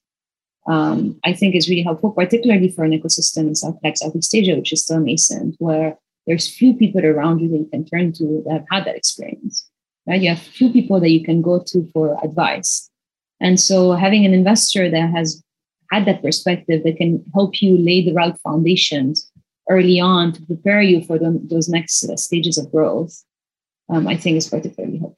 um, 0.68 1.18
I 1.24 1.32
think 1.32 1.54
is 1.54 1.68
really 1.68 1.82
helpful, 1.82 2.10
particularly 2.10 2.68
for 2.68 2.84
an 2.84 2.92
ecosystem 2.92 3.48
in 3.48 3.54
South, 3.54 3.78
like 3.82 3.96
Southeast 3.96 4.34
Asia, 4.34 4.56
which 4.56 4.72
is 4.72 4.82
still 4.82 5.00
nascent, 5.00 5.56
where 5.58 5.96
there's 6.26 6.52
few 6.52 6.74
people 6.74 7.04
around 7.04 7.40
you 7.40 7.48
that 7.48 7.58
you 7.58 7.68
can 7.70 7.84
turn 7.84 8.12
to 8.14 8.42
that 8.46 8.52
have 8.52 8.66
had 8.70 8.84
that 8.84 8.96
experience. 8.96 9.68
Right? 10.06 10.20
You 10.20 10.30
have 10.30 10.40
few 10.40 10.70
people 10.70 11.00
that 11.00 11.10
you 11.10 11.24
can 11.24 11.42
go 11.42 11.62
to 11.66 11.88
for 11.92 12.18
advice. 12.22 12.90
And 13.40 13.60
so 13.60 13.92
having 13.92 14.24
an 14.24 14.34
investor 14.34 14.90
that 14.90 15.10
has 15.10 15.42
had 15.92 16.06
that 16.06 16.22
perspective 16.22 16.82
that 16.84 16.96
can 16.96 17.24
help 17.34 17.62
you 17.62 17.76
lay 17.78 18.04
the 18.04 18.12
right 18.12 18.34
foundations 18.42 19.30
early 19.68 20.00
on 20.00 20.32
to 20.32 20.42
prepare 20.42 20.80
you 20.80 21.02
for 21.02 21.18
the, 21.18 21.40
those 21.44 21.68
next 21.68 22.08
stages 22.16 22.58
of 22.58 22.70
growth, 22.70 23.24
um, 23.88 24.06
I 24.06 24.16
think 24.16 24.36
is 24.36 24.48
particularly 24.48 24.98
helpful. 24.98 25.15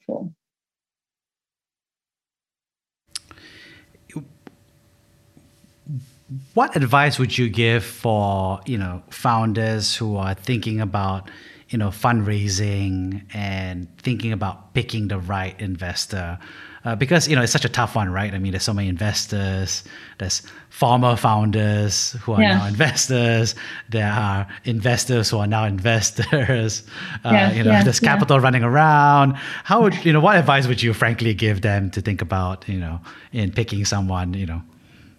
What 6.59 6.75
advice 6.75 7.21
would 7.21 7.38
you 7.38 7.49
give 7.49 7.85
for 7.85 8.59
you 8.66 8.79
know 8.79 9.01
founders 9.11 9.94
who 9.94 10.16
are 10.16 10.35
thinking 10.35 10.81
about 10.81 11.31
you 11.68 11.79
know 11.79 11.90
fundraising 11.90 13.23
and 13.33 13.87
thinking 13.99 14.33
about 14.33 14.75
picking 14.75 15.07
the 15.07 15.21
right 15.21 15.55
investor? 15.61 16.37
Uh, 16.85 16.97
because 16.97 17.29
you 17.29 17.37
know 17.37 17.42
it's 17.42 17.53
such 17.53 17.64
a 17.64 17.68
tough 17.68 17.94
one, 17.94 18.11
right? 18.11 18.35
I 18.35 18.40
mean, 18.40 18.51
there's 18.51 18.64
so 18.64 18.75
many 18.75 18.88
investors. 18.88 19.85
There's 20.18 20.42
former 20.68 21.14
founders 21.14 22.16
who 22.23 22.33
are 22.33 22.42
yeah. 22.42 22.59
now 22.59 22.66
investors. 22.66 23.55
There 23.88 24.11
are 24.11 24.49
investors 24.64 25.31
who 25.31 25.38
are 25.38 25.47
now 25.47 25.64
investors. 25.64 26.83
Uh, 27.25 27.31
yeah, 27.33 27.53
you 27.53 27.62
know, 27.62 27.71
yeah, 27.71 27.85
there's 27.85 28.01
capital 28.01 28.40
running 28.40 28.64
around. 28.64 29.35
How 29.62 29.81
would 29.83 30.05
you 30.05 30.12
know? 30.12 30.18
What 30.18 30.37
advice 30.37 30.66
would 30.66 30.83
you, 30.83 30.92
frankly, 30.92 31.35
give 31.35 31.61
them 31.61 31.88
to 31.92 32.01
think 32.01 32.21
about, 32.21 32.68
you 32.68 32.81
know, 32.81 33.01
in 33.33 33.53
picking 33.53 33.85
someone? 33.85 34.35
You 34.35 34.47
know. 34.47 34.62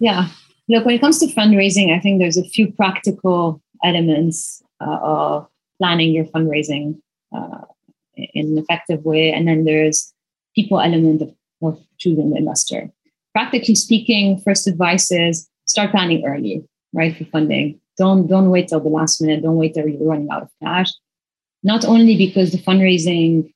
Yeah, 0.00 0.28
look. 0.70 0.84
When 0.84 0.94
it 0.94 1.00
comes 1.00 1.18
to 1.18 1.26
fundraising, 1.26 1.94
I 1.94 2.00
think 2.00 2.18
there's 2.18 2.36
a 2.36 2.44
few 2.44 2.72
practical 2.72 3.60
elements 3.84 4.62
uh, 4.80 4.98
of 5.02 5.48
planning 5.78 6.12
your 6.12 6.24
fundraising 6.26 7.00
uh, 7.34 7.64
in 8.16 8.46
an 8.46 8.58
effective 8.58 9.04
way, 9.04 9.32
and 9.32 9.46
then 9.46 9.64
there's 9.64 10.12
people 10.54 10.80
element 10.80 11.22
of 11.22 11.34
of 11.62 11.78
choosing 11.98 12.30
the 12.30 12.36
investor. 12.36 12.90
Practically 13.32 13.74
speaking, 13.74 14.40
first 14.40 14.66
advice 14.66 15.12
is 15.12 15.48
start 15.66 15.90
planning 15.90 16.24
early, 16.24 16.64
right, 16.92 17.16
for 17.16 17.24
funding. 17.26 17.80
Don't 17.98 18.26
don't 18.26 18.50
wait 18.50 18.68
till 18.68 18.80
the 18.80 18.88
last 18.88 19.20
minute. 19.20 19.42
Don't 19.42 19.56
wait 19.56 19.74
till 19.74 19.88
you're 19.88 20.08
running 20.08 20.30
out 20.30 20.42
of 20.42 20.50
cash. 20.62 20.90
Not 21.62 21.84
only 21.84 22.16
because 22.16 22.52
the 22.52 22.58
fundraising 22.58 23.52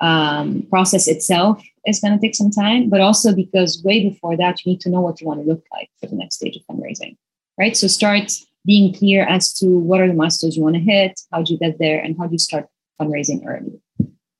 um, 0.00 0.64
process 0.70 1.08
itself 1.08 1.60
is 1.88 2.00
going 2.00 2.12
to 2.12 2.20
take 2.20 2.34
some 2.34 2.50
time, 2.50 2.88
but 2.88 3.00
also 3.00 3.34
because 3.34 3.82
way 3.84 4.08
before 4.08 4.36
that, 4.36 4.64
you 4.64 4.72
need 4.72 4.80
to 4.82 4.90
know 4.90 5.00
what 5.00 5.20
you 5.20 5.26
want 5.26 5.40
to 5.40 5.46
look 5.46 5.64
like 5.72 5.88
for 6.00 6.06
the 6.06 6.16
next 6.16 6.36
stage 6.36 6.56
of 6.56 6.62
fundraising, 6.70 7.16
right? 7.58 7.76
So 7.76 7.86
start 7.86 8.32
being 8.66 8.94
clear 8.94 9.24
as 9.26 9.52
to 9.54 9.66
what 9.66 10.00
are 10.00 10.08
the 10.08 10.14
milestones 10.14 10.56
you 10.56 10.62
want 10.62 10.76
to 10.76 10.80
hit, 10.80 11.20
how 11.32 11.42
do 11.42 11.52
you 11.52 11.58
get 11.58 11.78
there, 11.78 12.00
and 12.00 12.16
how 12.18 12.26
do 12.26 12.32
you 12.32 12.38
start 12.38 12.66
fundraising 13.00 13.46
early. 13.46 13.80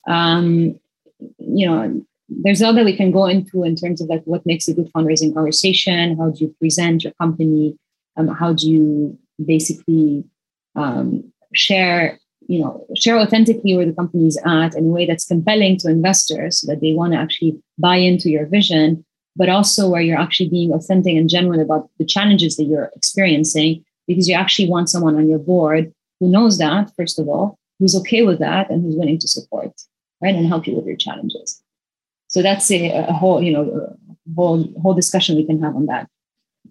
Um, 0.06 0.78
you 1.38 1.66
know, 1.66 2.02
there's 2.28 2.62
all 2.62 2.74
that 2.74 2.84
we 2.84 2.96
can 2.96 3.10
go 3.10 3.26
into 3.26 3.64
in 3.64 3.74
terms 3.74 4.00
of 4.00 4.08
like 4.08 4.22
what 4.24 4.44
makes 4.44 4.68
a 4.68 4.74
good 4.74 4.90
fundraising 4.92 5.32
conversation 5.32 6.16
how 6.16 6.30
do 6.30 6.44
you 6.44 6.54
present 6.60 7.04
your 7.04 7.12
company 7.14 7.76
um, 8.16 8.28
how 8.28 8.52
do 8.52 8.70
you 8.70 9.18
basically 9.44 10.24
um, 10.76 11.32
share 11.54 12.18
you 12.48 12.58
know 12.60 12.84
share 12.96 13.18
authentically 13.18 13.76
where 13.76 13.86
the 13.86 13.92
company 13.92 14.26
is 14.26 14.40
at 14.44 14.74
in 14.74 14.86
a 14.86 14.88
way 14.88 15.06
that's 15.06 15.26
compelling 15.26 15.76
to 15.78 15.88
investors 15.88 16.60
so 16.60 16.66
that 16.66 16.80
they 16.80 16.92
want 16.92 17.12
to 17.12 17.18
actually 17.18 17.56
buy 17.78 17.96
into 17.96 18.30
your 18.30 18.46
vision 18.46 19.04
but 19.36 19.48
also 19.48 19.88
where 19.88 20.00
you're 20.00 20.18
actually 20.18 20.48
being 20.48 20.72
authentic 20.72 21.14
and 21.14 21.28
genuine 21.28 21.60
about 21.60 21.88
the 21.98 22.04
challenges 22.04 22.56
that 22.56 22.64
you're 22.64 22.90
experiencing 22.96 23.84
because 24.08 24.28
you 24.28 24.34
actually 24.34 24.68
want 24.68 24.90
someone 24.90 25.16
on 25.16 25.28
your 25.28 25.38
board 25.38 25.92
who 26.18 26.28
knows 26.28 26.58
that 26.58 26.90
first 26.96 27.18
of 27.18 27.28
all 27.28 27.58
who's 27.78 27.94
okay 27.94 28.22
with 28.22 28.40
that 28.40 28.68
and 28.70 28.82
who's 28.82 28.96
willing 28.96 29.18
to 29.18 29.28
support 29.28 29.72
right 30.20 30.34
and 30.34 30.46
help 30.46 30.66
you 30.66 30.74
with 30.74 30.86
your 30.86 30.96
challenges 30.96 31.62
so 32.28 32.42
that's 32.42 32.70
a, 32.70 32.90
a 32.90 33.12
whole, 33.12 33.42
you 33.42 33.52
know, 33.52 33.96
whole 34.36 34.64
whole 34.82 34.94
discussion 34.94 35.36
we 35.36 35.46
can 35.46 35.60
have 35.62 35.74
on 35.74 35.86
that. 35.86 36.08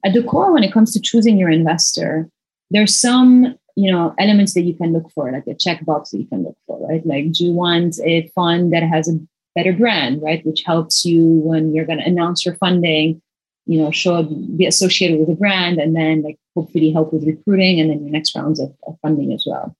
At 0.05 0.13
the 0.13 0.23
core, 0.23 0.53
when 0.53 0.63
it 0.63 0.71
comes 0.71 0.93
to 0.93 1.01
choosing 1.01 1.37
your 1.37 1.49
investor, 1.49 2.29
there's 2.69 2.95
some 2.95 3.57
you 3.77 3.91
know 3.91 4.15
elements 4.17 4.55
that 4.55 4.63
you 4.63 4.73
can 4.73 4.91
look 4.91 5.09
for, 5.11 5.31
like 5.31 5.45
a 5.45 5.53
checkbox 5.53 6.09
that 6.09 6.17
you 6.17 6.27
can 6.27 6.43
look 6.43 6.57
for, 6.65 6.75
right? 6.89 7.05
Like, 7.05 7.31
do 7.31 7.45
you 7.45 7.53
want 7.53 7.99
a 8.03 8.27
fund 8.29 8.73
that 8.73 8.81
has 8.81 9.07
a 9.07 9.19
better 9.55 9.71
brand, 9.71 10.21
right, 10.21 10.43
which 10.45 10.63
helps 10.65 11.05
you 11.05 11.23
when 11.49 11.73
you're 11.73 11.85
going 11.85 11.99
to 11.99 12.05
announce 12.05 12.43
your 12.43 12.55
funding, 12.55 13.21
you 13.67 13.79
know, 13.79 13.91
show 13.91 14.23
be 14.23 14.65
associated 14.65 15.19
with 15.19 15.29
a 15.29 15.35
brand, 15.35 15.77
and 15.77 15.95
then 15.95 16.23
like 16.23 16.39
hopefully 16.55 16.91
help 16.91 17.13
with 17.13 17.27
recruiting, 17.27 17.79
and 17.79 17.91
then 17.91 18.01
your 18.01 18.09
next 18.09 18.35
rounds 18.35 18.59
of, 18.59 18.73
of 18.87 18.97
funding 19.03 19.31
as 19.31 19.45
well. 19.45 19.75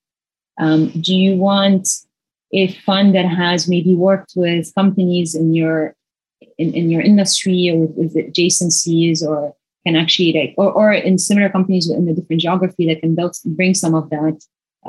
Um, 0.60 0.90
do 0.90 1.16
you 1.16 1.36
want 1.36 1.88
a 2.54 2.72
fund 2.86 3.16
that 3.16 3.26
has 3.26 3.68
maybe 3.68 3.96
worked 3.96 4.34
with 4.36 4.74
companies 4.76 5.34
in 5.34 5.56
your 5.56 5.96
in, 6.60 6.74
in 6.76 6.92
your 6.92 7.02
industry 7.02 7.70
or 7.72 7.80
with, 7.80 7.96
with 7.98 8.16
adjacencies 8.16 9.24
or 9.24 9.56
can 9.88 9.96
actually 9.96 10.34
like 10.34 10.54
or, 10.58 10.72
or 10.72 10.92
in 10.94 11.18
similar 11.18 11.50
companies 11.50 11.88
within 11.90 12.10
a 12.10 12.14
different 12.14 12.42
geography 12.42 12.88
that 12.88 13.00
can 13.00 13.16
build 13.16 13.36
bring 13.46 13.74
some 13.74 13.96
of 13.96 14.10
that 14.10 14.38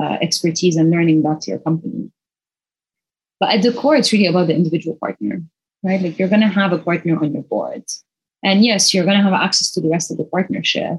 uh, 0.01 0.17
expertise 0.21 0.77
and 0.77 0.91
learning 0.91 1.23
back 1.23 1.41
to 1.41 1.51
your 1.51 1.61
company 1.61 2.11
but 3.41 3.51
at 3.51 3.63
the 3.63 3.73
core 3.73 3.97
it's 3.97 4.13
really 4.13 4.27
about 4.27 4.49
the 4.49 4.55
individual 4.55 4.97
partner 4.97 5.43
right 5.85 6.03
like 6.03 6.19
you're 6.19 6.35
going 6.35 6.49
to 6.49 6.57
have 6.61 6.73
a 6.73 6.79
partner 6.79 7.17
on 7.23 7.33
your 7.33 7.45
board 7.45 7.85
and 8.43 8.65
yes 8.65 8.93
you're 8.93 9.05
going 9.05 9.17
to 9.17 9.29
have 9.29 9.33
access 9.33 9.71
to 9.71 9.81
the 9.81 9.89
rest 9.97 10.11
of 10.11 10.19
the 10.19 10.25
partnership 10.25 10.99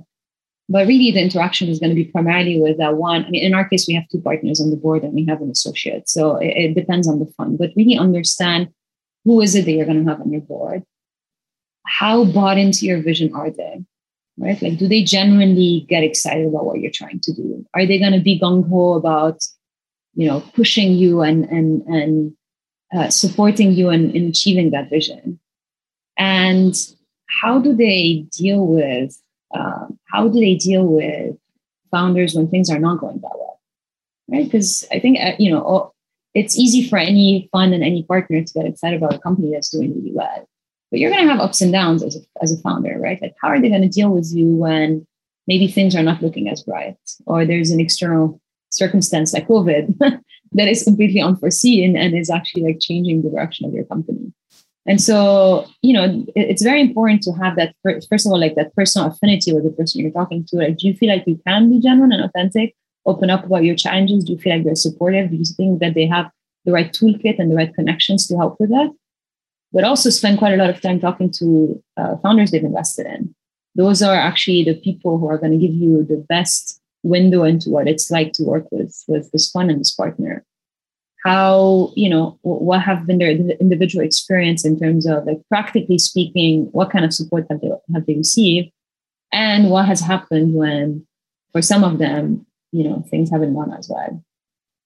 but 0.72 0.86
really, 0.86 1.12
the 1.12 1.20
interaction 1.20 1.68
is 1.68 1.80
going 1.80 1.90
to 1.90 1.96
be 1.96 2.06
primarily 2.06 2.62
with 2.62 2.78
that 2.78 2.96
one. 2.96 3.26
I 3.26 3.30
mean, 3.32 3.44
in 3.44 3.56
our 3.56 3.68
case, 3.68 3.88
we 3.88 3.96
have 3.96 4.08
two 4.08 4.22
partners 4.22 4.62
on 4.62 4.70
the 4.70 4.78
board 4.78 5.02
and 5.02 5.16
we 5.16 5.26
have 5.26 5.42
an 5.42 5.50
associate. 5.50 6.08
So 6.08 6.36
it, 6.36 6.54
it 6.56 6.76
depends 6.76 7.08
on 7.08 7.18
the 7.18 7.26
fund, 7.26 7.58
but 7.58 7.72
really 7.76 7.98
understand 7.98 8.70
who 9.26 9.42
is 9.42 9.56
it 9.56 9.66
that 9.66 9.72
you're 9.72 9.88
going 9.88 10.06
to 10.06 10.10
have 10.12 10.22
on 10.22 10.32
your 10.32 10.42
board? 10.42 10.84
How 11.90 12.26
bought 12.26 12.58
into 12.58 12.86
your 12.86 13.02
vision 13.02 13.34
are 13.34 13.50
they? 13.50 13.84
Right? 14.38 14.62
Like, 14.62 14.78
do 14.78 14.88
they 14.88 15.04
genuinely 15.04 15.86
get 15.90 16.04
excited 16.04 16.48
about 16.48 16.66
what 16.66 16.80
you're 16.80 16.92
trying 16.92 17.20
to 17.22 17.34
do? 17.34 17.66
Are 17.74 17.86
they 17.86 18.00
going 18.00 18.14
to 18.14 18.22
be 18.22 18.40
gung 18.40 18.70
ho 18.70 18.94
about 18.94 19.42
you 20.20 20.28
know, 20.28 20.42
pushing 20.54 20.94
you 20.94 21.22
and 21.22 21.46
and 21.46 21.82
and 21.84 22.34
uh, 22.94 23.10
supporting 23.10 23.72
you 23.72 23.90
in, 23.90 24.12
in 24.12 24.28
achieving 24.28 24.72
that 24.72 24.90
vision. 24.90 25.40
And 26.18 26.76
how 27.42 27.60
do 27.60 27.76
they 27.76 28.26
deal 28.32 28.66
with 28.66 29.18
uh, 29.56 29.88
how 30.12 30.28
do 30.28 30.40
they 30.40 30.56
deal 30.56 30.86
with 30.86 31.38
founders 31.92 32.36
when 32.36 32.50
things 32.50 32.70
are 32.70 32.80
not 32.80 33.00
going 33.00 33.20
that 33.22 33.32
well, 33.34 33.62
right? 34.30 34.44
Because 34.44 34.86
I 34.92 35.00
think 35.00 35.20
uh, 35.22 35.36
you 35.40 35.52
know 35.52 35.94
it's 36.34 36.58
easy 36.58 36.88
for 36.88 36.98
any 36.98 37.50
fund 37.52 37.74
and 37.74 37.84
any 37.84 38.04
partner 38.04 38.44
to 38.44 38.54
get 38.54 38.66
excited 38.66 38.98
about 38.98 39.16
a 39.16 39.20
company 39.20 39.52
that's 39.54 39.70
doing 39.70 39.96
really 39.96 40.12
well. 40.14 40.48
But 40.92 41.00
you're 41.00 41.12
going 41.12 41.24
to 41.24 41.32
have 41.32 41.40
ups 41.40 41.62
and 41.62 41.72
downs 41.72 42.04
as 42.04 42.16
a, 42.16 42.20
as 42.42 42.52
a 42.52 42.62
founder, 42.62 42.98
right? 43.00 43.22
Like, 43.22 43.36
how 43.42 43.50
are 43.50 43.62
they 43.62 43.70
going 43.70 43.84
to 43.84 43.88
deal 43.88 44.10
with 44.10 44.32
you 44.34 44.56
when 44.56 45.06
maybe 45.48 45.68
things 45.68 45.96
are 45.96 46.04
not 46.04 46.22
looking 46.22 46.50
as 46.50 46.64
bright 46.64 46.98
or 47.26 47.46
there's 47.46 47.72
an 47.72 47.80
external 47.80 48.40
circumstance 48.72 49.34
like 49.34 49.48
COVID 49.48 49.98
that 50.54 50.68
is 50.68 50.84
completely 50.84 51.22
unforeseen 51.22 51.96
and 51.96 52.18
is 52.18 52.30
actually 52.30 52.64
like 52.64 52.80
changing 52.80 53.22
the 53.22 53.30
direction 53.30 53.66
of 53.66 53.74
your 53.74 53.86
company? 53.86 54.34
And 54.86 55.00
so, 55.00 55.68
you 55.84 55.94
know, 55.94 56.26
it's 56.36 56.64
very 56.64 56.82
important 56.82 57.22
to 57.24 57.32
have 57.34 57.56
that, 57.58 57.76
first 57.84 58.26
of 58.26 58.32
all, 58.32 58.40
like 58.40 58.56
that 58.56 58.74
personal 58.76 59.10
affinity 59.10 59.54
with 59.54 59.64
the 59.64 59.70
person 59.70 60.02
you're 60.02 60.10
talking 60.10 60.44
to. 60.46 60.58
Like, 60.58 60.78
do 60.78 60.88
you 60.88 60.96
feel 60.96 61.10
like 61.10 61.28
you 61.28 61.40
can 61.46 61.70
be 61.70 61.80
genuine 61.80 62.12
and 62.12 62.24
authentic 62.24 62.76
open 63.06 63.30
up 63.30 63.46
about 63.46 63.64
your 63.64 63.76
challenges? 63.76 64.24
Do 64.24 64.34
you 64.34 64.40
feel 64.40 64.56
like 64.56 64.66
they're 64.66 64.76
supportive? 64.76 65.30
Do 65.30 65.36
you 65.36 65.46
think 65.46 65.80
that 65.80 65.94
they 65.94 66.08
have 66.08 66.32
the 66.66 66.72
right 66.72 66.92
toolkit 66.92 67.38
and 67.38 67.52
the 67.52 67.56
right 67.56 67.74
connections 67.74 68.26
to 68.28 68.38
help 68.38 68.58
with 68.60 68.70
that? 68.70 68.90
But 69.72 69.84
also 69.84 70.10
spend 70.10 70.40
quite 70.40 70.54
a 70.54 70.58
lot 70.58 70.70
of 70.70 70.82
time 70.82 71.00
talking 71.00 71.32
to 71.34 71.84
uh, 71.96 72.18
founders 72.18 72.52
they've 72.52 72.64
invested 72.64 73.06
in. 73.06 73.36
Those 73.76 74.02
are 74.02 74.16
actually 74.16 74.64
the 74.64 74.74
people 74.74 75.20
who 75.20 75.30
are 75.30 75.38
going 75.38 75.52
to 75.52 75.58
give 75.58 75.76
you 75.76 76.04
the 76.04 76.26
best 76.28 76.82
window 77.04 77.44
into 77.44 77.70
what 77.70 77.88
it's 77.88 78.12
like 78.12 78.34
to 78.34 78.44
work 78.44 78.66
with 78.72 79.04
with 79.08 79.32
this 79.32 79.50
fund 79.50 79.70
and 79.70 79.80
this 79.80 79.92
partner. 79.92 80.44
How 81.24 81.92
you 81.96 82.10
know 82.10 82.40
what 82.42 82.82
have 82.82 83.06
been 83.06 83.20
their 83.20 83.32
individual 83.32 84.04
experience 84.04 84.66
in 84.66 84.80
terms 84.80 85.06
of 85.06 85.26
like 85.26 85.42
practically 85.50 86.00
speaking, 86.00 86.66
what 86.72 86.90
kind 86.90 87.06
of 87.06 87.14
support 87.14 87.46
have 87.50 87.62
they 87.62 87.70
have 87.94 88.06
they 88.06 88.16
received, 88.16 88.72
and 89.32 89.70
what 89.70 89.86
has 89.86 90.02
happened 90.02 90.56
when, 90.56 91.06
for 91.52 91.62
some 91.62 91.84
of 91.84 92.00
them, 92.00 92.46
you 92.72 92.84
know 92.84 93.04
things 93.10 93.30
haven't 93.30 93.54
gone 93.54 93.74
as 93.74 93.88
well 93.88 94.24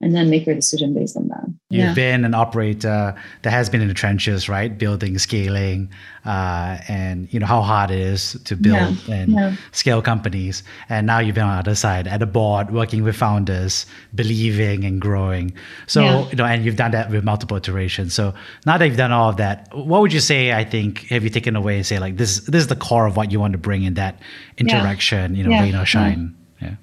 and 0.04 0.14
then 0.14 0.30
make 0.30 0.46
your 0.46 0.54
decision 0.54 0.94
based 0.94 1.16
on 1.16 1.30
that. 1.30 1.46
You've 1.70 1.86
yeah. 1.86 1.94
been 1.94 2.26
an 2.26 2.34
operator 2.34 3.16
that 3.42 3.50
has 3.50 3.70
been 3.70 3.82
in 3.82 3.88
the 3.88 3.94
trenches, 3.94 4.50
right? 4.50 4.78
Building, 4.78 5.18
scaling, 5.18 5.90
uh, 6.26 6.78
and 6.90 7.34
you 7.34 7.40
know 7.40 7.46
how 7.46 7.62
hard 7.62 7.90
it 7.90 8.00
is 8.00 8.34
to 8.44 8.56
build 8.56 8.98
yeah. 9.08 9.16
and 9.16 9.32
yeah. 9.32 9.56
scale 9.72 10.02
companies. 10.02 10.62
And 10.90 11.08
now 11.08 11.20
you've 11.20 11.36
been 11.36 11.46
on 11.46 11.56
the 11.56 11.60
other 11.60 11.76
side 11.76 12.08
at 12.08 12.22
a 12.22 12.26
board, 12.26 12.72
working 12.72 13.04
with 13.04 13.16
founders, 13.16 13.86
believing 14.14 14.84
and 14.84 15.02
growing. 15.02 15.54
So 15.88 16.28
you 16.30 16.36
know, 16.36 16.46
and 16.46 16.66
you've 16.66 16.76
done 16.76 16.92
that 16.92 17.10
with 17.10 17.24
multiple 17.24 17.56
iterations. 17.56 18.14
So 18.14 18.34
now 18.66 18.78
that 18.78 18.86
you've 18.86 18.98
done 18.98 19.14
all 19.14 19.30
of 19.30 19.38
that, 19.38 19.70
what 19.74 20.02
would 20.02 20.14
you 20.14 20.20
say? 20.20 20.52
I 20.52 20.66
think 20.66 21.08
have 21.08 21.24
you 21.24 21.30
taken 21.30 21.56
away 21.56 21.78
and 21.78 21.86
say 21.86 21.98
like 21.98 22.18
this? 22.18 22.42
This 22.42 22.64
is 22.64 22.68
the 22.68 22.76
core 22.76 23.08
of 23.08 23.16
what 23.16 23.32
you 23.32 23.40
want 23.40 23.54
to 23.54 23.58
bring 23.60 23.84
in 23.84 23.94
that 23.94 24.20
interaction. 24.58 25.36
You 25.36 25.46
know, 25.46 25.62
rain 25.62 25.76
or 25.76 25.86
shine. 25.86 26.36
yeah. 26.62 26.76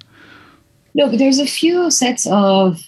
Look, 0.95 1.17
there's 1.17 1.39
a 1.39 1.45
few 1.45 1.89
sets 1.89 2.27
of 2.27 2.81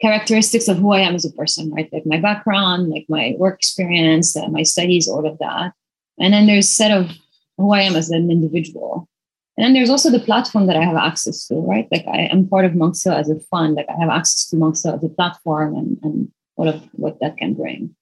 characteristics 0.00 0.68
of 0.68 0.78
who 0.78 0.92
I 0.92 1.00
am 1.00 1.14
as 1.14 1.24
a 1.24 1.32
person, 1.32 1.70
right? 1.70 1.88
Like 1.92 2.06
my 2.06 2.18
background, 2.18 2.90
like 2.90 3.06
my 3.08 3.34
work 3.38 3.56
experience, 3.56 4.36
uh, 4.36 4.48
my 4.48 4.62
studies, 4.62 5.08
all 5.08 5.26
of 5.26 5.38
that. 5.38 5.72
And 6.18 6.32
then 6.32 6.46
there's 6.46 6.68
a 6.68 6.74
set 6.74 6.90
of 6.90 7.10
who 7.58 7.72
I 7.72 7.82
am 7.82 7.96
as 7.96 8.10
an 8.10 8.30
individual. 8.30 9.08
And 9.56 9.64
then 9.64 9.74
there's 9.74 9.90
also 9.90 10.10
the 10.10 10.20
platform 10.20 10.66
that 10.66 10.76
I 10.76 10.84
have 10.84 10.96
access 10.96 11.46
to, 11.48 11.56
right? 11.56 11.86
Like 11.90 12.06
I 12.06 12.28
am 12.32 12.48
part 12.48 12.64
of 12.64 12.74
Monk's 12.74 13.04
Hill 13.04 13.12
as 13.12 13.28
a 13.28 13.38
fund, 13.40 13.74
like 13.74 13.88
I 13.88 14.00
have 14.00 14.08
access 14.08 14.46
to 14.48 14.56
Monk's 14.56 14.82
Hill 14.82 14.94
as 14.94 15.04
a 15.04 15.08
platform 15.08 15.76
and, 15.76 15.98
and 16.02 16.32
what 16.54 16.68
of 16.68 16.82
what 16.92 17.20
that 17.20 17.36
can 17.36 17.54
bring. 17.54 17.94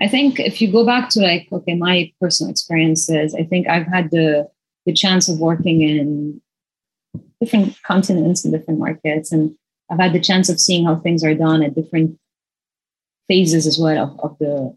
I 0.00 0.08
think 0.08 0.38
if 0.38 0.60
you 0.60 0.70
go 0.70 0.84
back 0.84 1.08
to 1.10 1.20
like, 1.20 1.48
okay, 1.52 1.74
my 1.74 2.12
personal 2.20 2.50
experiences, 2.50 3.34
I 3.34 3.44
think 3.44 3.68
I've 3.68 3.86
had 3.86 4.10
the 4.10 4.48
the 4.84 4.92
chance 4.92 5.28
of 5.28 5.38
working 5.38 5.82
in 5.82 6.40
different 7.40 7.82
continents 7.82 8.44
and 8.44 8.54
different 8.54 8.78
markets. 8.80 9.32
And 9.32 9.56
I've 9.90 10.00
had 10.00 10.12
the 10.12 10.20
chance 10.20 10.48
of 10.48 10.60
seeing 10.60 10.84
how 10.84 10.96
things 10.96 11.22
are 11.24 11.34
done 11.34 11.62
at 11.62 11.74
different 11.74 12.18
phases 13.28 13.66
as 13.66 13.78
well 13.78 14.04
of, 14.04 14.20
of 14.20 14.38
the 14.38 14.76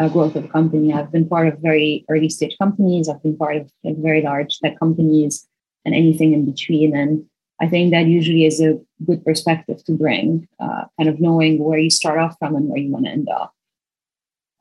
uh, 0.00 0.08
growth 0.08 0.36
of 0.36 0.44
a 0.44 0.48
company. 0.48 0.92
I've 0.92 1.12
been 1.12 1.28
part 1.28 1.48
of 1.48 1.58
very 1.58 2.04
early 2.08 2.28
stage 2.28 2.56
companies. 2.58 3.08
I've 3.08 3.22
been 3.22 3.36
part 3.36 3.56
of 3.56 3.70
like, 3.84 3.96
very 3.98 4.22
large 4.22 4.58
tech 4.58 4.78
companies 4.78 5.46
and 5.84 5.94
anything 5.94 6.32
in 6.32 6.44
between. 6.44 6.96
And 6.96 7.24
I 7.60 7.68
think 7.68 7.90
that 7.90 8.06
usually 8.06 8.46
is 8.46 8.60
a 8.60 8.78
good 9.04 9.24
perspective 9.24 9.84
to 9.84 9.92
bring, 9.92 10.48
uh, 10.58 10.84
kind 10.98 11.08
of 11.08 11.20
knowing 11.20 11.62
where 11.62 11.78
you 11.78 11.90
start 11.90 12.18
off 12.18 12.36
from 12.38 12.54
and 12.56 12.68
where 12.68 12.78
you 12.78 12.90
want 12.90 13.06
to 13.06 13.12
end 13.12 13.28
up. 13.28 13.52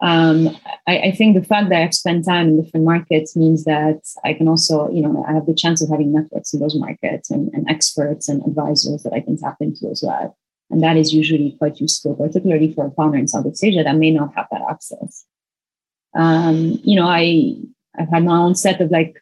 Um, 0.02 0.56
I, 0.88 1.00
I, 1.00 1.12
think 1.12 1.36
the 1.36 1.44
fact 1.44 1.70
that 1.70 1.82
I've 1.82 1.94
spent 1.94 2.24
time 2.24 2.48
in 2.48 2.64
different 2.64 2.86
markets 2.86 3.36
means 3.36 3.66
that 3.66 4.00
I 4.24 4.34
can 4.34 4.48
also, 4.48 4.90
you 4.92 5.02
know, 5.02 5.26
I 5.28 5.34
have 5.34 5.46
the 5.46 5.54
chance 5.54 5.82
of 5.82 5.90
having 5.90 6.14
networks 6.14 6.54
in 6.54 6.62
those 6.62 6.76
markets 6.76 7.30
and, 7.30 7.54
and 7.54 7.70
experts 7.70 8.30
and 8.30 8.42
advisors 8.46 9.04
that 9.04 9.12
I 9.12 9.20
can 9.20 9.38
tap 9.38 9.58
into 9.60 9.90
as 9.90 10.02
well. 10.02 10.38
And 10.70 10.82
that 10.84 10.96
is 10.96 11.14
usually 11.14 11.56
quite 11.58 11.82
useful, 11.82 12.16
particularly 12.16 12.74
for 12.74 12.88
a 12.88 12.92
founder 12.92 13.18
in 13.18 13.28
Southeast 13.28 13.62
Asia 13.62 13.84
that 13.84 13.98
may 13.98 14.12
not 14.12 14.34
have 14.36 14.48
that 14.52 14.62
access. 14.70 15.26
Um, 16.16 16.80
you 16.84 16.96
know, 16.96 17.08
I 17.08 17.56
I've 18.00 18.10
had 18.10 18.24
my 18.24 18.38
own 18.38 18.56
set 18.56 18.80
of 18.80 18.92
like, 18.92 19.22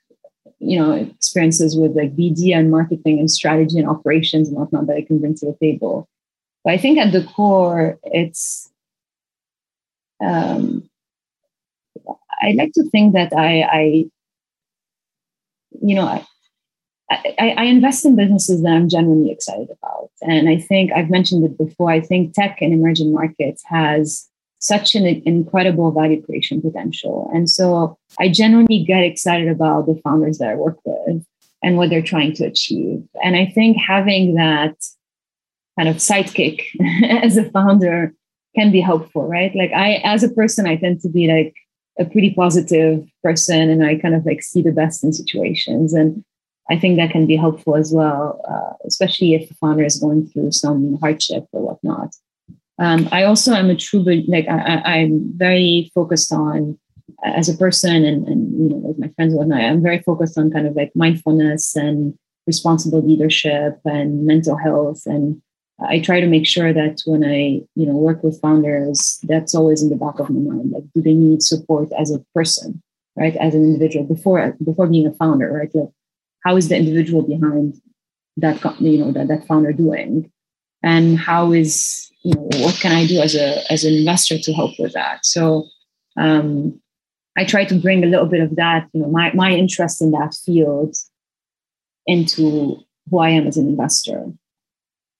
you 0.60 0.80
know, 0.80 0.92
experiences 0.92 1.76
with 1.76 1.96
like 1.96 2.16
BD 2.16 2.56
and 2.56 2.70
marketing 2.70 3.20
and 3.20 3.32
strategy 3.32 3.80
and 3.80 3.90
operations 3.90 4.48
and 4.48 4.58
whatnot 4.58 4.88
that 4.88 4.98
I 4.98 5.02
can 5.02 5.20
bring 5.20 5.36
to 5.36 5.48
the 5.48 5.58
table. 5.60 6.08
But 6.64 6.74
I 6.74 6.78
think 6.78 6.98
at 6.98 7.14
the 7.14 7.24
core, 7.24 7.98
it's 8.04 8.70
um, 10.24 10.90
I 12.42 12.52
like 12.52 12.74
to 12.74 12.90
think 12.90 13.14
that 13.14 13.34
I, 13.34 13.62
I 13.62 14.06
you 15.82 15.96
know, 15.96 16.06
I, 16.06 16.26
I, 17.10 17.50
I, 17.58 17.64
invest 17.66 18.06
in 18.06 18.16
businesses 18.16 18.62
that 18.64 18.72
I'm 18.72 18.90
genuinely 18.90 19.32
excited 19.32 19.70
about. 19.70 20.10
And 20.22 20.50
I 20.50 20.58
think 20.58 20.92
I've 20.92 21.10
mentioned 21.10 21.46
it 21.46 21.58
before. 21.58 21.90
I 21.90 22.02
think 22.02 22.34
tech 22.34 22.62
in 22.62 22.74
emerging 22.74 23.14
markets 23.14 23.64
has 23.66 24.28
such 24.60 24.96
an 24.96 25.06
incredible 25.26 25.92
value 25.92 26.22
creation 26.22 26.62
potential. 26.62 27.30
And 27.34 27.50
so 27.50 27.98
I 28.20 28.30
genuinely 28.30 28.84
get 28.84 29.04
excited 29.04 29.48
about 29.48 29.86
the 29.86 30.00
founders 30.04 30.40
that 30.40 30.50
I 30.50 30.56
work 30.56 30.80
with 30.84 31.24
and 31.64 31.78
what 31.78 31.90
they're 31.90 32.02
trying 32.02 32.34
to 32.34 32.46
achieve. 32.46 33.04
And 33.24 33.36
I 33.36 33.46
think 33.46 33.78
having 33.78 34.36
that 34.36 34.76
kind 35.78 35.90
of 35.90 35.98
sidekick 35.98 36.64
as 37.24 37.38
a 37.38 37.50
founder 37.52 38.14
can 38.58 38.72
be 38.72 38.82
helpful, 38.82 39.28
right? 39.28 39.56
Like 39.56 39.72
I, 39.72 40.02
as 40.04 40.24
a 40.24 40.30
person, 40.30 40.68
I 40.68 40.76
tend 40.76 41.02
to 41.02 41.10
be 41.10 41.28
like 41.28 41.54
a 42.00 42.06
pretty 42.06 42.34
positive 42.34 43.08
person 43.24 43.70
and 43.70 43.86
I 43.86 43.96
kind 43.96 44.16
of 44.16 44.26
like 44.26 44.42
see 44.42 44.62
the 44.62 44.72
best 44.72 45.04
in 45.04 45.14
situations. 45.14 45.94
And 45.94 46.24
I 46.70 46.78
think 46.78 46.98
that 46.98 47.12
can 47.12 47.26
be 47.26 47.36
helpful 47.36 47.76
as 47.76 47.92
well, 47.94 48.42
uh, 48.50 48.74
especially 48.86 49.34
if 49.34 49.48
the 49.48 49.56
founder 49.56 49.84
is 49.84 50.00
going 50.00 50.28
through 50.28 50.52
some 50.52 50.98
hardship 51.00 51.46
or 51.52 51.62
whatnot. 51.62 52.16
Um, 52.80 53.08
I 53.12 53.24
also 53.24 53.54
am 53.54 53.70
a 53.70 53.76
true, 53.76 54.04
like 54.28 54.48
I, 54.48 54.98
am 54.98 55.32
very 55.36 55.92
focused 55.96 56.32
on 56.32 56.78
as 57.24 57.50
a 57.50 57.58
person 57.58 58.06
and, 58.06 58.28
and, 58.28 58.52
you 58.60 58.70
know, 58.70 58.76
with 58.76 59.00
my 59.00 59.08
friends 59.16 59.34
and 59.34 59.40
whatnot, 59.40 59.62
I'm 59.62 59.82
very 59.82 60.00
focused 60.00 60.38
on 60.38 60.52
kind 60.52 60.68
of 60.68 60.76
like 60.76 60.92
mindfulness 60.94 61.76
and 61.76 62.14
responsible 62.46 63.02
leadership 63.02 63.80
and 63.86 64.26
mental 64.26 64.58
health 64.58 65.04
and 65.06 65.42
I 65.80 66.00
try 66.00 66.20
to 66.20 66.28
make 66.28 66.48
sure 66.48 66.74
that 66.74 67.02
when 67.06 67.24
I, 67.24 67.62
you 67.76 67.86
know, 67.86 67.96
work 67.96 68.24
with 68.24 68.42
founders, 68.42 69.20
that's 69.24 69.54
always 69.54 69.84
in 69.84 69.90
the 69.90 69.96
back 69.96 70.20
of 70.20 70.30
my 70.30 70.40
mind. 70.40 70.72
Like, 70.72 70.84
do 70.94 71.02
they 71.02 71.14
need 71.14 71.44
support 71.44 71.90
as 72.00 72.12
a 72.12 72.20
person, 72.34 72.82
right? 73.16 73.36
As 73.36 73.54
an 73.54 73.64
individual 73.64 74.06
before 74.06 74.56
before 74.64 74.88
being 74.88 75.06
a 75.06 75.14
founder, 75.14 75.52
right? 75.52 75.70
Like, 75.74 75.90
how 76.44 76.56
is 76.56 76.70
the 76.70 76.78
individual 76.78 77.22
behind 77.22 77.80
that, 78.38 78.64
you 78.80 78.98
know, 78.98 79.12
that 79.12 79.28
that 79.28 79.46
founder 79.46 79.72
doing, 79.72 80.32
and 80.82 81.20
how 81.20 81.52
is, 81.52 82.12
you 82.24 82.34
know, 82.34 82.50
what 82.64 82.76
can 82.76 82.92
I 82.92 83.06
do 83.06 83.22
as 83.22 83.36
a 83.36 83.72
as 83.72 83.84
an 83.84 83.94
investor 83.94 84.40
to 84.40 84.54
help 84.54 84.80
with 84.80 84.94
that? 84.94 85.26
So, 85.26 85.68
um, 86.18 86.82
I 87.38 87.46
try 87.46 87.66
to 87.66 87.76
bring 87.76 88.04
a 88.04 88.08
little 88.08 88.26
bit 88.26 88.42
of 88.42 88.56
that, 88.56 88.88
you 88.94 89.02
know, 89.02 89.10
my 89.10 89.32
my 89.34 89.52
interest 89.52 90.02
in 90.02 90.10
that 90.12 90.34
field 90.34 90.96
into 92.08 92.84
who 93.12 93.20
I 93.20 93.30
am 93.30 93.46
as 93.46 93.58
an 93.58 93.68
investor. 93.68 94.26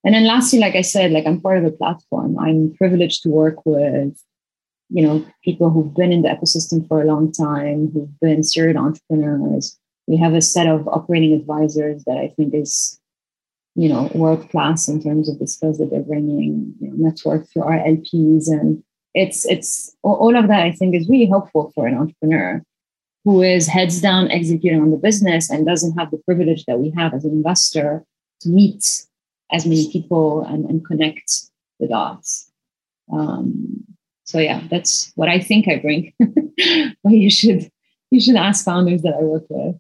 And 0.08 0.16
then 0.16 0.26
lastly, 0.26 0.60
like 0.60 0.76
I 0.76 0.84
said, 0.84 1.12
like 1.12 1.26
I'm 1.26 1.42
part 1.42 1.58
of 1.58 1.66
a 1.66 1.76
platform. 1.76 2.40
I'm 2.40 2.74
privileged 2.78 3.24
to 3.24 3.30
work 3.30 3.58
with, 3.66 4.18
you 4.88 5.06
know, 5.06 5.26
people 5.44 5.70
who've 5.70 5.94
been 5.94 6.14
in 6.14 6.22
the 6.22 6.30
ecosystem 6.30 6.88
for 6.88 7.02
a 7.02 7.06
long 7.06 7.30
time, 7.30 7.92
who've 7.94 8.18
been 8.22 8.42
serial 8.42 8.78
entrepreneurs. 8.78 9.78
We 10.08 10.16
have 10.16 10.34
a 10.34 10.40
set 10.40 10.66
of 10.66 10.88
operating 10.88 11.34
advisors 11.34 12.06
that 12.06 12.16
I 12.16 12.30
think 12.38 12.54
is, 12.54 13.02
you 13.76 13.90
know, 13.90 14.10
world 14.16 14.50
class 14.50 14.88
in 14.88 15.04
terms 15.04 15.28
of 15.28 15.40
the 15.40 15.48
skills 15.48 15.78
that 15.80 15.92
they're 15.92 16.04
bringing, 16.04 16.74
you 16.80 16.88
know, 16.88 17.10
network 17.10 17.46
through 17.52 17.64
our 17.64 17.78
LPs. 17.78 18.48
And 18.48 18.82
it's, 19.14 19.46
it's 19.46 19.94
all 20.04 20.38
of 20.38 20.48
that 20.48 20.62
I 20.62 20.72
think 20.72 20.96
is 20.96 21.10
really 21.10 21.26
helpful 21.26 21.74
for 21.76 21.86
an 21.86 21.98
entrepreneur 21.98 22.64
who 23.26 23.42
is 23.42 23.68
heads 23.68 24.00
down 24.00 24.32
executing 24.32 24.80
on 24.80 24.92
the 24.92 24.98
business 24.98 25.50
and 25.50 25.66
doesn't 25.66 26.00
have 26.00 26.12
the 26.12 26.22
privilege 26.26 26.64
that 26.64 26.80
we 26.80 26.94
have 26.96 27.14
as 27.14 27.26
an 27.26 27.32
investor 27.32 28.06
to 28.40 28.48
meet 28.48 29.07
as 29.52 29.66
many 29.66 29.92
people 29.92 30.44
and, 30.44 30.66
and 30.66 30.86
connect 30.86 31.50
the 31.80 31.88
dots. 31.88 32.52
Um, 33.12 33.86
so 34.26 34.40
yeah, 34.40 34.62
that's 34.70 35.12
what 35.16 35.30
I 35.30 35.40
think 35.40 35.68
I 35.68 35.78
bring. 35.78 36.14
but 36.20 37.12
you 37.12 37.30
should 37.30 37.70
you 38.12 38.20
should 38.20 38.36
ask 38.36 38.66
founders 38.66 39.02
that 39.04 39.14
I 39.14 39.24
work 39.24 39.46
with. 39.50 39.76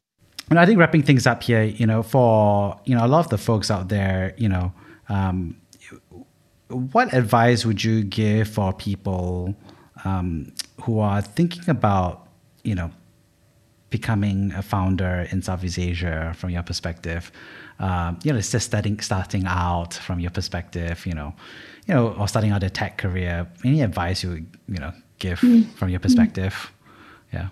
And 0.49 0.59
I 0.59 0.65
think 0.65 0.79
wrapping 0.79 1.03
things 1.03 1.27
up 1.27 1.43
here, 1.43 1.63
you 1.63 1.85
know, 1.85 2.03
for 2.03 2.79
you 2.85 2.95
know 2.95 3.05
a 3.05 3.09
lot 3.09 3.19
of 3.19 3.29
the 3.29 3.37
folks 3.37 3.69
out 3.69 3.89
there, 3.89 4.33
you 4.37 4.47
know, 4.47 4.71
um, 5.09 5.57
what 6.69 7.13
advice 7.13 7.65
would 7.65 7.83
you 7.83 8.03
give 8.03 8.47
for 8.47 8.73
people 8.73 9.55
um, 10.05 10.53
who 10.81 10.99
are 10.99 11.21
thinking 11.21 11.69
about, 11.69 12.27
you 12.63 12.75
know, 12.75 12.91
becoming 13.89 14.51
a 14.53 14.61
founder 14.61 15.27
in 15.31 15.41
Southeast 15.41 15.79
Asia 15.79 16.33
from 16.37 16.49
your 16.49 16.63
perspective? 16.63 17.31
Um, 17.79 18.19
you 18.23 18.31
know, 18.31 18.39
it's 18.39 18.51
just 18.51 18.65
starting 18.65 18.99
starting 18.99 19.45
out 19.45 19.93
from 19.93 20.19
your 20.19 20.31
perspective, 20.31 21.05
you 21.05 21.13
know, 21.13 21.33
you 21.87 21.93
know, 21.93 22.13
or 22.13 22.27
starting 22.27 22.51
out 22.51 22.63
a 22.63 22.69
tech 22.69 22.97
career. 22.97 23.47
Any 23.63 23.81
advice 23.81 24.23
you 24.23 24.29
would, 24.29 24.57
you 24.67 24.79
know, 24.79 24.93
give 25.19 25.39
mm. 25.39 25.71
from 25.73 25.89
your 25.89 25.99
perspective? 25.99 26.53
Mm. 26.53 26.69
Yeah. 27.33 27.47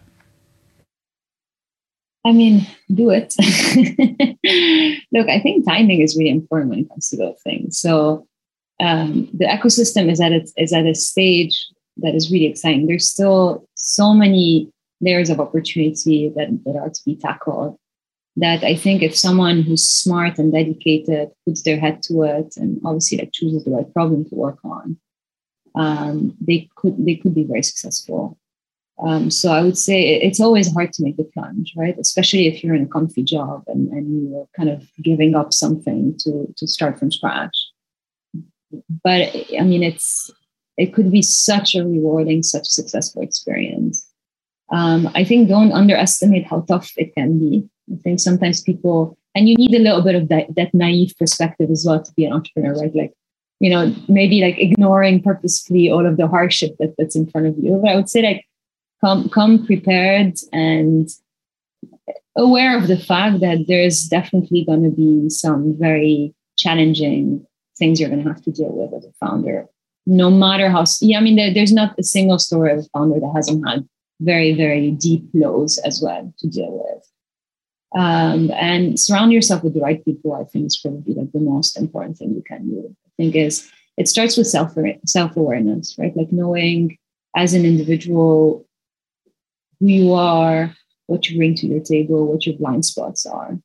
I 2.26 2.32
mean, 2.32 2.66
do 2.92 3.12
it. 3.12 3.36
Look, 5.12 5.30
I 5.30 5.40
think 5.40 5.66
timing 5.66 6.02
is 6.02 6.18
really 6.18 6.32
important 6.32 6.72
when 6.72 6.80
it 6.80 6.90
comes 6.90 7.10
to 7.10 7.18
those 7.18 7.40
things. 7.44 7.78
So 7.78 8.28
um, 8.80 9.30
the 9.32 9.46
ecosystem 9.46 10.12
is 10.12 10.20
at 10.20 10.32
its, 10.32 10.52
is 10.58 10.74
at 10.74 10.88
a 10.88 10.96
stage 10.96 11.68
that 11.98 12.16
is 12.16 12.32
really 12.32 12.48
exciting. 12.48 12.88
There's 12.88 13.08
still 13.08 13.68
so 13.76 14.14
many 14.14 14.72
layers 15.02 15.30
of 15.30 15.40
opportunity 15.40 16.30
that, 16.36 16.48
that 16.66 16.76
are 16.76 16.90
to 16.90 17.02
be 17.06 17.16
tackled 17.16 17.78
that 18.38 18.64
I 18.64 18.76
think 18.76 19.02
if 19.02 19.16
someone 19.16 19.62
who's 19.62 19.88
smart 19.88 20.38
and 20.38 20.52
dedicated 20.52 21.30
puts 21.46 21.62
their 21.62 21.80
head 21.80 22.04
to 22.04 22.24
it 22.24 22.56
and 22.58 22.82
obviously 22.84 23.18
like 23.18 23.32
chooses 23.34 23.64
the 23.64 23.72
right 23.72 23.94
problem 23.94 24.26
to 24.26 24.36
work 24.36 24.60
on, 24.64 24.98
um, 25.76 26.36
they 26.40 26.70
could 26.76 27.06
they 27.06 27.16
could 27.16 27.34
be 27.36 27.44
very 27.44 27.64
successful. 27.64 28.38
Um, 29.06 29.30
so 29.30 29.52
I 29.52 29.62
would 29.62 29.78
say 29.78 30.16
it's 30.22 30.40
always 30.40 30.72
hard 30.74 30.94
to 30.94 31.04
make 31.04 31.18
the 31.18 31.26
plunge, 31.26 31.74
right? 31.76 31.98
Especially 32.00 32.48
if 32.48 32.64
you're 32.64 32.76
in 32.76 32.84
a 32.84 32.88
comfy 32.88 33.24
job 33.24 33.64
and, 33.68 33.90
and 33.90 34.30
you're 34.30 34.48
kind 34.56 34.70
of 34.70 34.88
giving 35.02 35.36
up 35.36 35.54
something 35.54 36.16
to 36.20 36.54
to 36.58 36.68
start 36.68 36.98
from 37.00 37.12
scratch. 37.12 37.58
But 39.04 39.36
I 39.60 39.64
mean, 39.64 39.84
it's 39.84 40.32
it 40.78 40.94
could 40.94 41.12
be 41.12 41.22
such 41.22 41.76
a 41.76 41.86
rewarding, 41.86 42.44
such 42.44 42.68
a 42.68 42.72
successful 42.72 43.22
experience. 43.22 44.10
Um, 44.72 45.10
I 45.14 45.24
think 45.24 45.48
don't 45.48 45.72
underestimate 45.72 46.48
how 46.48 46.62
tough 46.62 46.92
it 46.98 47.14
can 47.14 47.38
be 47.40 47.70
I 47.92 47.98
think 47.98 48.20
sometimes 48.20 48.62
people, 48.62 49.18
and 49.36 49.48
you 49.48 49.56
need 49.56 49.74
a 49.76 49.80
little 49.80 50.02
bit 50.02 50.16
of 50.16 50.30
that, 50.30 50.48
that 50.56 50.74
naive 50.74 51.14
perspective 51.20 51.70
as 51.70 51.86
well 51.86 52.02
to 52.02 52.12
be 52.14 52.26
an 52.26 52.34
entrepreneur, 52.34 52.74
right? 52.74 52.96
Like, 52.96 53.14
you 53.60 53.70
know, 53.70 53.94
maybe 54.08 54.42
like 54.42 54.60
ignoring 54.60 55.22
purposefully 55.22 55.90
all 55.90 56.06
of 56.06 56.18
the 56.18 56.28
hardship 56.28 56.76
that, 56.80 56.96
that's 56.98 57.16
in 57.16 57.30
front 57.30 57.48
of 57.48 57.58
you. 57.58 57.80
But 57.82 57.92
I 57.92 57.96
would 57.96 58.10
say 58.10 58.22
like 58.22 58.46
come 59.02 59.30
come 59.30 59.66
prepared 59.66 60.34
and 60.52 61.10
aware 62.36 62.78
of 62.78 62.88
the 62.88 62.98
fact 62.98 63.40
that 63.40 63.66
there's 63.68 64.08
definitely 64.08 64.66
going 64.66 64.84
to 64.84 64.90
be 64.90 65.30
some 65.30 65.78
very 65.80 66.34
challenging 66.58 67.46
things 67.78 68.00
you're 68.00 68.10
going 68.10 68.24
to 68.24 68.30
have 68.30 68.42
to 68.44 68.52
deal 68.52 68.72
with 68.72 68.94
as 68.94 69.06
a 69.06 69.26
founder. 69.26 69.68
No 70.06 70.30
matter 70.30 70.70
how, 70.70 70.84
yeah, 71.02 71.18
I 71.18 71.22
mean, 71.22 71.36
there, 71.36 71.54
there's 71.54 71.72
not 71.72 71.98
a 71.98 72.04
single 72.04 72.40
story 72.40 72.72
of 72.74 72.80
a 72.80 72.84
founder 72.94 73.20
that 73.20 73.32
hasn't 73.34 73.68
had 73.68 73.88
very, 74.20 74.54
very 74.54 74.92
deep 74.92 75.28
lows 75.34 75.78
as 75.80 76.02
well 76.02 76.34
to 76.40 76.48
deal 76.48 76.84
with. 76.84 78.02
Um, 78.02 78.52
and 78.52 79.00
surround 79.00 79.32
yourself 79.32 79.64
with 79.64 79.74
the 79.74 79.80
right 79.80 80.04
people, 80.04 80.34
I 80.34 80.44
think 80.44 80.68
is 80.68 80.78
probably 80.78 81.14
like 81.14 81.32
the 81.32 81.40
most 81.40 81.78
important 81.78 82.18
thing 82.18 82.34
you 82.34 82.44
can 82.46 82.68
do. 82.70 82.96
I 83.06 83.10
think 83.18 83.36
is 83.36 83.70
it 83.98 84.08
starts 84.08 84.36
with 84.36 84.48
self 84.48 84.74
self 85.06 85.38
awareness, 85.38 85.96
right? 85.98 86.16
Like 86.16 86.32
knowing 86.32 86.98
as 87.36 87.54
an 87.54 87.66
individual 87.66 88.66
who 89.80 89.88
you 89.88 90.14
are, 90.14 90.76
what 91.08 91.30
you 91.30 91.38
bring 91.38 91.56
to 91.56 91.68
your 91.68 91.82
table, 91.82 92.26
what 92.26 92.46
your 92.46 92.58
blind 92.58 92.86
spots 92.86 93.26
are. 93.26 93.58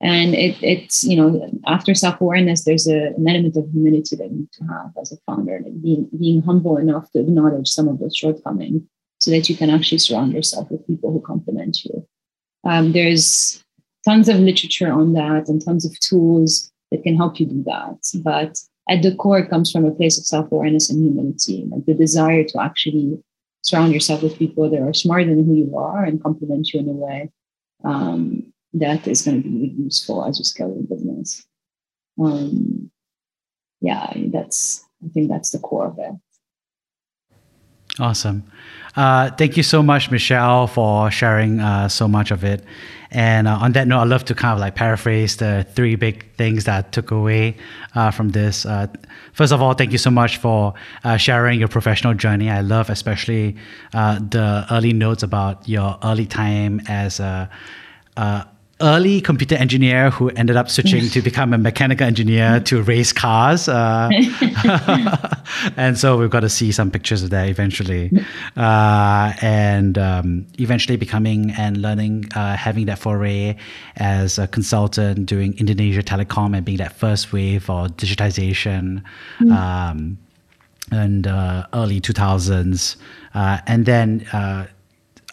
And 0.00 0.34
it, 0.34 0.62
it's, 0.62 1.04
you 1.04 1.16
know, 1.16 1.50
after 1.66 1.94
self 1.94 2.20
awareness, 2.20 2.64
there's 2.64 2.86
a, 2.86 3.08
an 3.16 3.28
element 3.28 3.56
of 3.56 3.70
humility 3.70 4.16
that 4.16 4.30
you 4.30 4.36
need 4.36 4.52
to 4.52 4.64
have 4.64 4.92
as 5.00 5.12
a 5.12 5.16
founder, 5.26 5.60
like 5.62 5.82
being, 5.82 6.08
being 6.18 6.42
humble 6.42 6.76
enough 6.76 7.10
to 7.12 7.20
acknowledge 7.20 7.68
some 7.68 7.88
of 7.88 7.98
those 7.98 8.16
shortcomings 8.16 8.82
so 9.26 9.32
that 9.32 9.48
you 9.48 9.56
can 9.56 9.70
actually 9.70 9.98
surround 9.98 10.32
yourself 10.32 10.70
with 10.70 10.86
people 10.86 11.10
who 11.10 11.20
complement 11.20 11.84
you. 11.84 12.06
Um, 12.62 12.92
there's 12.92 13.60
tons 14.04 14.28
of 14.28 14.36
literature 14.36 14.92
on 14.92 15.14
that 15.14 15.48
and 15.48 15.60
tons 15.60 15.84
of 15.84 15.98
tools 15.98 16.70
that 16.92 17.02
can 17.02 17.16
help 17.16 17.40
you 17.40 17.46
do 17.46 17.64
that. 17.64 17.98
But 18.22 18.56
at 18.88 19.02
the 19.02 19.16
core, 19.16 19.40
it 19.40 19.50
comes 19.50 19.72
from 19.72 19.84
a 19.84 19.90
place 19.90 20.16
of 20.16 20.24
self 20.24 20.52
awareness 20.52 20.90
and 20.90 21.02
humility, 21.02 21.66
like 21.68 21.86
the 21.86 21.94
desire 21.94 22.44
to 22.44 22.62
actually 22.62 23.20
surround 23.62 23.92
yourself 23.92 24.22
with 24.22 24.38
people 24.38 24.70
that 24.70 24.80
are 24.80 24.94
smarter 24.94 25.24
than 25.24 25.44
who 25.44 25.56
you 25.56 25.76
are 25.76 26.04
and 26.04 26.22
complement 26.22 26.72
you 26.72 26.78
in 26.78 26.88
a 26.88 26.92
way 26.92 27.28
um, 27.82 28.52
that 28.74 29.08
is 29.08 29.22
going 29.22 29.42
to 29.42 29.48
be 29.48 29.74
useful 29.76 30.24
as 30.24 30.38
you 30.38 30.44
scale 30.44 30.68
your 30.68 30.84
business. 30.84 31.44
Um, 32.22 32.92
yeah, 33.80 34.12
that's 34.28 34.84
I 35.04 35.08
think 35.08 35.30
that's 35.30 35.50
the 35.50 35.58
core 35.58 35.88
of 35.88 35.98
it. 35.98 36.14
Awesome. 37.98 38.44
Uh, 38.96 39.30
thank 39.32 39.56
you 39.56 39.62
so 39.62 39.82
much, 39.82 40.10
Michele, 40.10 40.66
for 40.66 41.10
sharing 41.10 41.60
uh, 41.60 41.88
so 41.88 42.08
much 42.08 42.30
of 42.30 42.44
it. 42.44 42.64
And 43.10 43.46
uh, 43.46 43.58
on 43.60 43.72
that 43.72 43.86
note, 43.86 44.00
I'd 44.00 44.08
love 44.08 44.24
to 44.26 44.34
kind 44.34 44.54
of 44.54 44.58
like 44.58 44.74
paraphrase 44.74 45.36
the 45.36 45.66
three 45.74 45.94
big 45.96 46.24
things 46.36 46.64
that 46.64 46.84
I 46.86 46.88
took 46.88 47.10
away 47.10 47.56
uh, 47.94 48.10
from 48.10 48.30
this. 48.30 48.66
Uh, 48.66 48.88
first 49.32 49.52
of 49.52 49.62
all, 49.62 49.74
thank 49.74 49.92
you 49.92 49.98
so 49.98 50.10
much 50.10 50.38
for 50.38 50.74
uh, 51.04 51.16
sharing 51.16 51.58
your 51.58 51.68
professional 51.68 52.14
journey. 52.14 52.50
I 52.50 52.62
love 52.62 52.90
especially 52.90 53.56
the 53.92 54.66
early 54.70 54.92
notes 54.92 55.22
about 55.22 55.68
your 55.68 55.98
early 56.02 56.26
time 56.26 56.80
as 56.88 57.20
a 57.20 57.48
early 58.80 59.22
computer 59.22 59.54
engineer 59.54 60.10
who 60.10 60.28
ended 60.30 60.56
up 60.56 60.68
switching 60.68 61.08
to 61.08 61.22
become 61.30 61.54
a 61.54 61.58
mechanical 61.58 62.06
engineer 62.06 62.60
to 62.60 62.82
race 62.82 63.12
cars. 63.12 63.68
Uh, 63.68 64.10
and 65.76 65.98
so 65.98 66.18
we've 66.18 66.30
got 66.30 66.40
to 66.40 66.48
see 66.48 66.70
some 66.72 66.90
pictures 66.90 67.22
of 67.22 67.30
that 67.30 67.48
eventually. 67.48 68.10
Uh, 68.56 69.32
and 69.40 69.96
um, 69.96 70.46
eventually 70.58 70.96
becoming 70.96 71.52
and 71.52 71.80
learning, 71.80 72.26
uh, 72.34 72.56
having 72.56 72.86
that 72.86 72.98
foray 72.98 73.56
as 73.96 74.38
a 74.38 74.46
consultant 74.46 75.26
doing 75.26 75.56
Indonesia 75.58 76.02
Telecom 76.02 76.54
and 76.54 76.64
being 76.64 76.78
that 76.78 76.92
first 76.92 77.32
wave 77.32 77.64
for 77.64 77.86
digitization. 77.88 79.02
Mm. 79.40 79.52
Um, 79.52 80.18
and 80.92 81.26
uh, 81.26 81.66
early 81.74 82.00
2000s. 82.00 82.96
Uh, 83.34 83.58
and 83.66 83.86
then 83.86 84.26
uh, 84.32 84.66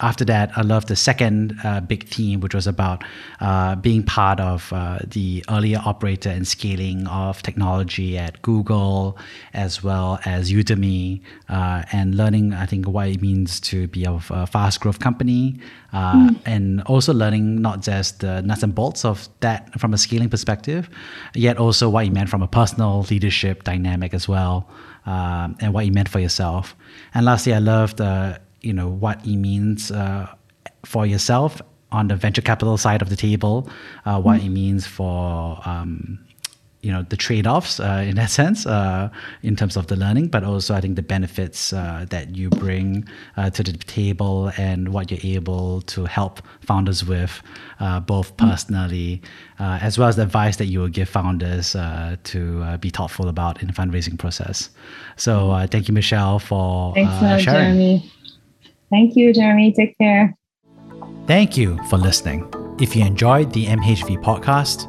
after 0.04 0.26
that, 0.26 0.52
I 0.58 0.62
loved 0.62 0.90
the 0.90 0.96
second 0.96 1.58
uh, 1.64 1.80
big 1.80 2.08
theme, 2.08 2.42
which 2.42 2.54
was 2.54 2.68
about 2.68 3.04
uh, 3.40 3.76
being 3.76 4.04
part 4.04 4.40
of 4.42 4.72
uh, 4.74 5.00
the 5.08 5.44
earlier 5.50 5.82
operator 5.86 6.30
and 6.30 6.46
scaling 6.46 7.08
of 7.08 7.42
technology 7.42 8.18
at 8.18 8.42
Google, 8.42 9.18
as 9.54 9.82
well 9.82 10.20
as 10.26 10.52
Udemy, 10.52 11.22
uh, 11.48 11.84
and 11.94 12.16
learning, 12.16 12.54
I 12.54 12.66
think, 12.66 12.86
what 12.86 13.08
it 13.08 13.22
means 13.22 13.62
to 13.62 13.88
be 13.88 14.04
a, 14.04 14.20
a 14.30 14.46
fast 14.46 14.82
growth 14.82 15.00
company, 15.00 15.60
mm. 15.94 16.38
and 16.46 16.82
also 16.84 17.14
learning 17.14 17.62
not 17.62 17.82
just 17.82 18.20
the 18.20 18.42
nuts 18.42 18.64
and 18.64 18.76
bolts 18.76 19.06
of 19.06 19.30
that 19.40 19.80
from 19.80 19.94
a 19.94 19.98
scaling 19.98 20.30
perspective, 20.30 20.90
yet 21.34 21.58
also 21.58 21.90
what 21.90 22.06
it 22.06 22.12
meant 22.12 22.30
from 22.30 22.44
a 22.44 22.48
personal 22.48 23.04
leadership 23.10 23.64
dynamic 23.64 24.14
as 24.14 24.28
well. 24.28 24.68
Um, 25.06 25.58
and 25.60 25.74
what 25.74 25.84
it 25.84 25.94
meant 25.94 26.08
for 26.08 26.22
yourself. 26.22 26.78
And 27.14 27.26
lastly, 27.26 27.54
I 27.54 27.60
loved 27.60 28.00
uh, 28.00 28.38
you 28.64 28.74
know 28.74 28.90
what 28.90 29.26
it 29.26 29.38
means 29.38 29.92
uh, 29.92 30.28
for 30.86 31.06
yourself 31.06 31.62
on 31.92 32.08
the 32.08 32.16
venture 32.16 32.42
capital 32.42 32.76
side 32.78 33.02
of 33.02 33.10
the 33.10 33.16
table, 33.16 33.70
uh, 34.06 34.20
what 34.20 34.38
mm-hmm. 34.40 34.48
it 34.48 34.50
means 34.50 34.88
for 34.88 35.60
um, 35.64 36.18
you 36.84 36.92
know 36.92 37.02
the 37.10 37.18
trade-offs 37.18 37.80
uh, 37.80 38.04
in 38.06 38.16
that 38.16 38.30
sense 38.40 38.66
uh, 38.66 39.10
in 39.42 39.56
terms 39.56 39.76
of 39.76 39.88
the 39.88 39.96
learning 39.96 40.28
but 40.28 40.44
also 40.44 40.76
i 40.76 40.82
think 40.82 40.96
the 40.96 41.02
benefits 41.02 41.74
uh, 41.74 42.06
that 42.10 42.36
you 42.36 42.50
bring 42.50 43.08
uh, 43.38 43.50
to 43.50 43.64
the 43.64 43.72
table 43.72 44.52
and 44.58 44.90
what 44.90 45.10
you're 45.10 45.38
able 45.38 45.82
to 45.82 46.06
help 46.06 46.42
founders 46.60 47.06
with 47.06 47.42
uh, 47.80 48.00
both 48.02 48.36
mm. 48.36 48.50
personally 48.50 49.22
uh, 49.60 49.80
as 49.82 49.98
well 49.98 50.10
as 50.10 50.18
the 50.18 50.22
advice 50.22 50.58
that 50.58 50.66
you 50.66 50.80
will 50.80 50.90
give 50.90 51.08
founders 51.08 51.76
to 52.24 52.78
be 52.82 52.90
thoughtful 52.90 53.30
about 53.30 53.62
in 53.62 53.68
the 53.68 53.74
fundraising 53.74 54.20
process 54.20 54.70
so 55.16 55.66
thank 55.72 55.88
you 55.88 55.94
michele 55.94 56.38
for 56.38 56.94
Thanks, 56.94 57.44
sharing 57.44 57.78
Jeremy. 57.78 58.12
Thank 58.94 59.16
you, 59.16 59.34
Jeremy. 59.34 59.74
Take 59.74 59.98
care. 59.98 60.38
Thank 61.26 61.58
you 61.58 61.80
for 61.90 61.98
listening. 61.98 62.48
If 62.80 62.96
you 62.96 63.04
enjoyed 63.04 63.52
the 63.52 63.66
MHV 63.66 64.22
podcast, 64.22 64.86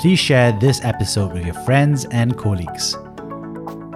please 0.00 0.20
share 0.20 0.52
this 0.60 0.80
episode 0.84 1.32
with 1.32 1.44
your 1.44 1.56
friends 1.66 2.04
and 2.12 2.38
colleagues. 2.38 2.94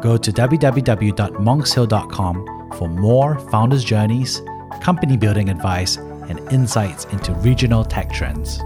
Go 0.00 0.16
to 0.16 0.32
www.monkshill.com 0.32 2.72
for 2.76 2.88
more 2.88 3.38
founders' 3.50 3.84
journeys, 3.84 4.42
company 4.80 5.16
building 5.16 5.48
advice, 5.48 5.96
and 5.96 6.40
insights 6.52 7.04
into 7.12 7.32
regional 7.34 7.84
tech 7.84 8.12
trends. 8.12 8.60